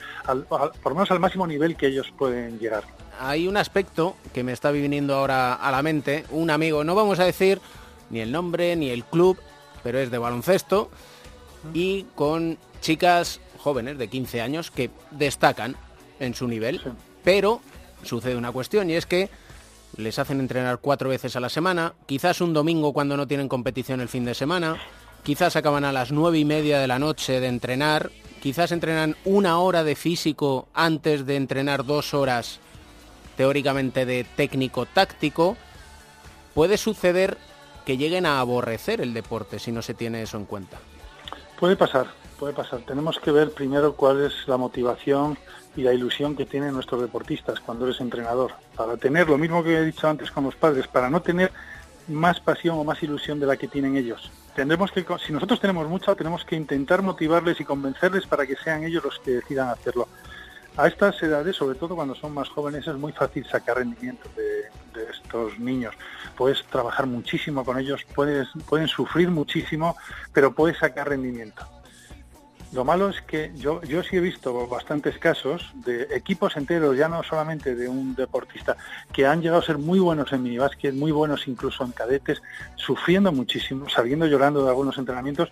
por 0.49 0.71
lo 0.86 0.95
menos 0.95 1.12
al 1.12 1.19
máximo 1.19 1.45
nivel 1.45 1.75
que 1.75 1.88
ellos 1.88 2.13
pueden 2.17 2.58
llegar. 2.60 2.86
Hay 3.19 3.49
un 3.49 3.58
aspecto 3.58 4.15
que 4.34 4.41
me 4.41 4.53
está 4.53 4.71
viniendo 4.71 5.13
ahora 5.13 5.53
a 5.53 5.69
la 5.69 5.82
mente, 5.82 6.23
un 6.32 6.49
amigo, 6.49 6.86
no 6.86 6.95
vamos 6.95 7.19
a 7.19 7.25
decir 7.25 7.60
ni 8.10 8.21
el 8.21 8.32
nombre 8.32 8.77
ni 8.77 8.89
el 8.89 9.03
club, 9.03 9.38
pero 9.84 9.99
es 9.99 10.12
de 10.12 10.17
baloncesto, 10.17 10.89
y 11.73 12.03
con 12.15 12.58
chicas 12.79 13.41
jóvenes 13.60 13.97
de 13.97 14.08
15 14.08 14.41
años 14.41 14.71
que 14.71 14.91
destacan 15.12 15.75
en 16.21 16.36
su 16.36 16.47
nivel, 16.47 16.79
pero 17.21 17.60
sucede 18.03 18.38
una 18.38 18.53
cuestión 18.53 18.89
y 18.89 18.93
es 18.93 19.06
que 19.06 19.29
les 19.97 20.19
hacen 20.19 20.39
entrenar 20.39 20.79
cuatro 20.79 21.10
veces 21.10 21.36
a 21.36 21.41
la 21.41 21.49
semana, 21.49 21.95
quizás 22.06 22.39
un 22.39 22.53
domingo 22.53 22.93
cuando 22.93 23.17
no 23.17 23.27
tienen 23.27 23.49
competición 23.49 23.99
el 23.99 24.08
fin 24.08 24.23
de 24.23 24.34
semana, 24.36 24.77
quizás 25.23 25.55
acaban 25.55 25.86
a 25.86 25.91
las 25.91 26.12
nueve 26.12 26.38
y 26.38 26.45
media 26.45 26.79
de 26.79 26.88
la 26.88 26.99
noche 26.99 27.39
de 27.39 27.47
entrenar, 27.47 28.12
quizás 28.41 28.71
entrenan 28.71 29.15
una 29.25 29.57
hora 29.59 29.83
de 29.83 29.95
físico 29.95 30.67
antes 30.73 31.25
de 31.25 31.38
entrenar 31.38 31.86
dos 31.86 32.13
horas 32.13 32.59
teóricamente 33.38 34.05
de 34.05 34.25
técnico 34.36 34.86
táctico, 34.86 35.57
puede 36.53 36.77
suceder 36.77 37.38
que 37.86 37.97
lleguen 37.97 38.25
a 38.25 38.39
aborrecer 38.39 39.01
el 39.01 39.13
deporte 39.13 39.59
si 39.59 39.71
no 39.71 39.81
se 39.81 39.93
tiene 39.93 40.21
eso 40.21 40.38
en 40.38 40.45
cuenta. 40.45 40.77
Puede 41.59 41.75
pasar, 41.75 42.07
puede 42.38 42.53
pasar. 42.53 42.81
Tenemos 42.81 43.19
que 43.19 43.31
ver 43.31 43.51
primero 43.51 43.95
cuál 43.95 44.25
es 44.25 44.47
la 44.47 44.57
motivación 44.57 45.38
y 45.75 45.81
la 45.81 45.93
ilusión 45.93 46.36
que 46.36 46.45
tienen 46.45 46.73
nuestros 46.73 47.01
deportistas 47.01 47.59
cuando 47.59 47.86
eres 47.86 47.99
entrenador. 47.99 48.51
Para 48.75 48.97
tener 48.97 49.27
lo 49.29 49.38
mismo 49.38 49.63
que 49.63 49.77
he 49.77 49.86
dicho 49.86 50.07
antes 50.07 50.29
con 50.31 50.43
los 50.43 50.55
padres, 50.55 50.88
para 50.88 51.09
no 51.09 51.21
tener 51.21 51.51
más 52.07 52.39
pasión 52.39 52.77
o 52.77 52.83
más 52.83 53.01
ilusión 53.03 53.39
de 53.39 53.45
la 53.45 53.57
que 53.57 53.67
tienen 53.67 53.97
ellos. 53.97 54.31
Tendremos 54.55 54.91
que, 54.91 55.05
si 55.25 55.33
nosotros 55.33 55.59
tenemos 55.59 55.87
mucha, 55.87 56.15
tenemos 56.15 56.45
que 56.45 56.55
intentar 56.55 57.01
motivarles 57.01 57.59
y 57.59 57.65
convencerles 57.65 58.27
para 58.27 58.45
que 58.45 58.55
sean 58.55 58.83
ellos 58.83 59.03
los 59.03 59.19
que 59.19 59.31
decidan 59.31 59.69
hacerlo. 59.69 60.07
A 60.77 60.87
estas 60.87 61.21
edades, 61.21 61.55
sobre 61.55 61.77
todo 61.77 61.95
cuando 61.95 62.15
son 62.15 62.33
más 62.33 62.49
jóvenes, 62.49 62.87
es 62.87 62.95
muy 62.95 63.11
fácil 63.11 63.45
sacar 63.45 63.77
rendimiento 63.77 64.29
de, 64.35 64.53
estos 65.09 65.57
niños. 65.57 65.95
Puedes 66.37 66.63
trabajar 66.65 67.07
muchísimo 67.07 67.65
con 67.65 67.79
ellos, 67.79 68.01
puedes, 68.13 68.47
pueden 68.67 68.87
sufrir 68.87 69.29
muchísimo, 69.29 69.97
pero 70.31 70.53
puedes 70.53 70.77
sacar 70.77 71.09
rendimiento. 71.09 71.65
Lo 72.73 72.83
malo 72.83 73.09
es 73.09 73.21
que 73.21 73.51
yo, 73.55 73.83
yo 73.83 74.01
sí 74.01 74.17
he 74.17 74.19
visto 74.19 74.67
bastantes 74.67 75.19
casos 75.19 75.71
de 75.86 76.07
equipos 76.15 76.57
enteros, 76.57 76.97
ya 76.97 77.07
no 77.07 77.21
solamente 77.21 77.75
de 77.75 77.88
un 77.88 78.15
deportista, 78.15 78.75
que 79.12 79.27
han 79.27 79.41
llegado 79.41 79.62
a 79.62 79.65
ser 79.65 79.77
muy 79.77 79.99
buenos 79.99 80.33
en 80.33 80.41
minibásquet, 80.41 80.95
muy 80.95 81.12
buenos 81.12 81.47
incluso 81.47 81.83
en 81.83 81.91
cadetes, 81.91 82.41
sufriendo 82.75 83.31
muchísimo, 83.31 83.88
saliendo 83.89 84.25
llorando 84.25 84.63
de 84.63 84.69
algunos 84.69 84.97
entrenamientos, 84.97 85.51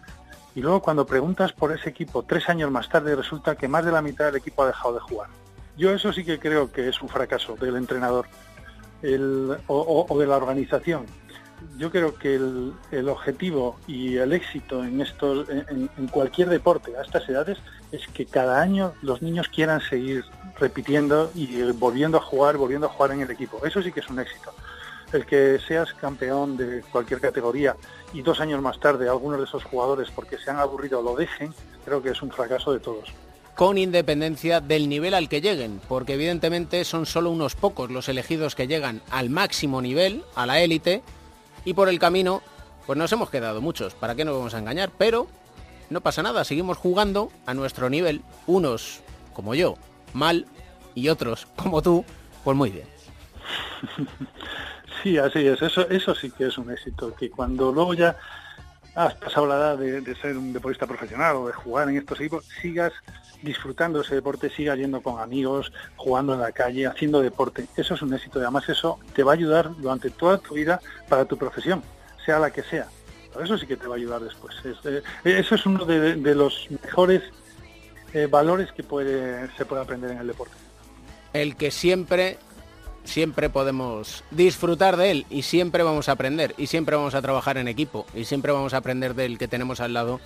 y 0.56 0.62
luego 0.62 0.82
cuando 0.82 1.06
preguntas 1.06 1.54
por 1.54 1.72
ese 1.72 1.90
equipo 1.90 2.24
tres 2.24 2.50
años 2.50 2.72
más 2.72 2.90
tarde 2.90 3.16
resulta 3.16 3.56
que 3.56 3.68
más 3.68 3.86
de 3.86 3.92
la 3.92 4.02
mitad 4.02 4.26
del 4.26 4.38
equipo 4.38 4.64
ha 4.64 4.68
dejado 4.68 4.96
de 4.96 5.02
jugar. 5.02 5.30
Yo 5.78 5.92
eso 5.92 6.12
sí 6.12 6.24
que 6.26 6.40
creo 6.40 6.72
que 6.72 6.90
es 6.90 7.02
un 7.04 7.08
fracaso 7.08 7.56
del 7.56 7.76
entrenador 7.76 8.26
o 9.68 10.18
de 10.20 10.28
la 10.28 10.38
organización 10.38 11.06
yo 11.78 11.92
creo 11.92 12.16
que 12.16 12.36
el, 12.36 13.10
objetivo 13.10 13.78
y 13.88 14.18
el 14.18 14.34
éxito 14.34 14.84
en, 14.84 15.02
estos, 15.02 15.48
en, 15.50 16.08
cualquier 16.08 16.50
deporte 16.50 16.96
a 16.96 17.02
estas 17.02 17.28
edades 17.28 17.58
es 17.92 18.08
que 18.08 18.26
cada 18.26 18.62
año 18.62 18.94
los 19.02 19.22
niños 19.22 19.48
quieran 19.50 19.82
seguir 19.82 20.24
repitiendo 20.60 21.32
y 21.34 21.62
volviendo 21.72 22.18
a 22.18 22.22
jugar, 22.22 22.58
volviendo 22.58 22.88
a 22.88 22.90
jugar 22.90 23.12
en 23.12 23.22
el 23.22 23.32
equipo. 23.32 23.66
Eso 23.66 23.82
sí 23.82 23.92
que 23.92 24.02
es 24.02 24.10
un 24.10 24.20
éxito. 24.20 24.54
El 25.12 25.26
que 25.26 25.60
seas 25.68 25.94
campeón 25.94 26.56
de 26.56 26.84
cualquier 26.92 27.20
categoría 27.20 27.76
y 28.14 28.22
dos 28.22 28.40
años 28.40 28.62
más 28.62 28.80
tarde 28.80 29.10
algunos 29.10 29.40
de 29.40 29.46
esos 29.46 29.64
jugadores 29.64 30.10
porque 30.12 30.38
se 30.38 30.52
han 30.52 30.60
aburrido 30.60 31.02
lo 31.02 31.16
dejen, 31.16 31.54
creo 31.84 32.02
que 32.02 32.10
es 32.10 32.22
un 32.22 32.32
fracaso 32.32 32.74
de 32.74 32.80
todos 32.80 33.10
con 33.56 33.78
independencia 33.78 34.60
del 34.60 34.90
nivel 34.90 35.14
al 35.14 35.30
que 35.30 35.42
lleguen, 35.42 35.82
porque 35.88 36.14
evidentemente 36.14 36.84
son 36.84 37.06
solo 37.06 37.30
unos 37.30 37.54
pocos 37.54 37.92
los 37.92 38.10
elegidos 38.10 38.56
que 38.56 38.66
llegan 38.66 39.02
al 39.12 39.30
máximo 39.30 39.82
nivel, 39.82 40.24
a 40.36 40.46
la 40.46 40.62
élite, 40.62 41.04
y 41.66 41.74
por 41.74 41.90
el 41.90 42.00
camino, 42.00 42.42
pues 42.86 42.98
nos 42.98 43.12
hemos 43.12 43.30
quedado 43.30 43.62
muchos, 43.62 43.94
¿para 43.94 44.16
qué 44.16 44.26
nos 44.26 44.36
vamos 44.36 44.54
a 44.54 44.60
engañar? 44.60 44.92
Pero 44.98 45.28
no 45.90 46.02
pasa 46.02 46.24
nada, 46.24 46.44
seguimos 46.44 46.78
jugando 46.78 47.32
a 47.46 47.54
nuestro 47.54 47.90
nivel, 47.90 48.22
unos 48.48 49.02
como 49.34 49.56
yo, 49.56 49.76
mal, 50.14 50.46
y 50.96 51.10
otros 51.10 51.48
como 51.56 51.82
tú, 51.82 52.06
pues 52.44 52.58
muy 52.58 52.70
bien. 52.70 52.88
Sí, 55.04 55.18
así 55.18 55.40
es, 55.48 55.60
eso, 55.64 55.90
eso 55.90 56.14
sí 56.14 56.30
que 56.30 56.46
es 56.46 56.60
un 56.60 56.70
éxito, 56.70 57.16
que 57.16 57.32
cuando 57.32 57.72
luego 57.72 57.96
ya 57.96 58.18
has 58.96 59.16
pasado 59.16 59.48
la 59.48 59.56
edad 59.56 59.78
de, 59.78 60.16
ser 60.16 60.38
un 60.38 60.54
deportista 60.54 60.86
profesional 60.86 61.36
o 61.38 61.48
de 61.48 61.54
jugar 61.54 61.90
en 61.90 61.98
estos 61.98 62.20
equipos, 62.20 62.46
sigas 62.62 62.94
disfrutando 63.42 64.02
ese 64.02 64.16
deporte, 64.16 64.50
sigas 64.50 64.78
yendo 64.78 65.02
con 65.02 65.20
amigos, 65.20 65.72
jugando 65.96 66.34
en 66.34 66.42
la 66.42 66.52
calle, 66.52 66.88
haciendo 66.88 67.22
deporte. 67.22 67.66
Eso 67.76 67.96
es 67.96 68.02
un 68.02 68.14
éxito 68.14 68.40
además 68.40 68.68
eso 68.70 69.00
te 69.16 69.24
va 69.24 69.32
a 69.32 69.36
ayudar 69.36 69.76
durante 69.78 70.10
toda 70.10 70.38
tu 70.38 70.56
vida 70.56 70.80
para 71.10 71.26
tu 71.26 71.38
profesión, 71.38 71.82
sea 72.26 72.40
la 72.40 72.52
que 72.52 72.64
sea. 72.64 72.88
Eso 73.42 73.58
sí 73.58 73.66
que 73.66 73.78
te 73.78 73.88
va 73.88 73.96
a 73.96 73.98
ayudar 73.98 74.22
después. 74.22 74.56
Eh, 74.66 75.02
eso 75.24 75.56
es 75.56 75.66
uno 75.66 75.86
de, 75.86 76.36
los 76.36 76.68
mejores 76.84 77.24
eh, 78.14 78.28
valores 78.30 78.72
que 78.74 78.84
puede, 78.84 79.50
se 79.56 79.66
puede 79.66 79.82
aprender 79.82 80.12
en 80.12 80.18
el 80.18 80.28
deporte. 80.28 80.54
El 81.34 81.56
que 81.56 81.72
siempre, 81.72 82.38
siempre 83.04 83.50
podemos 83.50 84.24
disfrutar 84.32 84.98
de 84.98 85.12
él 85.12 85.26
y 85.30 85.44
siempre 85.44 85.84
vamos 85.84 86.10
a 86.10 86.14
aprender 86.14 86.54
y 86.58 86.68
siempre 86.68 86.96
vamos 86.96 87.16
a 87.16 87.22
trabajar 87.22 87.58
en 87.58 87.68
equipo 87.68 88.06
y 88.14 88.26
siempre 88.26 88.52
vamos 88.52 88.74
a 88.74 88.78
aprender 88.78 89.16
del 89.16 89.38
que 89.38 89.48
tenemos 89.48 89.80
al 89.80 89.94
lado. 89.94 90.20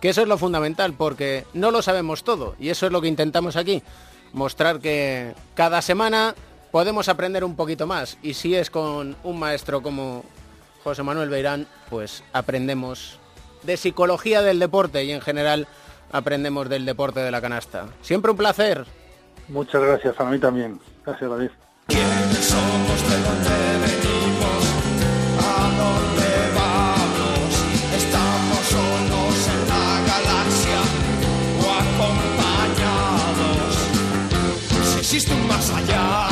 Que 0.00 0.08
eso 0.08 0.22
es 0.22 0.28
lo 0.28 0.38
fundamental 0.38 0.94
porque 0.94 1.44
no 1.52 1.70
lo 1.70 1.82
sabemos 1.82 2.24
todo 2.24 2.54
y 2.58 2.70
eso 2.70 2.86
es 2.86 2.92
lo 2.92 3.00
que 3.00 3.08
intentamos 3.08 3.56
aquí. 3.56 3.82
Mostrar 4.32 4.80
que 4.80 5.34
cada 5.54 5.82
semana 5.82 6.34
podemos 6.70 7.08
aprender 7.08 7.44
un 7.44 7.56
poquito 7.56 7.86
más 7.86 8.16
y 8.22 8.34
si 8.34 8.54
es 8.54 8.70
con 8.70 9.16
un 9.22 9.38
maestro 9.38 9.82
como 9.82 10.24
José 10.82 11.02
Manuel 11.02 11.28
Beirán, 11.28 11.66
pues 11.90 12.24
aprendemos 12.32 13.18
de 13.62 13.76
psicología 13.76 14.40
del 14.42 14.58
deporte 14.58 15.04
y 15.04 15.12
en 15.12 15.20
general 15.20 15.68
aprendemos 16.12 16.68
del 16.68 16.86
deporte 16.86 17.20
de 17.20 17.30
la 17.30 17.40
canasta. 17.40 17.88
Siempre 18.00 18.30
un 18.30 18.36
placer. 18.36 18.86
Muchas 19.48 19.82
gracias, 19.82 20.14
para 20.14 20.30
mí 20.30 20.38
también. 20.38 20.80
Gracias, 21.04 21.28
David. 21.28 21.50
Somos 21.90 23.02
de 23.10 23.16
donde 23.18 23.58
venimos, 23.82 24.62
a 25.40 25.42
dónde 25.76 26.30
vamos. 26.54 27.50
Estamos 27.96 28.62
solos 28.70 29.48
en 29.48 29.60
la 29.68 29.86
galaxia 30.06 30.80
o 31.58 31.66
acompañados. 32.70 33.74
Si 34.92 34.98
existe 35.00 35.34
un 35.34 35.46
más 35.48 35.68
allá. 35.70 36.28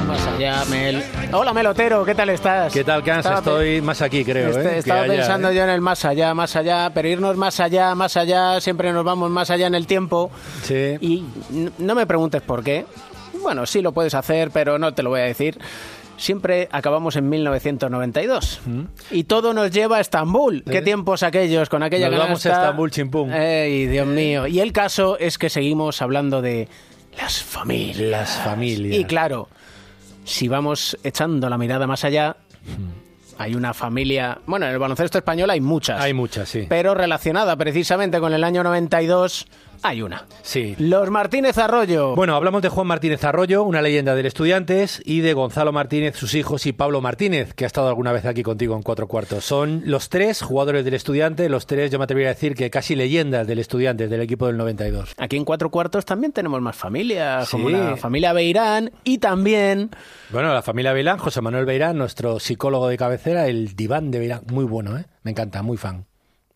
Un 0.00 0.06
más 0.08 0.26
allá, 0.26 0.64
Mel. 0.68 1.04
Hola, 1.32 1.52
Melotero, 1.52 2.04
¿qué 2.04 2.14
tal 2.16 2.30
estás? 2.30 2.72
¿Qué 2.72 2.82
tal, 2.82 3.04
Cans? 3.04 3.18
Estaba 3.26 3.40
pe- 3.42 3.50
Estoy 3.50 3.80
más 3.80 4.02
aquí, 4.02 4.24
creo. 4.24 4.50
Este- 4.50 4.74
¿eh? 4.74 4.78
estaba 4.78 5.04
pensando 5.04 5.50
¿eh? 5.50 5.54
yo 5.54 5.62
en 5.62 5.70
el 5.70 5.80
más 5.80 6.04
allá, 6.04 6.34
más 6.34 6.56
allá, 6.56 6.90
pero 6.92 7.06
irnos 7.06 7.36
más 7.36 7.60
allá, 7.60 7.94
más 7.94 8.16
allá, 8.16 8.60
siempre 8.60 8.92
nos 8.92 9.04
vamos 9.04 9.30
más 9.30 9.50
allá 9.50 9.68
en 9.68 9.76
el 9.76 9.86
tiempo. 9.86 10.32
Sí. 10.64 10.96
Y 11.00 11.24
no 11.78 11.94
me 11.94 12.06
preguntes 12.06 12.42
por 12.42 12.64
qué. 12.64 12.86
Bueno, 13.42 13.66
sí 13.66 13.82
lo 13.82 13.92
puedes 13.92 14.14
hacer, 14.14 14.50
pero 14.50 14.78
no 14.78 14.94
te 14.94 15.02
lo 15.02 15.10
voy 15.10 15.20
a 15.20 15.24
decir. 15.24 15.58
Siempre 16.16 16.68
acabamos 16.72 17.14
en 17.14 17.28
1992 17.28 18.60
y 19.12 19.24
todo 19.24 19.54
nos 19.54 19.70
lleva 19.70 19.98
a 19.98 20.00
Estambul. 20.00 20.64
¿Qué 20.64 20.82
tiempos 20.82 21.22
aquellos 21.22 21.68
con 21.68 21.84
aquella 21.84 22.10
Nos 22.10 22.18
vamos 22.18 22.44
a? 22.46 22.50
Estambul, 22.50 22.90
chimpum. 22.90 23.32
Ey, 23.32 23.86
Dios 23.86 24.06
mío. 24.06 24.48
Y 24.48 24.58
el 24.58 24.72
caso 24.72 25.16
es 25.18 25.38
que 25.38 25.48
seguimos 25.48 26.02
hablando 26.02 26.42
de 26.42 26.68
las 27.16 27.40
familias. 27.42 27.98
Las 27.98 28.30
familias. 28.30 28.98
Y 28.98 29.04
claro, 29.04 29.48
si 30.24 30.48
vamos 30.48 30.98
echando 31.04 31.48
la 31.48 31.56
mirada 31.56 31.86
más 31.86 32.04
allá, 32.04 32.36
hay 33.38 33.54
una 33.54 33.72
familia... 33.72 34.40
Bueno, 34.46 34.66
en 34.66 34.72
el 34.72 34.78
baloncesto 34.78 35.18
español 35.18 35.48
hay 35.50 35.60
muchas. 35.60 36.00
Hay 36.00 36.14
muchas, 36.14 36.48
sí. 36.48 36.66
Pero 36.68 36.94
relacionada 36.94 37.54
precisamente 37.54 38.18
con 38.18 38.34
el 38.34 38.42
año 38.42 38.64
92, 38.64 39.46
hay 39.82 40.02
una. 40.02 40.26
Sí. 40.42 40.74
Los 40.78 41.10
Martínez 41.10 41.58
Arroyo. 41.58 42.14
Bueno, 42.16 42.34
hablamos 42.34 42.62
de 42.62 42.68
Juan 42.68 42.86
Martínez 42.86 43.22
Arroyo, 43.24 43.62
una 43.62 43.82
leyenda 43.82 44.14
del 44.14 44.26
Estudiantes, 44.26 45.02
y 45.04 45.20
de 45.20 45.32
Gonzalo 45.34 45.72
Martínez, 45.72 46.16
sus 46.16 46.34
hijos, 46.34 46.66
y 46.66 46.72
Pablo 46.72 47.00
Martínez, 47.00 47.54
que 47.54 47.64
ha 47.64 47.66
estado 47.66 47.88
alguna 47.88 48.12
vez 48.12 48.24
aquí 48.24 48.42
contigo 48.42 48.74
en 48.76 48.82
Cuatro 48.82 49.08
Cuartos. 49.08 49.44
Son 49.44 49.82
los 49.84 50.08
tres 50.08 50.42
jugadores 50.42 50.84
del 50.84 50.94
Estudiante, 50.94 51.48
los 51.48 51.66
tres, 51.66 51.90
yo 51.90 51.98
me 51.98 52.04
atrevería 52.04 52.30
a 52.30 52.34
decir 52.34 52.54
que 52.54 52.70
casi 52.70 52.94
leyendas 52.96 53.46
del 53.46 53.58
Estudiantes, 53.58 54.10
del 54.10 54.20
equipo 54.20 54.46
del 54.46 54.56
92. 54.56 55.14
Aquí 55.18 55.36
en 55.36 55.44
Cuatro 55.44 55.70
Cuartos 55.70 56.04
también 56.04 56.32
tenemos 56.32 56.60
más 56.60 56.76
familias, 56.76 57.48
como 57.50 57.68
Sí. 57.68 57.74
la 57.74 57.96
familia 57.96 58.32
Beirán 58.32 58.90
y 59.04 59.18
también... 59.18 59.90
Bueno, 60.30 60.52
la 60.52 60.62
familia 60.62 60.92
Beirán, 60.92 61.18
José 61.18 61.40
Manuel 61.40 61.64
Beirán, 61.66 61.96
nuestro 61.98 62.38
psicólogo 62.40 62.88
de 62.88 62.96
cabecera, 62.96 63.46
el 63.46 63.76
diván 63.76 64.10
de 64.10 64.18
Beirán, 64.18 64.42
muy 64.52 64.64
bueno, 64.64 64.96
¿eh? 64.98 65.06
Me 65.22 65.30
encanta, 65.30 65.62
muy 65.62 65.76
fan. 65.76 66.06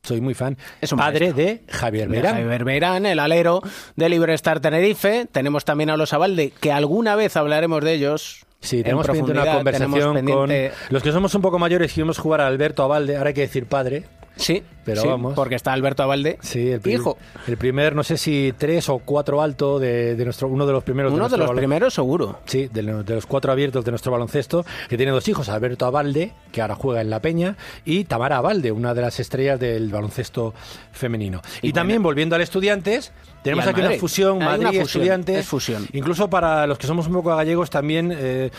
Soy 0.04 0.20
muy 0.20 0.34
fan. 0.34 0.58
Es 0.80 0.90
un 0.90 0.98
Padre 0.98 1.26
maestro. 1.32 1.44
de 1.44 1.62
Javier 1.68 2.08
Beirán. 2.08 2.34
Javier 2.34 2.64
Beirán, 2.64 3.06
el 3.06 3.20
alero 3.20 3.62
de 3.94 4.08
Librestart 4.08 4.60
Tenerife. 4.60 5.26
Tenemos 5.30 5.64
también 5.64 5.90
a 5.90 5.96
los 5.96 6.12
Abalde, 6.12 6.52
que 6.60 6.72
alguna 6.72 7.14
vez 7.14 7.36
hablaremos 7.36 7.84
de 7.84 7.94
ellos. 7.94 8.44
Sí, 8.60 8.78
en 8.78 8.82
tenemos 8.82 9.06
pendiente 9.06 9.30
una 9.30 9.44
conversación 9.58 10.14
pendiente- 10.14 10.70
con 10.72 10.94
los 10.94 11.02
que 11.04 11.12
somos 11.12 11.32
un 11.36 11.42
poco 11.42 11.60
mayores 11.60 11.96
y 11.96 12.00
a 12.00 12.18
jugar 12.18 12.40
a 12.40 12.48
Alberto 12.48 12.82
Abalde, 12.82 13.16
ahora 13.16 13.28
hay 13.28 13.34
que 13.34 13.42
decir 13.42 13.66
padre. 13.66 14.02
Sí, 14.36 14.62
pero 14.84 15.02
sí, 15.02 15.08
vamos. 15.08 15.34
porque 15.34 15.54
está 15.54 15.72
Alberto 15.72 16.02
Abalde. 16.02 16.38
Sí, 16.40 16.70
el, 16.70 16.80
pri- 16.80 16.94
Hijo. 16.94 17.18
el 17.46 17.56
primer, 17.56 17.94
no 17.94 18.02
sé 18.02 18.16
si 18.16 18.52
tres 18.56 18.88
o 18.88 18.98
cuatro 18.98 19.42
alto 19.42 19.78
de, 19.78 20.16
de 20.16 20.24
nuestro, 20.24 20.48
uno 20.48 20.66
de 20.66 20.72
los 20.72 20.82
primeros. 20.82 21.12
Uno 21.12 21.24
de 21.28 21.36
nuestro 21.36 21.46
los 21.52 21.56
primeros, 21.56 21.94
seguro. 21.94 22.40
Sí, 22.46 22.68
de, 22.72 22.82
lo- 22.82 23.02
de 23.04 23.14
los 23.14 23.26
cuatro 23.26 23.52
abiertos 23.52 23.84
de 23.84 23.90
nuestro 23.92 24.10
baloncesto, 24.10 24.64
que 24.88 24.96
tiene 24.96 25.12
dos 25.12 25.28
hijos, 25.28 25.48
Alberto 25.48 25.86
Abalde, 25.86 26.32
que 26.50 26.62
ahora 26.62 26.74
juega 26.74 27.00
en 27.02 27.10
La 27.10 27.20
Peña, 27.20 27.56
y 27.84 28.04
Tamara 28.04 28.38
Abalde, 28.38 28.72
una 28.72 28.94
de 28.94 29.02
las 29.02 29.20
estrellas 29.20 29.60
del 29.60 29.90
baloncesto 29.90 30.54
femenino. 30.92 31.42
Y, 31.60 31.68
Y 31.68 31.72
también, 31.72 32.02
volviendo 32.02 32.34
al 32.34 32.42
Estudiantes, 32.42 33.12
tenemos 33.42 33.66
aquí 33.66 33.80
una 33.80 33.88
Madrid. 33.90 34.00
fusión, 34.00 34.36
una 34.38 34.46
fusión, 34.52 34.64
Madrid-Estudiantes. 34.64 35.38
es 35.38 35.46
fusión. 35.46 35.86
Incluso 35.92 36.28
para 36.30 36.66
los 36.66 36.78
que 36.78 36.86
somos 36.86 37.06
un 37.06 37.12
poco 37.12 37.36
gallegos 37.36 37.70
también... 37.70 38.12
eh, 38.16 38.50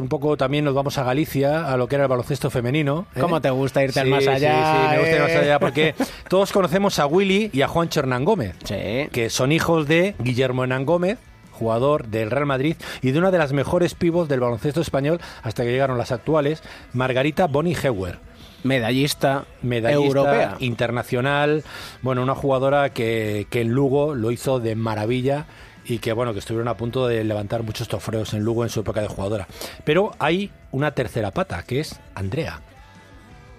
un 0.00 0.08
poco 0.08 0.36
también 0.36 0.64
nos 0.64 0.74
vamos 0.74 0.98
a 0.98 1.04
Galicia, 1.04 1.70
a 1.72 1.76
lo 1.76 1.88
que 1.88 1.96
era 1.96 2.04
el 2.04 2.08
baloncesto 2.08 2.50
femenino. 2.50 3.06
¿eh? 3.14 3.20
¿Cómo 3.20 3.40
te 3.40 3.50
gusta 3.50 3.82
irte 3.82 4.00
al 4.00 4.06
Sí, 4.06 4.10
más 4.10 4.24
sí, 4.24 4.30
allá, 4.30 4.72
Sí, 4.72 4.88
me 4.90 4.98
gusta 4.98 5.16
ir 5.16 5.22
más 5.22 5.30
eh? 5.30 5.38
allá 5.38 5.58
porque 5.58 5.94
todos 6.28 6.52
conocemos 6.52 6.98
a 6.98 7.06
Willy 7.06 7.50
y 7.52 7.62
a 7.62 7.68
Juan 7.68 7.88
Hernán 7.94 8.24
Gómez, 8.24 8.56
que 8.66 9.28
son 9.30 9.52
hijos 9.52 9.86
de 9.88 10.14
Guillermo 10.18 10.64
Hernán 10.64 10.84
Gómez, 10.84 11.18
jugador 11.50 12.08
del 12.08 12.30
Real 12.30 12.46
Madrid 12.46 12.76
y 13.00 13.12
de 13.12 13.18
una 13.18 13.30
de 13.30 13.38
las 13.38 13.52
mejores 13.52 13.94
pibos 13.94 14.28
del 14.28 14.40
baloncesto 14.40 14.80
español 14.80 15.20
hasta 15.42 15.62
que 15.64 15.70
llegaron 15.70 15.98
las 15.98 16.12
actuales, 16.12 16.62
Margarita 16.92 17.46
Bonnie 17.46 17.76
Heuer. 17.80 18.18
Medallista, 18.64 19.44
Medallista 19.62 20.06
europea. 20.06 20.56
internacional, 20.60 21.64
bueno, 22.00 22.22
una 22.22 22.36
jugadora 22.36 22.90
que, 22.90 23.48
que 23.50 23.60
en 23.60 23.70
Lugo 23.70 24.14
lo 24.14 24.30
hizo 24.30 24.60
de 24.60 24.76
maravilla 24.76 25.46
y 25.84 25.98
que 25.98 26.12
bueno, 26.12 26.32
que 26.32 26.38
estuvieron 26.38 26.68
a 26.68 26.76
punto 26.76 27.06
de 27.06 27.24
levantar 27.24 27.62
muchos 27.62 27.88
trofeos 27.88 28.34
en 28.34 28.44
Lugo 28.44 28.64
en 28.64 28.70
su 28.70 28.80
época 28.80 29.00
de 29.00 29.08
jugadora. 29.08 29.48
Pero 29.84 30.12
hay 30.18 30.50
una 30.70 30.92
tercera 30.92 31.30
pata, 31.30 31.62
que 31.62 31.80
es 31.80 32.00
Andrea. 32.14 32.60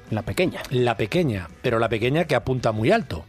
La 0.09 0.21
pequeña. 0.21 0.61
La 0.69 0.97
pequeña, 0.97 1.49
pero 1.61 1.79
la 1.79 1.89
pequeña 1.89 2.25
que 2.25 2.35
apunta 2.35 2.71
muy 2.71 2.91
alto. 2.91 3.25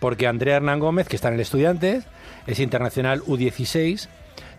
Porque 0.00 0.26
Andrea 0.26 0.56
Hernán 0.56 0.80
Gómez, 0.80 1.08
que 1.08 1.16
está 1.16 1.28
en 1.28 1.34
el 1.34 1.40
Estudiantes, 1.40 2.04
es 2.46 2.60
internacional 2.60 3.22
U16 3.22 4.08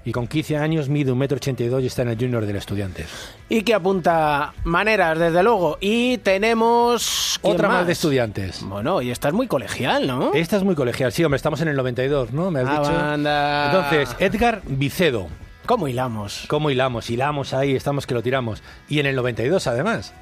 y 0.05 0.11
con 0.11 0.27
15 0.27 0.57
años 0.57 0.89
mide 0.89 1.11
1,82m 1.11 1.83
y 1.83 1.85
está 1.87 2.01
en 2.03 2.09
el 2.09 2.17
Junior 2.17 2.45
del 2.45 2.55
Estudiantes. 2.55 3.07
Y 3.49 3.63
que 3.63 3.73
apunta 3.73 4.53
maneras, 4.63 5.19
desde 5.19 5.43
luego. 5.43 5.77
Y 5.81 6.17
tenemos... 6.19 7.37
¿quién 7.41 7.53
Otra 7.53 7.67
más 7.67 7.85
de 7.85 7.93
Estudiantes. 7.93 8.63
Bueno, 8.63 9.01
y 9.01 9.11
esta 9.11 9.27
es 9.27 9.33
muy 9.33 9.47
colegial, 9.47 10.07
¿no? 10.07 10.33
Esta 10.33 10.57
es 10.57 10.63
muy 10.63 10.75
colegial, 10.75 11.11
sí, 11.11 11.23
hombre, 11.23 11.35
estamos 11.37 11.61
en 11.61 11.67
el 11.67 11.75
92, 11.75 12.31
¿no? 12.31 12.49
¿Me 12.51 12.61
has 12.61 12.67
Ah, 12.69 12.79
dicho? 12.79 12.93
banda. 12.93 13.65
Entonces, 13.67 14.15
Edgar 14.19 14.61
Vicedo. 14.67 15.27
¿Cómo 15.65 15.87
hilamos? 15.87 16.45
¿Cómo 16.47 16.71
hilamos? 16.71 17.09
Hilamos 17.09 17.53
ahí, 17.53 17.75
estamos 17.75 18.07
que 18.07 18.13
lo 18.15 18.23
tiramos. 18.23 18.63
Y 18.87 18.99
en 18.99 19.05
el 19.05 19.15
92, 19.15 19.67
además, 19.67 20.13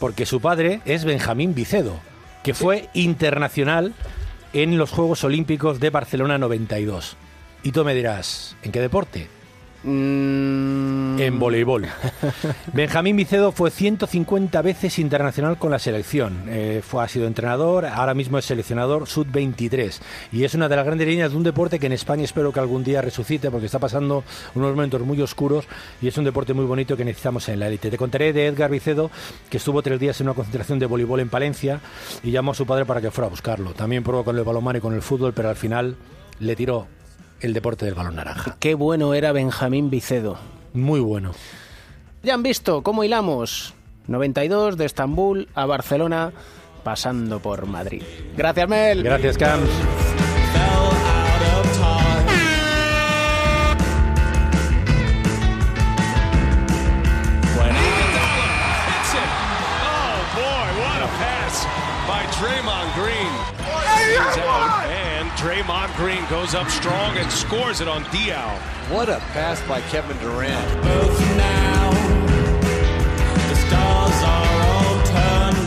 porque 0.00 0.26
su 0.26 0.40
padre 0.40 0.80
es 0.84 1.04
Benjamín 1.04 1.54
Vicedo, 1.54 1.94
que 2.42 2.54
fue 2.54 2.88
internacional 2.94 3.94
en 4.52 4.78
los 4.78 4.90
Juegos 4.90 5.22
Olímpicos 5.22 5.78
de 5.78 5.90
Barcelona 5.90 6.38
92. 6.38 7.16
Y 7.66 7.72
tú 7.72 7.84
me 7.84 7.96
dirás, 7.96 8.54
¿en 8.62 8.70
qué 8.70 8.80
deporte? 8.80 9.26
Mm. 9.82 11.18
En 11.18 11.38
voleibol. 11.40 11.84
Benjamín 12.72 13.16
Vicedo 13.16 13.50
fue 13.50 13.72
150 13.72 14.62
veces 14.62 15.00
internacional 15.00 15.58
con 15.58 15.72
la 15.72 15.80
selección. 15.80 16.44
Eh, 16.46 16.80
fue, 16.86 17.02
ha 17.02 17.08
sido 17.08 17.26
entrenador, 17.26 17.86
ahora 17.86 18.14
mismo 18.14 18.38
es 18.38 18.44
seleccionador 18.44 19.08
sub-23. 19.08 19.98
Y 20.30 20.44
es 20.44 20.54
una 20.54 20.68
de 20.68 20.76
las 20.76 20.86
grandes 20.86 21.08
líneas 21.08 21.32
de 21.32 21.38
un 21.38 21.42
deporte 21.42 21.80
que 21.80 21.86
en 21.86 21.92
España 21.92 22.22
espero 22.22 22.52
que 22.52 22.60
algún 22.60 22.84
día 22.84 23.02
resucite 23.02 23.50
porque 23.50 23.66
está 23.66 23.80
pasando 23.80 24.22
unos 24.54 24.70
momentos 24.70 25.00
muy 25.00 25.20
oscuros 25.20 25.64
y 26.00 26.06
es 26.06 26.16
un 26.16 26.24
deporte 26.24 26.54
muy 26.54 26.66
bonito 26.66 26.96
que 26.96 27.04
necesitamos 27.04 27.48
en 27.48 27.58
la 27.58 27.66
élite. 27.66 27.90
Te 27.90 27.98
contaré 27.98 28.32
de 28.32 28.46
Edgar 28.46 28.70
Vicedo, 28.70 29.10
que 29.50 29.56
estuvo 29.56 29.82
tres 29.82 29.98
días 29.98 30.20
en 30.20 30.28
una 30.28 30.34
concentración 30.34 30.78
de 30.78 30.86
voleibol 30.86 31.18
en 31.18 31.30
Palencia 31.30 31.80
y 32.22 32.30
llamó 32.30 32.52
a 32.52 32.54
su 32.54 32.64
padre 32.64 32.84
para 32.84 33.00
que 33.00 33.10
fuera 33.10 33.26
a 33.26 33.30
buscarlo. 33.30 33.72
También 33.72 34.04
probó 34.04 34.22
con 34.22 34.38
el 34.38 34.44
balonmano 34.44 34.78
y 34.78 34.80
con 34.80 34.94
el 34.94 35.02
fútbol, 35.02 35.32
pero 35.34 35.48
al 35.48 35.56
final 35.56 35.96
le 36.38 36.54
tiró 36.54 36.86
el 37.46 37.54
deporte 37.54 37.86
del 37.86 37.94
balón 37.94 38.16
naranja. 38.16 38.56
Qué 38.60 38.74
bueno 38.74 39.14
era 39.14 39.32
Benjamín 39.32 39.90
Vicedo. 39.90 40.38
Muy 40.74 41.00
bueno. 41.00 41.32
Ya 42.22 42.34
han 42.34 42.42
visto 42.42 42.82
cómo 42.82 43.04
hilamos 43.04 43.74
92 44.08 44.76
de 44.76 44.84
Estambul 44.84 45.48
a 45.54 45.64
Barcelona 45.66 46.32
pasando 46.84 47.40
por 47.40 47.66
Madrid. 47.66 48.02
Gracias, 48.36 48.68
Mel. 48.68 49.02
Gracias, 49.02 49.38
Camps. 49.38 49.70
goes 66.28 66.54
up 66.56 66.68
strong 66.68 67.16
and 67.18 67.30
scores 67.30 67.80
it 67.80 67.86
on 67.88 68.02
Diao. 68.06 68.58
What 68.90 69.08
a 69.08 69.20
pass 69.32 69.60
by 69.68 69.80
Kevin 69.82 70.18
Durant. 70.18 70.82
Both 70.82 71.20
now, 71.36 71.90
the 73.48 73.54
stars 73.54 74.22
are 74.24 74.62
all 74.66 75.02
turned. 75.06 75.66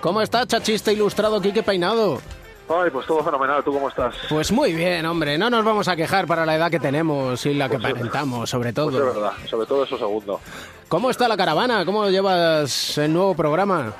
¿Cómo 0.00 0.20
está, 0.20 0.46
chachista 0.46 0.92
ilustrado 0.92 1.40
Quique 1.40 1.62
Peinado? 1.62 2.20
Ay, 2.68 2.90
pues 2.90 3.06
todo 3.06 3.22
fenomenal. 3.22 3.62
¿Tú 3.64 3.72
cómo 3.72 3.88
estás? 3.88 4.14
Pues 4.28 4.50
muy 4.52 4.72
bien, 4.72 5.04
hombre. 5.06 5.36
No 5.36 5.50
nos 5.50 5.64
vamos 5.64 5.88
a 5.88 5.96
quejar 5.96 6.26
para 6.26 6.46
la 6.46 6.56
edad 6.56 6.70
que 6.70 6.80
tenemos 6.80 7.44
y 7.46 7.54
la 7.54 7.68
que 7.68 7.78
Pues 7.78 8.50
sobre 8.50 8.72
Pues 8.72 8.74
todo. 8.74 9.08
es 9.08 9.14
verdad, 9.14 9.32
sobre 9.48 9.66
todo 9.66 9.84
eso 9.84 9.98
segundo. 9.98 10.40
¿Cómo 10.88 11.10
está 11.10 11.28
la 11.28 11.36
caravana? 11.36 11.84
¿Cómo 11.84 12.08
llevas 12.08 12.96
el 12.98 13.12
nuevo 13.12 13.34
programa? 13.34 13.92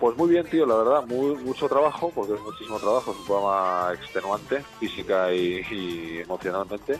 Pues 0.00 0.16
muy 0.16 0.28
bien, 0.30 0.44
tío, 0.50 0.66
la 0.66 0.76
verdad, 0.76 1.06
muy, 1.06 1.36
mucho 1.36 1.68
trabajo, 1.68 2.12
porque 2.14 2.34
es 2.34 2.40
muchísimo 2.40 2.78
trabajo, 2.78 3.12
es 3.12 3.18
un 3.18 3.24
programa 3.26 3.92
extenuante, 3.94 4.62
física 4.78 5.32
y, 5.32 5.64
y 5.70 6.18
emocionalmente, 6.22 6.98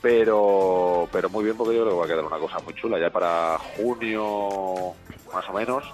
pero 0.00 1.08
pero 1.12 1.28
muy 1.28 1.44
bien 1.44 1.56
porque 1.56 1.76
yo 1.76 1.82
creo 1.82 1.92
que 1.94 1.98
va 1.98 2.04
a 2.04 2.08
quedar 2.08 2.24
una 2.24 2.38
cosa 2.38 2.58
muy 2.64 2.74
chula, 2.74 2.98
ya 2.98 3.10
para 3.10 3.58
junio 3.76 4.94
más 5.32 5.48
o 5.48 5.52
menos, 5.52 5.84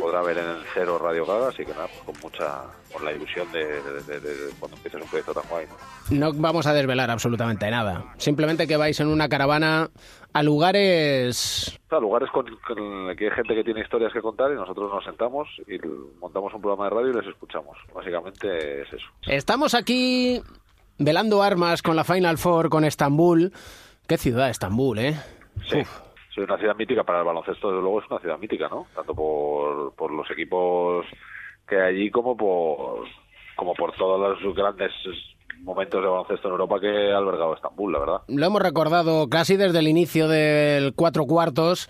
podrá 0.00 0.22
ver 0.22 0.38
en 0.38 0.44
el 0.48 0.62
cero 0.74 0.98
Radio 1.02 1.26
Gaga, 1.26 1.48
así 1.48 1.64
que 1.64 1.72
nada, 1.72 1.86
pues 1.88 2.00
con 2.04 2.14
mucha, 2.22 2.62
con 2.92 3.04
la 3.04 3.12
ilusión 3.12 3.50
de, 3.52 3.64
de- 3.82 4.02
de- 4.02 4.20
de 4.20 4.50
cuando 4.58 4.76
empieces 4.76 5.00
un 5.02 5.08
proyecto 5.08 5.34
tan 5.34 5.42
guay, 5.48 5.66
¿no? 6.10 6.18
No 6.30 6.32
vamos 6.34 6.66
a 6.66 6.72
desvelar 6.72 7.10
absolutamente 7.10 7.70
nada. 7.70 8.14
Simplemente 8.18 8.66
que 8.66 8.76
vais 8.76 8.98
en 9.00 9.08
una 9.08 9.28
caravana 9.28 9.90
a 10.32 10.42
lugares... 10.42 11.78
Sea, 11.88 11.98
lugares 12.00 12.30
con, 12.30 12.46
con 12.66 13.16
que 13.16 13.24
hay 13.26 13.30
gente 13.34 13.54
que 13.54 13.64
tiene 13.64 13.80
historias 13.80 14.12
que 14.12 14.20
contar 14.22 14.50
y 14.52 14.54
nosotros 14.54 14.90
nos 14.92 15.04
sentamos 15.04 15.48
y 15.66 15.78
montamos 16.20 16.52
un 16.54 16.60
programa 16.60 16.84
de 16.84 16.90
radio 16.90 17.08
y 17.10 17.14
les 17.14 17.26
escuchamos. 17.26 17.76
Básicamente 17.94 18.82
es 18.82 18.92
eso. 18.92 19.06
Estamos 19.26 19.74
aquí 19.74 20.40
velando 20.98 21.42
armas 21.42 21.82
con 21.82 21.96
la 21.96 22.04
Final 22.04 22.38
Four, 22.38 22.68
con 22.70 22.84
Estambul. 22.84 23.52
¿Qué 24.06 24.16
ciudad 24.18 24.48
Estambul, 24.50 24.98
eh? 24.98 25.16
Sí. 25.70 25.82
Sí, 26.38 26.44
una 26.44 26.56
ciudad 26.56 26.76
mítica 26.76 27.02
para 27.02 27.18
el 27.18 27.24
baloncesto, 27.24 27.68
desde 27.68 27.82
luego 27.82 28.00
es 28.00 28.08
una 28.08 28.20
ciudad 28.20 28.38
mítica, 28.38 28.68
¿no? 28.68 28.86
Tanto 28.94 29.12
por, 29.12 29.92
por 29.94 30.12
los 30.12 30.30
equipos 30.30 31.04
que 31.66 31.74
hay 31.74 31.96
allí 31.96 32.10
como 32.12 32.36
por, 32.36 33.08
como 33.56 33.74
por 33.74 33.92
todos 33.96 34.40
los 34.40 34.54
grandes 34.54 34.92
momentos 35.62 36.00
de 36.00 36.08
baloncesto 36.08 36.46
en 36.46 36.52
Europa 36.52 36.78
que 36.80 37.12
ha 37.12 37.18
albergado 37.18 37.54
Estambul, 37.54 37.92
la 37.92 37.98
verdad. 37.98 38.20
Lo 38.28 38.46
hemos 38.46 38.62
recordado 38.62 39.28
casi 39.28 39.56
desde 39.56 39.80
el 39.80 39.88
inicio 39.88 40.28
del 40.28 40.94
cuatro 40.94 41.24
cuartos, 41.24 41.88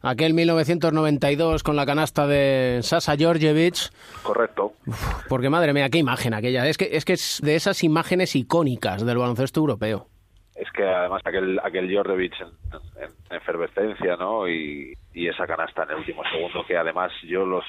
aquel 0.00 0.32
1992 0.32 1.62
con 1.62 1.76
la 1.76 1.84
canasta 1.84 2.26
de 2.26 2.80
Sasa 2.82 3.18
Georgievich. 3.18 3.90
Correcto. 4.22 4.72
Porque 5.28 5.50
madre 5.50 5.74
mía, 5.74 5.90
qué 5.90 5.98
imagen 5.98 6.32
aquella. 6.32 6.66
Es 6.66 6.78
que, 6.78 6.88
es 6.92 7.04
que 7.04 7.12
es 7.12 7.40
de 7.42 7.54
esas 7.54 7.84
imágenes 7.84 8.34
icónicas 8.34 9.04
del 9.04 9.18
baloncesto 9.18 9.60
europeo. 9.60 10.06
Es 10.60 10.70
que 10.72 10.84
además 10.84 11.22
aquel, 11.24 11.58
aquel 11.64 11.94
Jordovic 11.94 12.34
en, 12.40 12.48
en- 13.02 13.10
en 13.30 13.36
efervescencia, 13.36 14.16
¿no? 14.16 14.46
Y, 14.46 14.92
y 15.14 15.26
esa 15.28 15.46
canasta 15.46 15.84
en 15.84 15.90
el 15.90 15.96
último 15.96 16.22
segundo 16.30 16.64
que 16.66 16.76
además 16.76 17.10
yo 17.24 17.46
los 17.46 17.64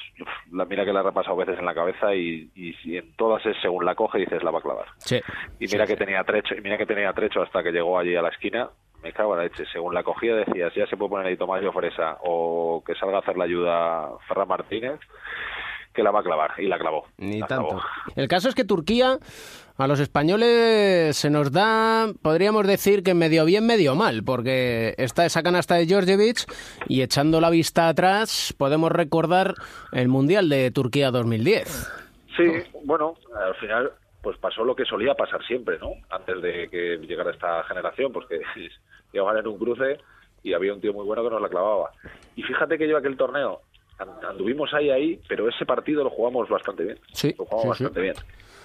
la 0.52 0.64
mira 0.66 0.84
que 0.84 0.92
la 0.92 1.00
he 1.00 1.02
repasado 1.04 1.36
veces 1.36 1.58
en 1.58 1.64
la 1.64 1.74
cabeza 1.74 2.14
y, 2.14 2.50
y, 2.54 2.96
en 2.98 3.16
todas 3.16 3.44
es 3.46 3.56
según 3.62 3.86
la 3.86 3.94
coge 3.94 4.18
dices 4.18 4.42
la 4.42 4.50
va 4.50 4.58
a 4.58 4.62
clavar. 4.62 4.86
Sí. 4.98 5.20
Y 5.58 5.66
mira 5.68 5.86
que 5.86 5.96
tenía 5.96 6.22
trecho, 6.24 6.54
y 6.54 6.60
mira 6.60 6.76
que 6.76 6.84
tenía 6.86 7.12
trecho 7.14 7.40
hasta 7.42 7.62
que 7.62 7.72
llegó 7.72 7.98
allí 7.98 8.14
a 8.14 8.22
la 8.22 8.28
esquina. 8.28 8.68
Me 9.02 9.12
cago 9.12 9.32
en 9.32 9.38
la 9.38 9.44
leche. 9.44 9.64
Según 9.72 9.94
la 9.94 10.02
cogía 10.04 10.36
decías, 10.36 10.72
ya 10.74 10.86
se 10.86 10.96
puede 10.96 11.10
poner 11.10 11.26
ahí 11.26 11.36
Tomás 11.36 11.62
Fresa 11.74 12.18
o 12.22 12.84
que 12.86 12.94
salga 12.94 13.16
a 13.16 13.20
hacer 13.20 13.36
la 13.36 13.44
ayuda 13.44 14.10
Ferran 14.28 14.46
Martínez, 14.46 15.00
que 15.92 16.02
la 16.04 16.10
va 16.12 16.20
a 16.20 16.22
clavar. 16.22 16.52
Y 16.58 16.68
la 16.68 16.78
clavó. 16.78 17.06
Ni 17.18 17.40
La 17.40 17.46
tanto. 17.48 17.68
clavó. 17.68 17.82
El 18.14 18.28
caso 18.28 18.48
es 18.48 18.54
que 18.54 18.64
Turquía 18.64 19.18
a 19.82 19.86
los 19.88 20.00
españoles 20.00 21.16
se 21.16 21.30
nos 21.30 21.50
da, 21.52 22.06
podríamos 22.22 22.66
decir 22.66 23.02
que 23.02 23.14
medio 23.14 23.44
bien, 23.44 23.66
medio 23.66 23.94
mal, 23.94 24.22
porque 24.24 24.94
está 24.98 25.26
esa 25.26 25.42
canasta 25.42 25.74
de 25.74 25.86
Georgievich 25.86 26.44
y 26.88 27.02
echando 27.02 27.40
la 27.40 27.50
vista 27.50 27.88
atrás 27.88 28.54
podemos 28.56 28.90
recordar 28.92 29.54
el 29.92 30.08
Mundial 30.08 30.48
de 30.48 30.70
Turquía 30.70 31.10
2010. 31.10 31.90
Sí, 32.36 32.44
bueno, 32.84 33.14
al 33.36 33.54
final 33.56 33.92
pues 34.22 34.38
pasó 34.38 34.64
lo 34.64 34.76
que 34.76 34.84
solía 34.84 35.14
pasar 35.14 35.44
siempre, 35.44 35.78
¿no? 35.80 35.90
Antes 36.08 36.40
de 36.40 36.68
que 36.70 36.98
llegara 36.98 37.32
esta 37.32 37.64
generación, 37.64 38.12
pues 38.12 38.26
que 38.28 38.40
llegaban 39.12 39.36
en 39.38 39.46
un 39.48 39.58
cruce 39.58 39.98
y 40.44 40.52
había 40.54 40.72
un 40.72 40.80
tío 40.80 40.92
muy 40.92 41.04
bueno 41.04 41.24
que 41.24 41.30
nos 41.30 41.42
la 41.42 41.48
clavaba. 41.48 41.90
Y 42.36 42.42
fíjate 42.42 42.78
que 42.78 42.88
yo 42.88 42.96
aquel 42.96 43.16
torneo 43.16 43.62
and- 43.98 44.24
anduvimos 44.24 44.72
ahí 44.74 44.90
ahí, 44.90 45.20
pero 45.28 45.48
ese 45.48 45.66
partido 45.66 46.04
lo 46.04 46.10
jugamos 46.10 46.48
bastante 46.48 46.84
bien. 46.84 46.98
Sí, 47.12 47.34
Lo 47.36 47.44
jugamos 47.46 47.76
sí, 47.76 47.78
sí. 47.78 47.84
bastante 47.84 48.00
bien. 48.00 48.14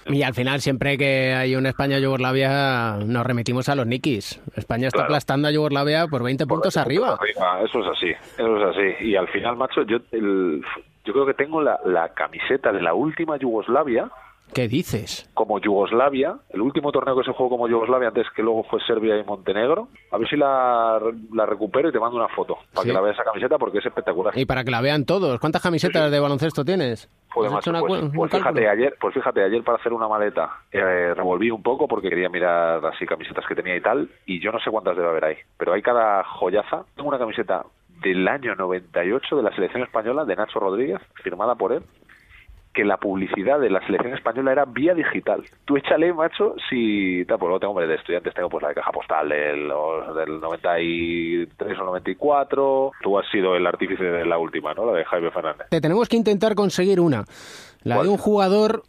Y 0.06 0.22
al 0.22 0.34
final, 0.34 0.60
siempre 0.60 0.96
que 0.96 1.32
hay 1.34 1.54
una 1.56 1.68
España-Yugoslavia, 1.70 2.98
nos 3.04 3.26
remitimos 3.26 3.68
a 3.68 3.74
los 3.74 3.86
nikis. 3.86 4.40
España 4.56 4.88
está 4.88 4.98
Claro. 4.98 5.06
aplastando 5.06 5.48
a 5.48 5.50
Yugoslavia 5.50 6.06
por 6.06 6.22
20 6.22 6.46
puntos 6.46 6.76
arriba. 6.76 7.16
Arriba, 7.20 7.60
Eso 7.64 7.80
es 7.80 7.86
así, 7.96 8.10
eso 8.38 8.56
es 8.70 8.76
así. 8.76 9.06
Y 9.06 9.16
al 9.16 9.28
final, 9.28 9.56
macho, 9.56 9.82
yo 9.82 9.98
el- 10.12 10.62
yo 11.04 11.12
creo 11.12 11.26
que 11.26 11.34
tengo 11.34 11.62
la, 11.62 11.78
la 11.86 12.10
camiseta 12.10 12.70
de 12.72 12.82
la 12.82 12.92
última 12.94 13.36
Yugoslavia 13.38 14.10
¿Qué 14.54 14.66
dices? 14.68 15.28
como 15.34 15.60
Yugoslavia, 15.60 16.36
el 16.50 16.60
último 16.60 16.90
torneo 16.90 17.16
que 17.16 17.24
se 17.24 17.32
jugó 17.32 17.48
como 17.50 17.68
Yugoslavia 17.68 18.08
antes 18.08 18.26
que 18.34 18.42
luego 18.42 18.64
fue 18.64 18.80
Serbia 18.86 19.16
y 19.16 19.24
Montenegro. 19.24 19.88
A 20.10 20.18
ver 20.18 20.28
si 20.28 20.36
la, 20.36 21.00
la 21.32 21.46
recupero 21.46 21.88
y 21.88 21.92
te 21.92 22.00
mando 22.00 22.16
una 22.16 22.28
foto 22.28 22.56
para 22.74 22.82
Sí. 22.82 22.88
que 22.88 22.92
la 22.92 23.00
veas 23.00 23.14
esa 23.14 23.24
camiseta 23.24 23.56
porque 23.58 23.78
es 23.78 23.86
espectacular. 23.86 24.36
Y 24.36 24.46
para 24.46 24.64
que 24.64 24.70
la 24.72 24.80
vean 24.80 25.04
todos, 25.04 25.38
¿cuántas 25.38 25.62
camisetas 25.62 26.10
de 26.10 26.18
baloncesto 26.20 26.64
tienes? 26.64 27.08
Joder, 27.30 27.48
¿Has 27.48 27.54
macho, 27.54 27.70
hecho 27.70 27.70
una 27.70 27.80
pues, 27.86 28.00
pues 28.14 28.30
cálculo? 28.32 28.52
fíjate 28.54 28.68
ayer, 28.68 28.96
pues 29.00 29.14
fíjate 29.14 29.44
ayer 29.44 29.62
para 29.62 29.78
hacer 29.78 29.92
una 29.92 30.08
maleta 30.08 30.50
eh, 30.72 31.14
revolví 31.14 31.50
un 31.50 31.62
poco 31.62 31.86
porque 31.86 32.08
quería 32.10 32.28
mirar 32.28 32.84
así 32.86 33.06
camisetas 33.06 33.44
que 33.46 33.54
tenía 33.54 33.76
y 33.76 33.80
tal 33.80 34.08
y 34.26 34.40
yo 34.40 34.50
no 34.50 34.58
sé 34.58 34.70
cuántas 34.70 34.96
debe 34.96 35.08
haber 35.08 35.24
ahí, 35.24 35.36
pero 35.56 35.72
hay 35.74 35.82
cada 35.82 36.24
joyaza. 36.24 36.84
Tengo 36.96 37.10
una 37.10 37.18
camiseta 37.18 37.64
del 38.02 38.26
año 38.26 38.54
98 38.56 39.36
de 39.36 39.42
la 39.42 39.54
selección 39.54 39.82
española 39.82 40.24
de 40.24 40.34
Nacho 40.36 40.58
Rodríguez 40.58 41.00
firmada 41.22 41.54
por 41.54 41.72
él 41.72 41.82
que 42.78 42.84
la 42.84 42.96
publicidad 42.96 43.58
de 43.58 43.70
la 43.70 43.84
selección 43.84 44.14
española 44.14 44.52
era 44.52 44.64
vía 44.64 44.94
digital. 44.94 45.42
Tú 45.64 45.76
échale, 45.76 46.12
macho, 46.12 46.54
si... 46.70 47.24
Pues 47.24 47.40
luego 47.40 47.58
tengo, 47.58 47.72
hombre, 47.72 47.88
de 47.88 47.96
estudiantes 47.96 48.32
tengo 48.34 48.48
pues 48.48 48.62
la 48.62 48.68
de 48.68 48.76
caja 48.76 48.92
postal 48.92 49.28
del, 49.28 49.68
del 50.14 50.40
93 50.40 51.76
o 51.76 51.84
94. 51.84 52.92
Tú 53.02 53.18
has 53.18 53.28
sido 53.32 53.56
el 53.56 53.66
artífice 53.66 54.04
de 54.04 54.24
la 54.24 54.38
última, 54.38 54.74
¿no? 54.74 54.86
La 54.86 54.96
de 54.96 55.04
Jaime 55.04 55.32
Fernández. 55.32 55.66
Te 55.70 55.80
tenemos 55.80 56.08
que 56.08 56.16
intentar 56.16 56.54
conseguir 56.54 57.00
una. 57.00 57.24
La 57.82 58.00
de 58.00 58.08
un 58.08 58.16
jugador 58.16 58.84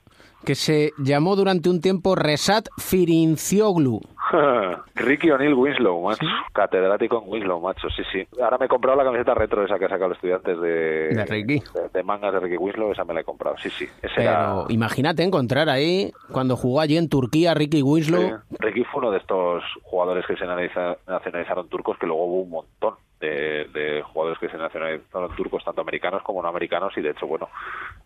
que 0.46 0.56
se 0.56 0.92
llamó 0.98 1.36
durante 1.36 1.70
un 1.70 1.82
tiempo 1.82 2.16
Resat 2.16 2.68
Firincioglu. 2.78 4.02
Ricky 4.96 5.32
O'Neill 5.32 5.54
Winslow, 5.56 6.02
macho. 6.04 6.26
Catedrático 6.54 7.22
en 7.24 7.30
Winslow, 7.32 7.60
macho. 7.60 7.90
Sí, 7.90 8.04
sí. 8.12 8.28
Ahora 8.42 8.58
me 8.60 8.66
he 8.66 8.70
comprado 8.70 8.98
la 8.98 9.04
camiseta 9.04 9.34
retro 9.34 9.66
esa 9.66 9.80
que 9.80 9.86
ha 9.86 9.90
sacado 9.90 10.10
los 10.10 10.18
estudiantes 10.18 10.60
de... 10.62 10.70
De 11.16 11.26
Ricky. 11.26 11.60
De, 11.74 11.90
de 11.94 12.04
mangas 12.04 12.34
de 12.34 12.40
Ricky 12.40 12.58
Winslow, 12.58 12.92
esa 12.92 13.04
me 13.06 13.14
la 13.14 13.22
he 13.22 13.24
comprado. 13.24 13.58
Sí, 13.58 13.70
sí. 13.70 13.86
Ese 14.02 14.14
Pero 14.18 14.30
era... 14.30 14.64
imagínate 14.70 15.24
encontrar 15.24 15.68
ahí, 15.70 16.12
cuando 16.32 16.56
jugó 16.56 16.80
allí 16.82 16.98
en 16.98 17.10
Turquía, 17.10 17.54
Ricky 17.54 17.82
Winslow. 17.82 18.22
Sí. 18.22 18.56
Ricky 18.60 18.84
fue 18.86 19.02
uno 19.02 19.12
de 19.12 19.18
estos 19.18 19.64
jugadores 19.84 20.26
que 20.28 20.36
se 20.38 20.46
nacionaliza- 20.46 20.98
nacionalizaron 21.08 21.68
turcos, 21.68 21.98
que 21.98 22.06
luego 22.06 22.26
hubo 22.26 22.42
un 22.44 22.50
montón 22.52 22.96
de, 23.20 23.66
de 23.74 24.02
jugadores 24.04 24.40
que 24.40 24.50
se 24.50 24.58
nacionalizaron 24.58 25.36
turcos, 25.36 25.64
tanto 25.66 25.82
americanos 25.82 26.22
como 26.24 26.42
no 26.44 26.48
americanos, 26.50 26.94
y 26.98 27.02
de 27.02 27.10
hecho, 27.12 27.26
bueno, 27.26 27.50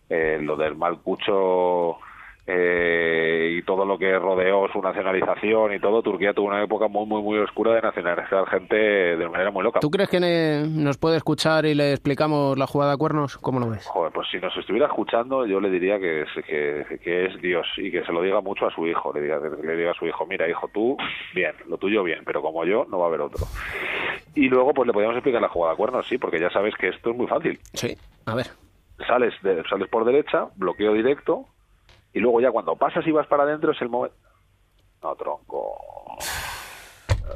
eh, 0.08 0.38
lo 0.40 0.56
del 0.56 0.74
Malcucho 0.74 1.98
eh, 2.46 3.56
y 3.58 3.62
todo 3.62 3.84
lo 3.84 3.98
que 3.98 4.18
rodeó 4.18 4.68
su 4.72 4.80
nacionalización 4.82 5.74
y 5.74 5.80
todo, 5.80 6.02
Turquía 6.02 6.32
tuvo 6.34 6.48
una 6.48 6.62
época 6.62 6.88
muy, 6.88 7.06
muy, 7.06 7.22
muy 7.22 7.38
oscura 7.38 7.74
de 7.74 7.80
nacionalizar 7.82 8.46
gente 8.48 8.76
de 8.76 9.28
manera 9.28 9.50
muy 9.50 9.62
loca. 9.64 9.80
¿Tú 9.80 9.90
crees 9.90 10.08
que 10.10 10.20
ne- 10.20 10.66
nos 10.66 10.98
puede 10.98 11.16
escuchar 11.16 11.64
y 11.66 11.74
le 11.74 11.92
explicamos 11.92 12.58
la 12.58 12.66
jugada 12.66 12.92
a 12.92 12.96
cuernos? 12.96 13.38
¿Cómo 13.38 13.60
lo 13.60 13.70
ves? 13.70 13.86
Joder, 13.86 14.12
pues 14.12 14.28
si 14.30 14.38
nos 14.38 14.56
estuviera 14.56 14.86
escuchando, 14.86 15.46
yo 15.46 15.60
le 15.60 15.70
diría 15.70 15.98
que 15.98 16.22
es, 16.22 16.28
que, 16.46 16.98
que 17.02 17.26
es 17.26 17.40
Dios 17.40 17.66
y 17.78 17.90
que 17.90 18.04
se 18.04 18.12
lo 18.12 18.22
diga 18.22 18.40
mucho 18.40 18.66
a 18.66 18.70
su 18.74 18.86
hijo. 18.86 19.12
Le 19.14 19.22
diga, 19.22 19.38
le 19.40 19.76
diga 19.76 19.92
a 19.92 19.94
su 19.94 20.06
hijo, 20.06 20.26
mira, 20.26 20.48
hijo, 20.48 20.68
tú, 20.72 20.96
bien, 21.34 21.52
lo 21.68 21.78
tuyo 21.78 22.02
bien, 22.02 22.20
pero 22.24 22.42
como 22.42 22.64
yo, 22.64 22.86
no 22.90 22.98
va 22.98 23.06
a 23.06 23.08
haber 23.08 23.20
otro. 23.22 23.46
Y 24.34 24.48
luego, 24.48 24.74
pues 24.74 24.86
le 24.86 24.92
podríamos 24.92 25.16
explicar 25.16 25.40
la 25.40 25.48
jugada 25.48 25.74
a 25.74 25.76
cuernos, 25.76 26.06
sí, 26.08 26.18
porque 26.18 26.40
ya 26.40 26.50
sabes 26.50 26.74
que 26.76 26.88
esto 26.88 27.10
es 27.10 27.16
muy 27.16 27.26
fácil. 27.26 27.58
Sí, 27.72 27.96
a 28.26 28.34
ver. 28.34 28.46
Sales, 29.06 29.32
de- 29.42 29.62
sales 29.68 29.88
por 29.88 30.04
derecha, 30.04 30.46
bloqueo 30.56 30.92
directo, 30.92 31.46
y 32.14 32.20
luego 32.20 32.40
ya 32.40 32.50
cuando 32.50 32.74
pasas 32.76 33.06
y 33.06 33.10
vas 33.12 33.26
para 33.26 33.42
adentro 33.42 33.72
es 33.72 33.82
el 33.82 33.88
momento... 33.90 34.16
No, 35.02 35.14
tronco. 35.16 35.76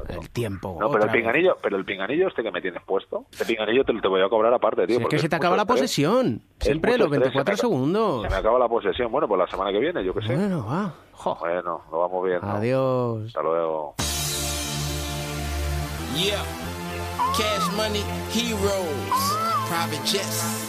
El 0.07 0.29
tiempo. 0.31 0.77
No, 0.79 0.89
pero 0.89 1.03
el 1.03 1.09
vez. 1.09 1.17
pinganillo, 1.17 1.57
pero 1.61 1.77
el 1.77 1.85
pinganillo 1.85 2.27
este 2.27 2.41
que 2.43 2.51
me 2.51 2.61
tienes 2.61 2.81
puesto, 2.83 3.25
este 3.31 3.45
pinganillo 3.45 3.83
te, 3.83 3.91
voy 4.07 4.21
a 4.21 4.29
cobrar 4.29 4.53
aparte, 4.53 4.87
tío. 4.87 4.87
Si 4.87 4.93
es 4.93 4.99
porque 5.01 5.15
que 5.17 5.21
se 5.23 5.29
te 5.29 5.35
acaba 5.35 5.55
la 5.55 5.63
estrés. 5.63 5.81
posesión. 5.81 6.41
Es 6.59 6.65
Siempre 6.65 6.91
los 6.97 7.05
estrés, 7.11 7.21
24 7.21 7.31
se 7.31 7.37
me 7.37 7.41
acaba- 7.41 7.57
segundos. 7.57 8.23
Se 8.23 8.29
me 8.29 8.35
acaba 8.35 8.59
la 8.59 8.67
posesión. 8.67 9.11
Bueno, 9.11 9.27
pues 9.27 9.39
la 9.39 9.47
semana 9.47 9.71
que 9.71 9.79
viene, 9.79 10.03
yo 10.03 10.13
qué 10.13 10.21
sé. 10.25 10.35
Bueno, 10.35 10.65
va. 10.65 10.93
Bueno, 11.39 11.81
lo 11.91 11.99
vamos 11.99 12.25
viendo. 12.25 12.47
Adiós. 12.47 13.27
Hasta 13.27 13.41
luego. 13.41 13.95
Yeah. 16.15 16.43
Cash 17.37 17.71
money, 17.75 18.03
heroes, 18.33 19.37
private 19.69 20.05
jets. 20.07 20.68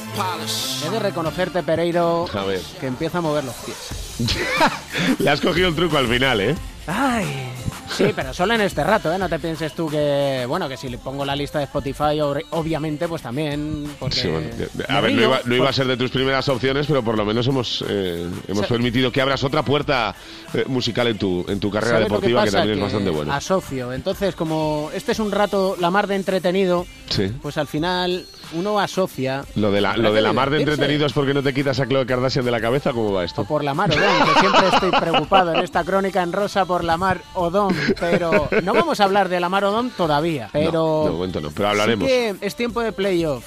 He 0.85 0.91
de 0.91 0.99
reconocerte, 0.99 1.63
Pereiro, 1.63 2.27
A 2.35 2.45
ver. 2.45 2.61
que 2.81 2.87
empieza 2.87 3.19
a 3.19 3.21
mover 3.21 3.45
los 3.45 3.55
pies. 3.65 5.17
Le 5.19 5.31
has 5.31 5.41
cogido 5.41 5.69
el 5.69 5.75
truco 5.75 5.97
al 5.99 6.09
final, 6.09 6.41
¿eh? 6.41 6.55
Ay, 6.87 7.49
Sí, 7.97 8.13
pero 8.15 8.33
solo 8.33 8.55
en 8.55 8.61
este 8.63 8.85
rato, 8.85 9.13
¿eh? 9.13 9.19
No 9.19 9.29
te 9.29 9.39
pienses 9.39 9.75
tú 9.75 9.89
que, 9.89 10.45
bueno, 10.49 10.69
que 10.69 10.77
si 10.77 10.89
le 10.89 10.99
pongo 10.99 11.25
la 11.25 11.35
lista 11.37 11.59
de 11.59 11.65
Spotify, 11.65 12.21
obviamente, 12.51 13.09
pues 13.09 13.23
también... 13.23 13.91
Porque 13.99 14.17
Sí, 14.17 14.29
bueno, 14.29 14.49
a 14.89 15.01
ver, 15.01 15.13
no 15.13 15.23
iba, 15.23 15.41
no 15.45 15.55
iba 15.55 15.65
a 15.65 15.69
por- 15.69 15.75
ser 15.75 15.87
de 15.87 15.97
tus 15.97 16.11
primeras 16.11 16.49
opciones, 16.49 16.87
pero 16.87 17.03
por 17.03 17.17
lo 17.17 17.25
menos 17.25 17.47
hemos, 17.47 17.85
eh, 17.89 18.27
hemos 18.49 18.67
permitido 18.67 19.11
que 19.13 19.21
abras 19.21 19.43
otra 19.45 19.63
puerta 19.65 20.15
eh, 20.55 20.65
musical 20.67 21.07
en 21.09 21.19
tu, 21.19 21.45
en 21.49 21.61
tu 21.61 21.71
carrera 21.71 21.95
¿Sabes 21.97 22.09
lo 22.09 22.15
deportiva, 22.17 22.45
que, 22.45 22.51
también 22.51 22.79
es 22.79 22.83
bastante 22.85 23.11
bueno. 23.11 23.33
Asocio. 23.33 23.93
Entonces, 23.93 24.35
como 24.35 24.91
este 24.95 25.13
es 25.13 25.19
un 25.19 25.33
rato 25.33 25.77
la 25.79 25.91
mar 25.91 26.07
de 26.07 26.17
entretenido, 26.17 26.87
Sí. 27.11 27.27
pues 27.43 27.59
al 27.59 27.67
final 27.67 28.25
uno 28.53 28.79
asocia... 28.79 29.45
Lo 29.57 29.73
de 29.73 29.81
la, 29.81 29.97
lo 29.97 30.13
de 30.13 30.21
la 30.23 30.33
mar 30.33 30.49
de 30.51 30.59
entretenido 30.61 31.07
es 31.07 31.13
porque 31.13 31.35
no 31.35 31.43
te 31.43 31.53
quitas 31.53 31.81
a 31.81 31.87
Khloe 31.87 32.07
Kardashian 32.07 32.45
de 32.45 32.51
la 32.53 32.61
cabeza, 32.61 32.93
¿cómo 32.93 33.13
va 33.13 33.25
esto? 33.25 33.45
Por 33.45 33.65
la 33.65 33.75
mar 33.75 33.91
Odón, 33.91 34.35
que 34.35 34.41
siempre 34.41 34.69
estoy 34.73 34.91
preocupado 34.93 35.53
en 35.55 35.61
esta 35.65 35.83
crónica 35.83 36.23
en 36.23 36.33
rosa 36.33 36.65
por 36.67 36.85
la 36.85 36.97
mar 36.97 37.21
Odón, 37.35 37.75
pero 37.99 38.49
no 38.63 38.73
vamos 38.75 39.01
a 39.01 39.05
hablar 39.05 39.29
de 39.29 39.41
la 39.41 39.49
mar 39.49 39.65
Odón 39.65 39.91
todavía, 39.97 40.49
pero... 40.53 41.03
No, 41.03 41.05
de 41.07 41.11
momento 41.11 41.41
no, 41.41 41.51
pero 41.51 41.69
hablaremos. 41.69 42.09
Sí 42.09 42.15
que 42.15 42.35
es 42.41 42.55
tiempo 42.55 42.81
de 42.81 42.93
playoff 42.93 43.45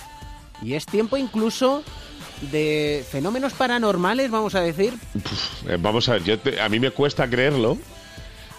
y 0.61 0.73
es 0.75 0.85
tiempo 0.85 1.17
incluso 1.17 1.83
de 2.51 3.05
fenómenos 3.09 3.53
paranormales, 3.53 4.29
vamos 4.31 4.55
a 4.55 4.61
decir. 4.61 4.93
Eh, 5.67 5.77
vamos 5.79 6.09
a 6.09 6.13
ver, 6.13 6.23
yo 6.23 6.39
te- 6.39 6.59
a 6.61 6.67
mí 6.69 6.79
me 6.79 6.91
cuesta 6.91 7.29
creerlo. 7.29 7.77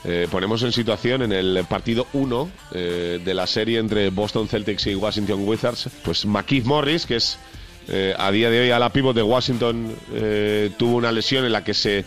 Eh, 0.06 0.28
ponemos 0.30 0.62
en 0.62 0.70
situación 0.72 1.22
en 1.22 1.32
el 1.32 1.64
partido 1.66 2.06
1 2.12 2.50
eh, 2.72 3.20
de 3.24 3.34
la 3.34 3.46
serie 3.46 3.78
entre 3.78 4.10
Boston 4.10 4.48
Celtics 4.48 4.86
y 4.86 4.94
Washington 4.94 5.40
Wizards, 5.48 5.88
pues 6.04 6.26
McKeith 6.26 6.64
Morris, 6.66 7.06
que 7.06 7.16
es 7.16 7.38
eh, 7.88 8.14
a 8.16 8.30
día 8.30 8.50
de 8.50 8.60
hoy 8.60 8.70
a 8.70 8.78
la 8.78 8.90
pivot 8.90 9.14
de 9.14 9.22
Washington, 9.22 9.94
eh, 10.14 10.70
tuvo 10.78 10.96
una 10.96 11.12
lesión 11.12 11.44
en 11.44 11.52
la 11.52 11.64
que 11.64 11.74
se 11.74 11.98
eh, 11.98 12.04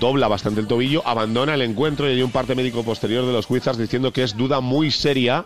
dobla 0.00 0.28
bastante 0.28 0.60
el 0.60 0.66
tobillo, 0.66 1.06
abandona 1.06 1.54
el 1.54 1.62
encuentro 1.62 2.08
y 2.08 2.14
hay 2.14 2.22
un 2.22 2.30
parte 2.30 2.54
médico 2.54 2.82
posterior 2.84 3.26
de 3.26 3.32
los 3.32 3.48
Wizards 3.50 3.78
diciendo 3.78 4.12
que 4.12 4.22
es 4.22 4.36
duda 4.36 4.60
muy 4.60 4.90
seria 4.90 5.44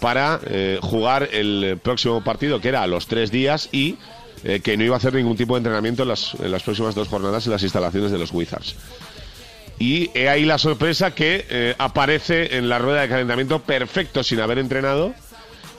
para 0.00 0.40
jugar 0.80 1.28
el 1.32 1.78
próximo 1.82 2.22
partido, 2.22 2.60
que 2.60 2.68
era 2.68 2.82
a 2.82 2.86
los 2.86 3.06
tres 3.06 3.30
días 3.30 3.68
y 3.72 3.96
que 4.62 4.76
no 4.76 4.84
iba 4.84 4.94
a 4.94 4.98
hacer 4.98 5.14
ningún 5.14 5.36
tipo 5.36 5.54
de 5.54 5.58
entrenamiento 5.58 6.02
en 6.02 6.08
las, 6.08 6.34
en 6.34 6.50
las 6.50 6.62
próximas 6.62 6.94
dos 6.94 7.08
jornadas 7.08 7.46
en 7.46 7.52
las 7.52 7.62
instalaciones 7.62 8.10
de 8.10 8.18
los 8.18 8.32
Wizards. 8.32 8.76
Y 9.78 10.10
he 10.14 10.28
ahí 10.28 10.44
la 10.44 10.58
sorpresa 10.58 11.14
que 11.14 11.74
aparece 11.78 12.56
en 12.56 12.68
la 12.68 12.78
rueda 12.78 13.02
de 13.02 13.08
calentamiento 13.08 13.60
perfecto 13.60 14.22
sin 14.22 14.40
haber 14.40 14.58
entrenado 14.58 15.14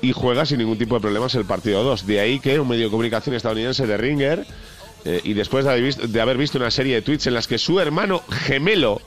y 0.02 0.12
juega 0.12 0.46
sin 0.46 0.60
ningún 0.60 0.78
tipo 0.78 0.96
de 0.96 1.02
problemas 1.02 1.34
el 1.36 1.46
partido 1.46 1.84
2. 1.84 2.06
De 2.06 2.20
ahí 2.20 2.40
que 2.40 2.60
un 2.60 2.68
medio 2.68 2.86
de 2.86 2.92
comunicación 2.92 3.36
estadounidense 3.36 3.88
de 3.88 3.98
Ringer, 3.98 4.46
eh, 5.06 5.22
y 5.24 5.34
después 5.34 5.64
de 5.66 5.72
haber, 6.22 6.38
visto, 6.38 6.58
una 6.58 6.72
serie 6.72 6.96
de 6.96 7.02
tweets 7.02 7.28
en 7.28 7.34
las 7.34 7.48
que 7.48 7.58
su 7.58 7.80
hermano 7.80 8.24
gemelo, 8.30 9.02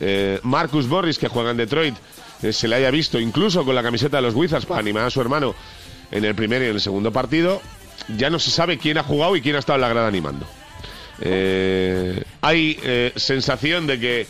eh, 0.00 0.40
Marcus 0.42 0.86
Morris, 0.86 1.18
que 1.18 1.28
juega 1.28 1.50
en 1.50 1.56
Detroit, 1.56 1.94
eh, 2.42 2.52
se 2.52 2.68
le 2.68 2.76
haya 2.76 2.90
visto 2.90 3.18
incluso 3.20 3.64
con 3.64 3.74
la 3.74 3.82
camiseta 3.82 4.16
de 4.16 4.22
los 4.22 4.34
Wizards 4.34 4.66
para 4.66 4.80
animar 4.80 5.04
a 5.04 5.10
su 5.10 5.20
hermano 5.20 5.54
en 6.10 6.24
el 6.24 6.34
primer 6.34 6.62
y 6.62 6.66
en 6.66 6.72
el 6.72 6.80
segundo 6.80 7.12
partido, 7.12 7.62
ya 8.16 8.28
no 8.28 8.38
se 8.38 8.50
sabe 8.50 8.78
quién 8.78 8.98
ha 8.98 9.02
jugado 9.02 9.36
y 9.36 9.40
quién 9.40 9.56
ha 9.56 9.60
estado 9.60 9.76
en 9.76 9.80
la 9.82 9.88
grada 9.88 10.08
animando. 10.08 10.46
Hay 12.42 12.78
sensación 13.16 13.86
de 13.86 13.98
que 13.98 14.26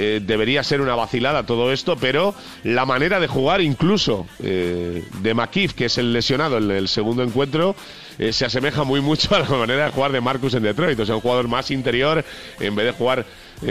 eh, 0.00 0.20
debería 0.24 0.62
ser 0.62 0.80
una 0.80 0.94
vacilada 0.94 1.44
todo 1.44 1.72
esto, 1.72 1.96
pero 1.96 2.32
la 2.62 2.86
manera 2.86 3.18
de 3.18 3.26
jugar, 3.26 3.60
incluso 3.60 4.28
eh, 4.40 5.02
de 5.22 5.34
McKeith, 5.34 5.72
que 5.72 5.86
es 5.86 5.98
el 5.98 6.12
lesionado 6.12 6.58
en 6.58 6.70
el 6.70 6.86
segundo 6.86 7.24
encuentro, 7.24 7.74
eh, 8.16 8.32
se 8.32 8.44
asemeja 8.44 8.84
muy 8.84 9.00
mucho 9.00 9.34
a 9.34 9.40
la 9.40 9.48
manera 9.48 9.86
de 9.86 9.90
jugar 9.90 10.12
de 10.12 10.20
Marcus 10.20 10.54
en 10.54 10.62
Detroit. 10.62 11.00
O 11.00 11.04
sea, 11.04 11.16
un 11.16 11.20
jugador 11.20 11.48
más 11.48 11.72
interior 11.72 12.24
en 12.60 12.76
vez 12.76 12.86
de 12.86 12.92
jugar 12.92 13.26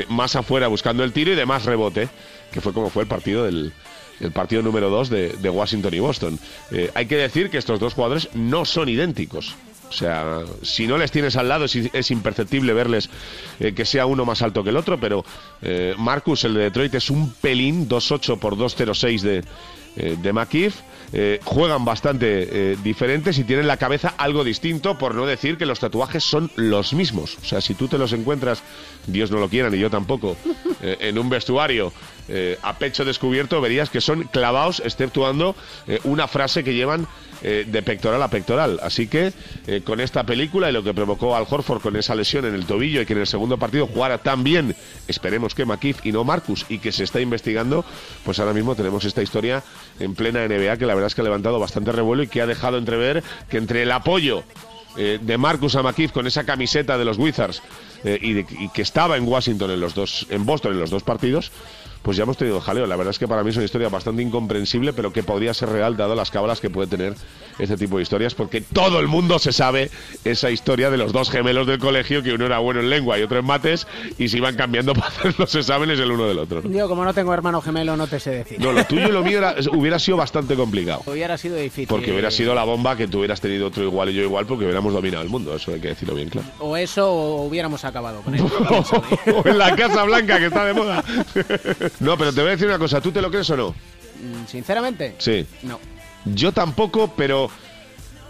más 0.09 0.35
afuera 0.35 0.67
buscando 0.67 1.05
el 1.05 1.13
tiro 1.13 1.31
y 1.31 1.35
de 1.35 1.45
más 1.45 1.63
rebote, 1.63 2.09
que 2.51 2.59
fue 2.59 2.73
como 2.73 2.89
fue 2.89 3.03
el 3.03 3.09
partido 3.09 3.45
del. 3.45 3.71
El 4.19 4.31
partido 4.31 4.63
número 4.63 4.89
2 4.89 5.09
de, 5.11 5.49
Washington 5.51 5.93
y 5.93 5.99
Boston. 5.99 6.39
Hay 6.95 7.05
que 7.05 7.17
decir 7.17 7.51
que 7.51 7.59
estos 7.59 7.79
dos 7.79 7.93
jugadores 7.93 8.29
no 8.33 8.65
son 8.65 8.89
idénticos. 8.89 9.55
O 9.89 9.93
sea, 9.93 10.41
si 10.61 10.87
no 10.87 10.97
les 10.97 11.11
tienes 11.11 11.35
al 11.37 11.47
lado 11.47 11.65
es, 11.65 11.75
es 11.75 12.11
imperceptible 12.11 12.73
verles 12.73 13.09
eh, 13.59 13.73
que 13.73 13.85
sea 13.85 14.05
uno 14.05 14.25
más 14.25 14.41
alto 14.41 14.63
que 14.63 14.69
el 14.69 14.77
otro, 14.77 14.99
pero 14.99 15.23
eh, 15.61 15.95
Marcus, 15.97 16.43
el 16.43 16.53
de 16.53 16.63
Detroit, 16.63 16.95
es 16.95 17.09
un 17.09 17.31
pelín 17.33 17.87
2.8 17.87 18.37
por 18.39 18.55
2.06 18.55 19.21
de, 19.21 19.43
eh, 19.95 20.17
de 20.21 20.33
McKeith. 20.33 20.73
Eh, 21.13 21.39
juegan 21.45 21.85
bastante 21.85 22.75
diferentes 22.83 23.37
y 23.37 23.45
tienen 23.45 23.65
la 23.65 23.77
cabeza 23.77 24.13
algo 24.17 24.43
distinto, 24.43 24.97
por 24.97 25.15
no 25.15 25.25
decir 25.25 25.57
que 25.57 25.65
los 25.65 25.79
tatuajes 25.79 26.21
son 26.21 26.51
los 26.57 26.93
mismos. 26.93 27.37
O 27.41 27.45
sea, 27.45 27.61
si 27.61 27.75
tú 27.75 27.87
te 27.87 27.97
los 27.97 28.11
encuentras, 28.11 28.61
Dios 29.07 29.31
no 29.31 29.37
lo 29.39 29.47
quiera, 29.47 29.69
ni 29.69 29.79
yo 29.79 29.89
tampoco, 29.89 30.35
en 30.81 31.17
un 31.17 31.29
vestuario 31.29 31.93
a 32.61 32.77
pecho 32.77 33.05
descubierto, 33.05 33.61
verías 33.61 33.89
que 33.89 34.01
son 34.01 34.23
clavados, 34.23 34.81
exceptuando 34.83 35.55
una 36.03 36.27
frase 36.27 36.61
que 36.65 36.73
llevan 36.73 37.07
eh, 37.43 37.65
de 37.67 37.81
pectoral 37.83 38.21
a 38.23 38.29
pectoral. 38.29 38.79
Así 38.81 39.07
que 39.07 39.31
eh, 39.67 39.81
con 39.83 39.99
esta 39.99 40.23
película 40.25 40.69
y 40.69 40.73
lo 40.73 40.83
que 40.83 40.93
provocó 40.93 41.35
Al 41.35 41.45
Horford 41.49 41.81
con 41.81 41.95
esa 41.95 42.15
lesión 42.15 42.45
en 42.45 42.53
el 42.55 42.65
tobillo 42.65 43.01
y 43.01 43.05
que 43.05 43.13
en 43.13 43.19
el 43.19 43.27
segundo 43.27 43.57
partido 43.57 43.87
jugara 43.87 44.17
tan 44.17 44.43
bien, 44.43 44.75
esperemos 45.07 45.53
que 45.55 45.65
McKeith 45.65 46.05
y 46.05 46.11
no 46.11 46.23
Marcus, 46.23 46.65
y 46.69 46.79
que 46.79 46.91
se 46.91 47.03
está 47.03 47.21
investigando, 47.21 47.85
pues 48.25 48.39
ahora 48.39 48.53
mismo 48.53 48.75
tenemos 48.75 49.05
esta 49.05 49.21
historia 49.21 49.63
en 49.99 50.15
plena 50.15 50.47
NBA 50.47 50.77
que 50.77 50.85
la 50.85 50.93
verdad 50.95 51.07
es 51.07 51.15
que 51.15 51.21
ha 51.21 51.25
levantado 51.25 51.59
bastante 51.59 51.91
revuelo 51.91 52.23
y 52.23 52.27
que 52.27 52.41
ha 52.41 52.47
dejado 52.47 52.77
entrever 52.77 53.23
que 53.49 53.57
entre 53.57 53.83
el 53.83 53.91
apoyo 53.91 54.43
eh, 54.97 55.19
de 55.21 55.37
Marcus 55.37 55.75
a 55.75 55.83
McKeith 55.83 56.11
con 56.11 56.25
esa 56.25 56.43
camiseta 56.43 56.97
de 56.97 57.05
los 57.05 57.17
Wizards 57.17 57.61
y, 58.03 58.33
de- 58.33 58.45
y 58.59 58.69
que 58.69 58.81
estaba 58.83 59.17
en 59.17 59.27
Washington 59.27 59.71
en 59.71 59.79
los 59.79 59.93
dos, 59.95 60.27
en 60.29 60.45
Boston 60.45 60.73
en 60.73 60.79
los 60.79 60.89
dos 60.91 61.03
partidos, 61.03 61.51
pues 62.01 62.17
ya 62.17 62.23
hemos 62.23 62.37
tenido 62.37 62.59
jaleo. 62.61 62.85
La 62.87 62.95
verdad 62.95 63.11
es 63.11 63.19
que 63.19 63.27
para 63.27 63.43
mí 63.43 63.49
es 63.49 63.55
una 63.55 63.65
historia 63.65 63.89
bastante 63.89 64.21
incomprensible, 64.21 64.93
pero 64.93 65.11
que 65.13 65.23
podría 65.23 65.53
ser 65.53 65.69
real 65.69 65.97
dado 65.97 66.15
las 66.15 66.31
cábalas 66.31 66.59
que 66.61 66.69
puede 66.69 66.87
tener 66.87 67.15
este 67.59 67.75
tipo 67.77 67.97
de 67.97 68.03
historias, 68.03 68.35
porque 68.35 68.61
todo 68.61 68.99
el 68.99 69.07
mundo 69.07 69.39
se 69.39 69.51
sabe 69.51 69.89
esa 70.23 70.51
historia 70.51 70.89
de 70.91 70.97
los 70.97 71.11
dos 71.11 71.29
gemelos 71.31 71.65
del 71.65 71.79
colegio, 71.79 72.21
que 72.21 72.31
uno 72.33 72.45
era 72.45 72.59
bueno 72.59 72.79
en 72.81 72.89
lengua 72.89 73.17
y 73.17 73.23
otro 73.23 73.39
en 73.39 73.45
mates, 73.45 73.87
y 74.19 74.29
se 74.29 74.37
iban 74.37 74.55
cambiando 74.55 74.93
para 74.95 75.07
hacer 75.07 75.33
los 75.39 75.53
exámenes 75.55 75.99
el 75.99 76.11
uno 76.11 76.27
del 76.27 76.37
otro. 76.39 76.61
Yo, 76.69 76.87
como 76.87 77.03
no 77.03 77.13
tengo 77.13 77.33
hermano 77.33 77.59
gemelo, 77.61 77.97
no 77.97 78.05
te 78.07 78.19
sé 78.19 78.29
decir. 78.31 78.59
No, 78.59 78.71
lo 78.71 78.83
tuyo 78.85 79.07
y 79.07 79.11
lo 79.11 79.23
mío 79.23 79.39
era- 79.39 79.55
hubiera 79.73 79.97
sido 79.99 80.17
bastante 80.17 80.55
complicado. 80.55 81.01
Hubiera 81.07 81.37
sido 81.37 81.55
difícil. 81.55 81.87
Porque 81.87 82.11
hubiera 82.11 82.29
sido 82.31 82.53
la 82.53 82.63
bomba 82.63 82.95
que 82.95 83.07
tú 83.07 83.17
hubieras 83.19 83.41
tenido 83.41 83.67
otro 83.67 83.83
igual 83.83 84.09
y 84.09 84.13
yo 84.13 84.21
igual, 84.21 84.45
porque 84.45 84.63
hubiéramos 84.65 84.93
dominado 84.93 85.23
el 85.23 85.29
mundo. 85.29 85.55
Eso 85.55 85.71
hay 85.73 85.79
que 85.79 85.89
decirlo 85.89 86.13
bien 86.13 86.29
claro. 86.29 86.47
O 86.59 86.77
eso, 86.77 87.11
o 87.11 87.43
hubiéramos 87.43 87.83
acabado 87.85 88.21
con 88.21 88.35
él. 88.35 88.41
o 89.35 89.47
en 89.47 89.57
la 89.57 89.75
Casa 89.75 90.03
Blanca, 90.03 90.37
que 90.37 90.45
está 90.45 90.65
de 90.65 90.73
moda. 90.73 91.03
no, 91.99 92.17
pero 92.17 92.33
te 92.33 92.41
voy 92.41 92.49
a 92.49 92.51
decir 92.51 92.67
una 92.67 92.79
cosa. 92.79 93.01
¿Tú 93.01 93.11
te 93.11 93.21
lo 93.21 93.29
crees 93.29 93.49
o 93.49 93.57
no? 93.57 93.69
Mm, 93.69 94.45
Sinceramente, 94.47 95.15
Sí. 95.17 95.45
no. 95.63 95.79
Yo 96.25 96.51
tampoco, 96.51 97.13
pero 97.15 97.49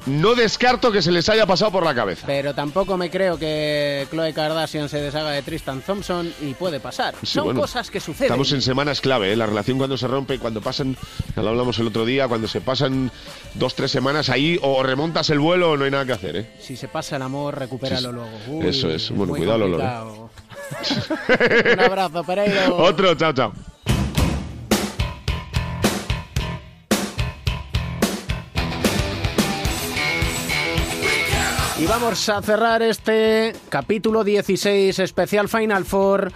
no 0.05 0.35
descarto 0.35 0.91
que 0.91 1.01
se 1.01 1.11
les 1.11 1.27
haya 1.27 1.45
pasado 1.45 1.71
por 1.71 1.83
la 1.83 1.93
cabeza. 1.95 2.25
Pero 2.27 2.53
tampoco 2.53 2.95
me 2.95 3.09
creo 3.09 3.37
que 3.37 4.07
Chloe 4.11 4.33
Kardashian 4.33 4.87
se 4.87 5.01
deshaga 5.01 5.31
de 5.31 5.41
Tristan 5.41 5.81
Thompson 5.81 6.31
y 6.41 6.53
puede 6.53 6.79
pasar. 6.79 7.15
Sí, 7.21 7.25
Son 7.33 7.45
bueno, 7.45 7.59
cosas 7.61 7.89
que 7.89 7.99
suceden. 7.99 8.25
Estamos 8.27 8.51
en 8.53 8.61
semanas 8.61 9.01
clave, 9.01 9.33
¿eh? 9.33 9.35
la 9.35 9.47
relación 9.47 9.77
cuando 9.77 9.97
se 9.97 10.07
rompe, 10.07 10.37
cuando 10.39 10.61
pasan, 10.61 10.95
ya 11.35 11.41
lo 11.41 11.49
hablamos 11.49 11.77
el 11.79 11.87
otro 11.87 12.05
día, 12.05 12.27
cuando 12.27 12.47
se 12.47 12.61
pasan 12.61 13.11
dos, 13.55 13.75
tres 13.75 13.91
semanas 13.91 14.29
ahí, 14.29 14.57
o 14.61 14.81
remontas 14.83 15.29
el 15.31 15.39
vuelo 15.39 15.71
o 15.71 15.77
no 15.77 15.83
hay 15.85 15.91
nada 15.91 16.05
que 16.05 16.13
hacer, 16.13 16.35
¿eh? 16.37 16.51
Si 16.61 16.77
se 16.77 16.87
pasa 16.87 17.17
el 17.17 17.23
amor, 17.23 17.57
recupéralo 17.59 18.09
Sí, 18.09 18.15
luego. 18.15 18.37
Uy, 18.59 18.67
Eso 18.67 18.89
es. 18.89 19.09
Bueno, 19.11 19.33
cuidado, 19.33 19.59
complicado. 19.61 20.26
Un 21.73 21.79
abrazo, 21.79 22.23
Pereiro. 22.23 22.77
Otro, 22.77 23.15
chao, 23.15 23.33
chao. 23.33 23.53
Y 31.79 31.85
vamos 31.85 32.27
a 32.29 32.41
cerrar 32.41 32.81
este 32.81 33.53
capítulo 33.69 34.23
16 34.23 34.97
especial 34.97 35.47
Final 35.47 35.85
Four 35.85 36.31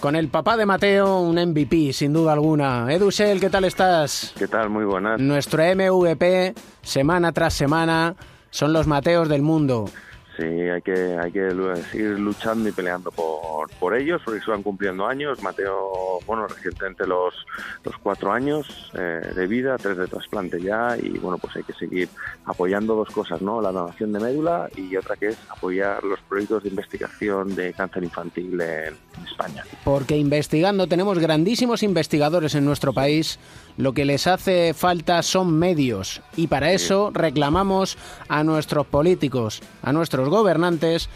con 0.00 0.16
el 0.16 0.28
papá 0.28 0.56
de 0.56 0.64
Mateo, 0.64 1.20
un 1.20 1.36
MVP 1.36 1.92
sin 1.92 2.14
duda 2.14 2.32
alguna. 2.32 2.90
Edusel, 2.90 3.38
¿qué 3.38 3.50
tal 3.50 3.64
estás? 3.64 4.32
¿Qué 4.38 4.48
tal? 4.48 4.70
Muy 4.70 4.86
buenas. 4.86 5.20
Nuestro 5.20 5.62
MVP, 5.62 6.54
semana 6.80 7.32
tras 7.32 7.52
semana, 7.52 8.14
son 8.50 8.72
los 8.72 8.86
Mateos 8.86 9.28
del 9.28 9.42
mundo. 9.42 9.90
Sí, 10.38 10.44
hay 10.44 10.80
que, 10.82 11.18
hay 11.18 11.32
que 11.32 11.50
seguir 11.90 12.10
luchando 12.20 12.68
y 12.68 12.72
peleando 12.72 13.10
por, 13.10 13.68
por 13.80 13.96
ellos, 13.96 14.22
porque 14.24 14.40
se 14.40 14.52
van 14.52 14.62
cumpliendo 14.62 15.04
años. 15.04 15.42
Mateo, 15.42 16.20
bueno, 16.28 16.46
recientemente 16.46 17.08
los, 17.08 17.34
los 17.82 17.98
cuatro 17.98 18.30
años 18.30 18.92
eh, 18.96 19.32
de 19.34 19.46
vida, 19.48 19.76
tres 19.78 19.96
de 19.96 20.06
trasplante 20.06 20.62
ya, 20.62 20.96
y 20.96 21.18
bueno, 21.18 21.38
pues 21.38 21.56
hay 21.56 21.64
que 21.64 21.72
seguir 21.72 22.08
apoyando 22.44 22.94
dos 22.94 23.08
cosas, 23.08 23.42
¿no? 23.42 23.60
La 23.60 23.72
donación 23.72 24.12
de 24.12 24.20
médula 24.20 24.70
y 24.76 24.94
otra 24.94 25.16
que 25.16 25.30
es 25.30 25.38
apoyar 25.48 26.04
los 26.04 26.20
proyectos 26.20 26.62
de 26.62 26.68
investigación 26.68 27.56
de 27.56 27.72
cáncer 27.72 28.04
infantil 28.04 28.60
en, 28.60 28.94
en 29.16 29.26
España. 29.28 29.64
Porque 29.82 30.16
investigando, 30.16 30.86
tenemos 30.86 31.18
grandísimos 31.18 31.82
investigadores 31.82 32.54
en 32.54 32.64
nuestro 32.64 32.92
país. 32.92 33.40
Lo 33.76 33.92
que 33.92 34.04
les 34.04 34.26
hace 34.26 34.74
falta 34.74 35.22
son 35.22 35.56
medios. 35.56 36.20
Y 36.36 36.46
para 36.48 36.72
eso 36.72 37.10
reclamamos 37.12 37.96
a 38.28 38.42
nuestros 38.44 38.86
políticos, 38.86 39.62
a 39.82 39.92
nuestros 39.92 40.27
gobernantes, 40.30 41.08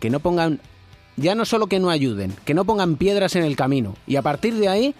que 0.00 0.10
no 0.10 0.20
pongan, 0.20 0.60
ya 1.16 1.34
no 1.34 1.44
solo 1.44 1.66
que 1.66 1.78
no 1.78 1.90
ayuden, 1.90 2.34
que 2.44 2.54
no 2.54 2.64
pongan 2.64 2.96
piedras 2.96 3.36
en 3.36 3.44
el 3.44 3.56
camino. 3.56 3.94
Y 4.06 4.16
a 4.16 4.22
partir 4.22 4.54
de 4.54 4.68
ahí, 4.68 4.94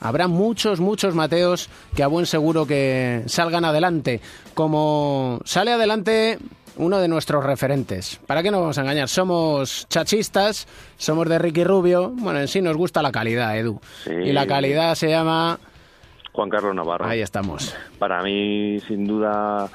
habrá 0.00 0.28
muchos, 0.28 0.80
muchos 0.80 1.14
Mateos 1.14 1.68
que 1.94 2.02
a 2.02 2.06
buen 2.06 2.26
seguro 2.26 2.66
que 2.66 3.22
salgan 3.26 3.64
adelante. 3.64 4.20
Como 4.54 5.40
sale 5.44 5.72
adelante 5.72 6.38
uno 6.76 6.98
de 6.98 7.08
nuestros 7.08 7.44
referentes. 7.44 8.20
¿Para 8.26 8.42
qué 8.42 8.50
nos 8.50 8.60
vamos 8.60 8.78
a 8.78 8.82
engañar? 8.82 9.08
Somos 9.08 9.86
chachistas, 9.88 10.66
somos 10.96 11.28
de 11.28 11.38
Ricky 11.38 11.64
Rubio. 11.64 12.10
Bueno, 12.10 12.40
en 12.40 12.48
sí 12.48 12.62
nos 12.62 12.76
gusta 12.76 13.02
la 13.02 13.10
calidad, 13.10 13.58
Edu. 13.58 13.80
Sí. 14.04 14.12
Y 14.12 14.32
la 14.32 14.46
calidad 14.46 14.94
se 14.94 15.08
llama... 15.08 15.58
Juan 16.32 16.50
Carlos 16.50 16.72
Navarro. 16.72 17.04
Ahí 17.04 17.20
estamos. 17.20 17.74
Para 17.98 18.22
mí, 18.22 18.78
sin 18.86 19.08
duda, 19.08 19.68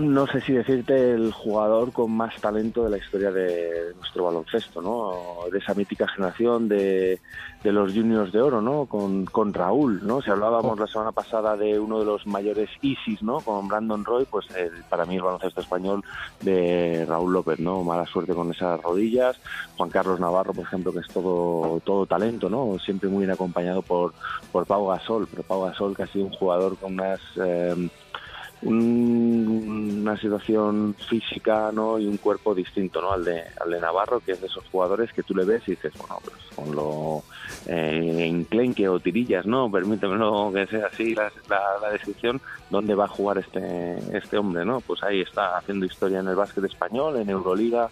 no 0.00 0.26
sé 0.26 0.40
si 0.42 0.52
decirte 0.52 1.12
el 1.12 1.32
jugador 1.32 1.92
con 1.92 2.10
más 2.10 2.34
talento 2.40 2.84
de 2.84 2.90
la 2.90 2.98
historia 2.98 3.30
de 3.30 3.94
nuestro 3.96 4.24
baloncesto, 4.24 4.82
¿no? 4.82 5.48
De 5.50 5.58
esa 5.58 5.74
mítica 5.74 6.06
generación 6.08 6.68
de, 6.68 7.20
de 7.62 7.72
los 7.72 7.92
juniors 7.94 8.32
de 8.32 8.42
oro, 8.42 8.60
¿no? 8.60 8.86
Con, 8.86 9.24
con 9.26 9.54
Raúl, 9.54 10.06
¿no? 10.06 10.20
Si 10.20 10.30
hablábamos 10.30 10.78
la 10.78 10.86
semana 10.86 11.12
pasada 11.12 11.56
de 11.56 11.78
uno 11.78 12.00
de 12.00 12.04
los 12.04 12.26
mayores 12.26 12.68
ISIS, 12.82 13.22
¿no? 13.22 13.40
Con 13.40 13.68
Brandon 13.68 14.04
Roy, 14.04 14.26
pues 14.30 14.46
el- 14.56 14.82
para 14.90 15.06
mí 15.06 15.16
el 15.16 15.22
baloncesto 15.22 15.60
español 15.60 16.02
de 16.42 17.06
Raúl 17.08 17.32
López, 17.32 17.58
¿no? 17.60 17.82
Mala 17.82 18.06
suerte 18.06 18.34
con 18.34 18.50
esas 18.50 18.82
rodillas. 18.82 19.38
Juan 19.76 19.88
Carlos 19.90 20.20
Navarro, 20.20 20.52
por 20.52 20.64
ejemplo, 20.64 20.92
que 20.92 20.98
es 20.98 21.08
todo, 21.08 21.80
todo 21.84 22.06
talento, 22.06 22.50
¿no? 22.50 22.76
Siempre 22.84 23.08
muy 23.08 23.20
bien 23.20 23.30
acompañado 23.30 23.82
por, 23.82 24.12
por 24.52 24.66
Pau 24.66 24.88
Gasol, 24.88 25.26
pero 25.30 25.42
Pau 25.44 25.62
Gasol 25.64 25.96
que 25.96 26.02
ha 26.02 26.06
sido 26.08 26.26
un 26.26 26.32
jugador 26.32 26.76
con 26.76 26.94
unas... 26.94 27.20
eh, 27.42 27.88
un- 28.62 29.98
una 30.02 30.16
situación 30.16 30.94
física 31.08 31.70
¿no? 31.72 31.98
y 31.98 32.06
un 32.06 32.16
cuerpo 32.16 32.54
distinto 32.54 33.00
¿no? 33.02 33.12
al, 33.12 33.24
de, 33.24 33.42
al 33.60 33.70
de 33.70 33.80
Navarro, 33.80 34.20
que 34.20 34.32
es 34.32 34.40
de 34.40 34.46
esos 34.46 34.64
jugadores 34.70 35.12
que 35.12 35.22
tú 35.22 35.34
le 35.34 35.44
ves 35.44 35.62
y 35.66 35.72
dices, 35.72 35.92
bueno, 35.98 36.18
pues 36.24 36.36
con 36.54 36.74
lo 36.74 37.22
eh, 37.66 38.26
enclenque 38.28 38.88
o 38.88 39.00
tirillas, 39.00 39.46
¿no? 39.46 39.70
Permítemelo 39.70 40.50
que 40.54 40.66
sea 40.66 40.86
así 40.86 41.14
la, 41.14 41.30
la- 41.48 41.90
descripción, 41.90 42.40
¿dónde 42.70 42.94
va 42.94 43.04
a 43.04 43.08
jugar 43.08 43.38
este, 43.38 43.96
este 44.16 44.36
hombre? 44.38 44.64
¿no? 44.64 44.80
Pues 44.80 45.02
ahí 45.02 45.20
está 45.20 45.56
haciendo 45.56 45.86
historia 45.86 46.20
en 46.20 46.28
el 46.28 46.34
básquet 46.36 46.64
español, 46.64 47.16
en 47.16 47.30
Euroliga, 47.30 47.88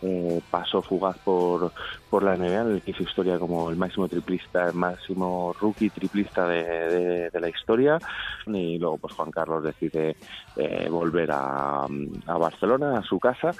eh, 0.00 0.40
pasó 0.50 0.82
fugaz 0.82 1.18
por, 1.24 1.72
por 2.08 2.22
la 2.22 2.36
NBA, 2.36 2.60
en 2.62 2.70
el 2.72 2.82
que 2.82 2.92
hizo 2.92 3.02
historia 3.02 3.38
como 3.38 3.68
el 3.70 3.76
máximo 3.76 4.08
triplista, 4.08 4.66
el 4.68 4.74
máximo 4.74 5.52
rookie 5.58 5.90
triplista 5.90 6.46
de, 6.46 6.62
de- 6.64 7.30
la 7.40 7.48
historia. 7.48 8.00
Y 8.46 8.78
luego, 8.78 8.98
pues 8.98 9.12
Juan 9.14 9.30
Carlos 9.30 9.62
decide 9.62 10.16
eh, 10.56 10.88
volver 10.90 11.30
a, 11.32 11.84
a 11.84 12.38
Barcelona, 12.38 12.98
a 12.98 13.02
su 13.02 13.18
casa, 13.20 13.54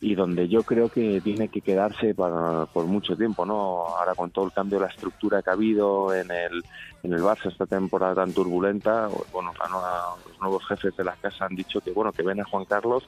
y 0.00 0.14
donde 0.14 0.48
yo 0.48 0.64
creo 0.64 0.90
que 0.90 1.20
tiene 1.22 1.48
que 1.48 1.62
quedarse 1.62 2.14
para- 2.14 2.66
por 2.66 2.86
mucho 2.86 3.16
tiempo, 3.16 3.44
¿no? 3.46 3.54
Ahora 3.96 4.14
con 4.14 4.30
todo 4.30 4.44
el 4.46 4.52
cambio 4.52 4.78
de 4.78 4.86
la 4.86 4.92
estructura 4.92 5.42
que 5.42 5.50
ha 5.50 5.54
habido 5.54 6.14
en 6.14 6.30
el, 6.30 6.64
en 7.02 7.12
el 7.12 7.22
Barça 7.22 7.50
esta 7.50 7.66
temporada 7.66 8.14
tan 8.16 8.32
turbulenta, 8.34 9.08
bueno, 9.32 9.52
la 9.58 9.68
nueva- 9.68 10.16
los 10.24 10.40
nuevos 10.40 10.64
jefes 10.68 10.94
de 10.96 11.04
la 11.04 11.16
casa 11.16 11.46
han 11.46 11.56
dicho 11.56 11.80
que, 11.80 11.92
bueno, 11.92 12.12
que 12.12 12.22
ven 12.22 12.40
a 12.40 12.44
Juan 12.44 12.64
Carlos 12.66 13.04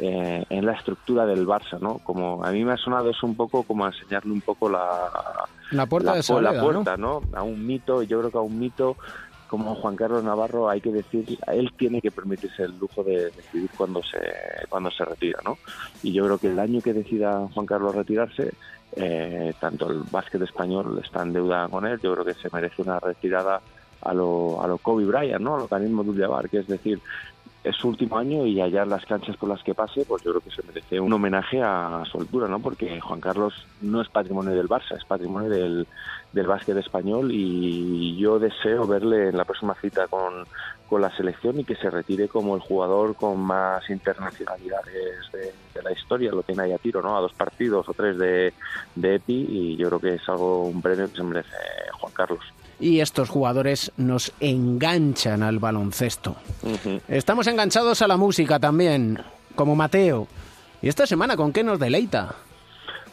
eh, 0.00 0.44
en 0.48 0.66
la 0.66 0.72
estructura 0.72 1.26
del 1.26 1.46
Barça, 1.46 1.78
¿no? 1.80 1.98
Como 1.98 2.44
a 2.44 2.50
mí 2.50 2.64
me 2.64 2.72
ha 2.72 2.76
sonado 2.76 3.10
eso 3.10 3.26
un 3.26 3.36
poco 3.36 3.62
como 3.64 3.84
a 3.84 3.88
enseñarle 3.88 4.32
un 4.32 4.40
poco 4.42 4.68
la, 4.68 5.10
La 5.72 5.86
puerta 5.86 6.12
de 6.14 6.20
pu- 6.20 6.22
salida, 6.22 6.52
la 6.52 6.62
puerta, 6.62 6.96
¿no? 6.96 7.20
A 7.32 7.42
un 7.42 7.66
mito, 7.66 8.02
yo 8.02 8.18
creo 8.20 8.30
que 8.30 8.38
a 8.38 8.42
un 8.42 8.58
mito 8.58 8.96
como 9.48 9.74
Juan 9.76 9.96
Carlos 9.96 10.22
Navarro 10.22 10.68
hay 10.68 10.80
que 10.82 10.92
decir, 10.92 11.38
él 11.46 11.72
tiene 11.78 12.02
que 12.02 12.10
permitirse 12.10 12.64
el 12.64 12.78
lujo 12.78 13.02
de 13.02 13.30
decidir 13.30 13.70
cuándo 13.76 14.02
se 14.02 14.18
cuando 14.68 14.90
se 14.90 15.04
retira, 15.06 15.40
¿no? 15.44 15.56
Y 16.02 16.12
yo 16.12 16.24
creo 16.26 16.38
que 16.38 16.48
el 16.48 16.58
año 16.58 16.82
que 16.82 16.92
decida 16.92 17.48
Juan 17.54 17.64
Carlos 17.64 17.94
retirarse, 17.94 18.52
eh, 18.96 19.54
tanto 19.58 19.90
el 19.90 20.02
básquet 20.10 20.42
español 20.42 21.00
está 21.02 21.22
en 21.22 21.32
deuda 21.32 21.66
con 21.68 21.86
él, 21.86 21.98
yo 22.02 22.12
creo 22.12 22.26
que 22.26 22.34
se 22.34 22.50
merece 22.52 22.82
una 22.82 23.00
retirada 23.00 23.60
a 24.02 24.14
lo, 24.14 24.62
a 24.62 24.68
lo 24.68 24.76
Kobe 24.78 25.06
Bryant, 25.06 25.40
¿no? 25.42 25.56
A 25.56 25.58
lo 25.60 25.66
Karim 25.66 25.98
Abdul-Jabbar, 25.98 26.48
que 26.50 26.58
es 26.58 26.66
decir, 26.68 27.00
es 27.64 27.76
su 27.76 27.88
último 27.88 28.16
año 28.16 28.46
y 28.46 28.60
allá 28.60 28.84
las 28.84 29.04
canchas 29.04 29.36
por 29.36 29.48
las 29.48 29.62
que 29.62 29.74
pase, 29.74 30.04
pues 30.06 30.22
yo 30.22 30.30
creo 30.30 30.40
que 30.40 30.50
se 30.50 30.62
merece 30.66 31.00
un 31.00 31.12
homenaje 31.12 31.60
a 31.62 32.02
su 32.10 32.18
altura, 32.18 32.48
¿no? 32.48 32.60
Porque 32.60 33.00
Juan 33.00 33.20
Carlos 33.20 33.52
no 33.80 34.00
es 34.00 34.08
patrimonio 34.08 34.54
del 34.54 34.68
Barça, 34.68 34.96
es 34.96 35.04
patrimonio 35.04 35.50
del, 35.50 35.86
del 36.32 36.46
básquet 36.46 36.76
español 36.76 37.30
y 37.32 38.16
yo 38.16 38.38
deseo 38.38 38.86
verle 38.86 39.28
en 39.28 39.36
la 39.36 39.44
próxima 39.44 39.74
cita 39.74 40.06
con, 40.06 40.46
con 40.88 41.02
la 41.02 41.14
selección 41.16 41.60
y 41.60 41.64
que 41.64 41.76
se 41.76 41.90
retire 41.90 42.28
como 42.28 42.54
el 42.54 42.60
jugador 42.60 43.14
con 43.14 43.38
más 43.40 43.88
internacionalidades 43.90 45.30
de, 45.32 45.52
la 45.82 45.92
historia, 45.92 46.32
lo 46.32 46.42
tiene 46.42 46.64
ahí 46.64 46.72
a 46.72 46.78
tiro, 46.78 47.00
¿no? 47.02 47.16
A 47.16 47.20
dos 47.20 47.32
partidos 47.34 47.88
o 47.88 47.94
tres 47.94 48.18
de, 48.18 48.52
de 48.96 49.14
EPI 49.14 49.46
y 49.48 49.76
yo 49.76 49.86
creo 49.86 50.00
que 50.00 50.14
es 50.14 50.28
algo, 50.28 50.64
un 50.64 50.82
premio 50.82 51.08
que 51.08 51.16
se 51.16 51.22
merece 51.22 51.54
Juan 51.92 52.12
Carlos. 52.12 52.40
Y 52.80 53.00
estos 53.00 53.28
jugadores 53.28 53.92
nos 53.96 54.32
enganchan 54.40 55.42
al 55.42 55.58
baloncesto. 55.58 56.36
Estamos 57.08 57.46
enganchados 57.48 58.02
a 58.02 58.06
la 58.08 58.16
música 58.16 58.58
también, 58.58 59.18
como 59.54 59.74
Mateo. 59.74 60.28
¿Y 60.80 60.88
esta 60.88 61.06
semana 61.06 61.36
con 61.36 61.52
qué 61.52 61.64
nos 61.64 61.80
deleita? 61.80 62.36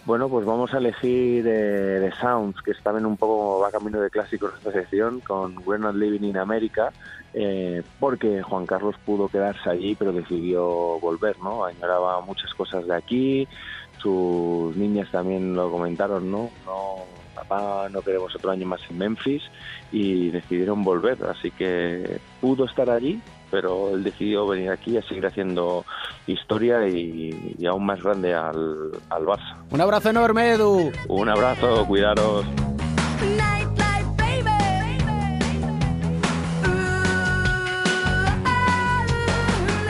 Bueno, 0.05 0.29
pues 0.29 0.45
vamos 0.45 0.71
a 0.71 0.77
elegir 0.77 1.45
eh, 1.47 1.97
The 1.99 2.11
Sounds, 2.21 2.61
que 2.61 2.71
está 2.71 2.83
también 2.83 3.07
un 3.07 3.17
poco 3.17 3.59
va 3.59 3.71
camino 3.71 3.99
de 3.99 4.11
clásicos 4.11 4.53
esta 4.55 4.71
sección, 4.71 5.19
con 5.21 5.57
We're 5.65 5.81
Not 5.81 5.95
Living 5.95 6.23
in 6.29 6.37
America, 6.37 6.93
eh, 7.33 7.81
porque 7.99 8.43
Juan 8.43 8.67
Carlos 8.67 8.95
pudo 9.03 9.27
quedarse 9.29 9.67
allí, 9.67 9.95
pero 9.95 10.13
decidió 10.13 10.99
volver, 10.99 11.39
¿no? 11.39 11.65
Añoraba 11.65 12.21
muchas 12.21 12.53
cosas 12.53 12.85
de 12.85 12.95
aquí, 12.95 13.47
sus 13.97 14.75
niñas 14.77 15.09
también 15.09 15.55
lo 15.55 15.71
comentaron, 15.71 16.29
¿no? 16.29 16.51
No, 16.67 16.97
papá, 17.35 17.87
no 17.91 18.01
queremos 18.01 18.33
otro 18.35 18.51
año 18.51 18.65
más 18.65 18.81
en 18.89 18.97
Memphis, 18.97 19.43
y 19.91 20.29
decidieron 20.31 20.83
volver, 20.83 21.17
así 21.25 21.51
que 21.51 22.19
pudo 22.41 22.65
estar 22.65 22.89
allí, 22.89 23.21
pero 23.51 23.91
él 23.93 24.03
decidió 24.03 24.47
venir 24.47 24.71
aquí 24.71 24.97
a 24.97 25.01
seguir 25.03 25.25
haciendo 25.25 25.85
historia 26.25 26.87
y, 26.87 27.55
y 27.57 27.65
aún 27.65 27.85
más 27.85 28.01
grande 28.01 28.33
al, 28.33 28.91
al 29.09 29.25
Barça. 29.25 29.55
Un 29.69 29.81
abrazo 29.81 30.09
enorme, 30.09 30.53
Edu. 30.53 30.91
Un 31.07 31.29
abrazo, 31.29 31.85
cuidaros. 31.85 32.45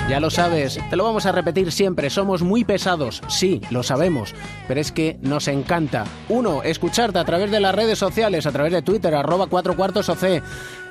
Ya 0.07 0.19
lo 0.19 0.29
sabes, 0.29 0.79
te 0.91 0.95
lo 0.95 1.03
vamos 1.03 1.25
a 1.25 1.31
repetir 1.31 1.71
siempre, 1.71 2.11
somos 2.11 2.43
muy 2.43 2.63
pesados, 2.63 3.23
sí, 3.27 3.59
lo 3.71 3.81
sabemos, 3.81 4.35
pero 4.67 4.79
es 4.79 4.91
que 4.91 5.17
nos 5.23 5.47
encanta. 5.47 6.03
Uno, 6.29 6.61
escucharte 6.61 7.17
a 7.17 7.25
través 7.25 7.49
de 7.49 7.59
las 7.59 7.73
redes 7.73 7.97
sociales, 7.97 8.45
a 8.45 8.51
través 8.51 8.71
de 8.71 8.83
Twitter, 8.83 9.15
arroba 9.15 9.47
cuatro 9.47 9.75
cuartos 9.75 10.07
OC, 10.09 10.43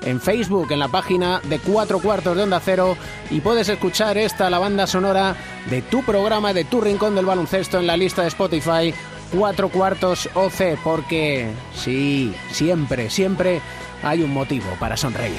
en 0.02 0.20
Facebook, 0.20 0.72
en 0.72 0.80
la 0.80 0.88
página 0.88 1.40
de 1.44 1.60
cuatro 1.60 2.00
cuartos 2.00 2.36
de 2.36 2.42
Onda 2.42 2.58
Cero, 2.58 2.96
y 3.30 3.40
puedes 3.40 3.68
escuchar 3.68 4.18
esta, 4.18 4.50
la 4.50 4.58
banda 4.58 4.88
sonora 4.88 5.36
de 5.70 5.80
tu 5.80 6.02
programa, 6.02 6.52
de 6.52 6.64
tu 6.64 6.80
rincón 6.80 7.14
del 7.14 7.26
baloncesto 7.26 7.78
en 7.78 7.86
la 7.86 7.96
lista 7.96 8.22
de 8.22 8.28
Spotify, 8.28 8.92
cuatro 9.32 9.68
cuartos 9.68 10.28
OC, 10.34 10.76
porque 10.82 11.52
sí, 11.72 12.34
siempre, 12.50 13.10
siempre 13.10 13.60
hay 14.02 14.22
un 14.22 14.34
motivo 14.34 14.66
para 14.80 14.96
sonreír. 14.96 15.38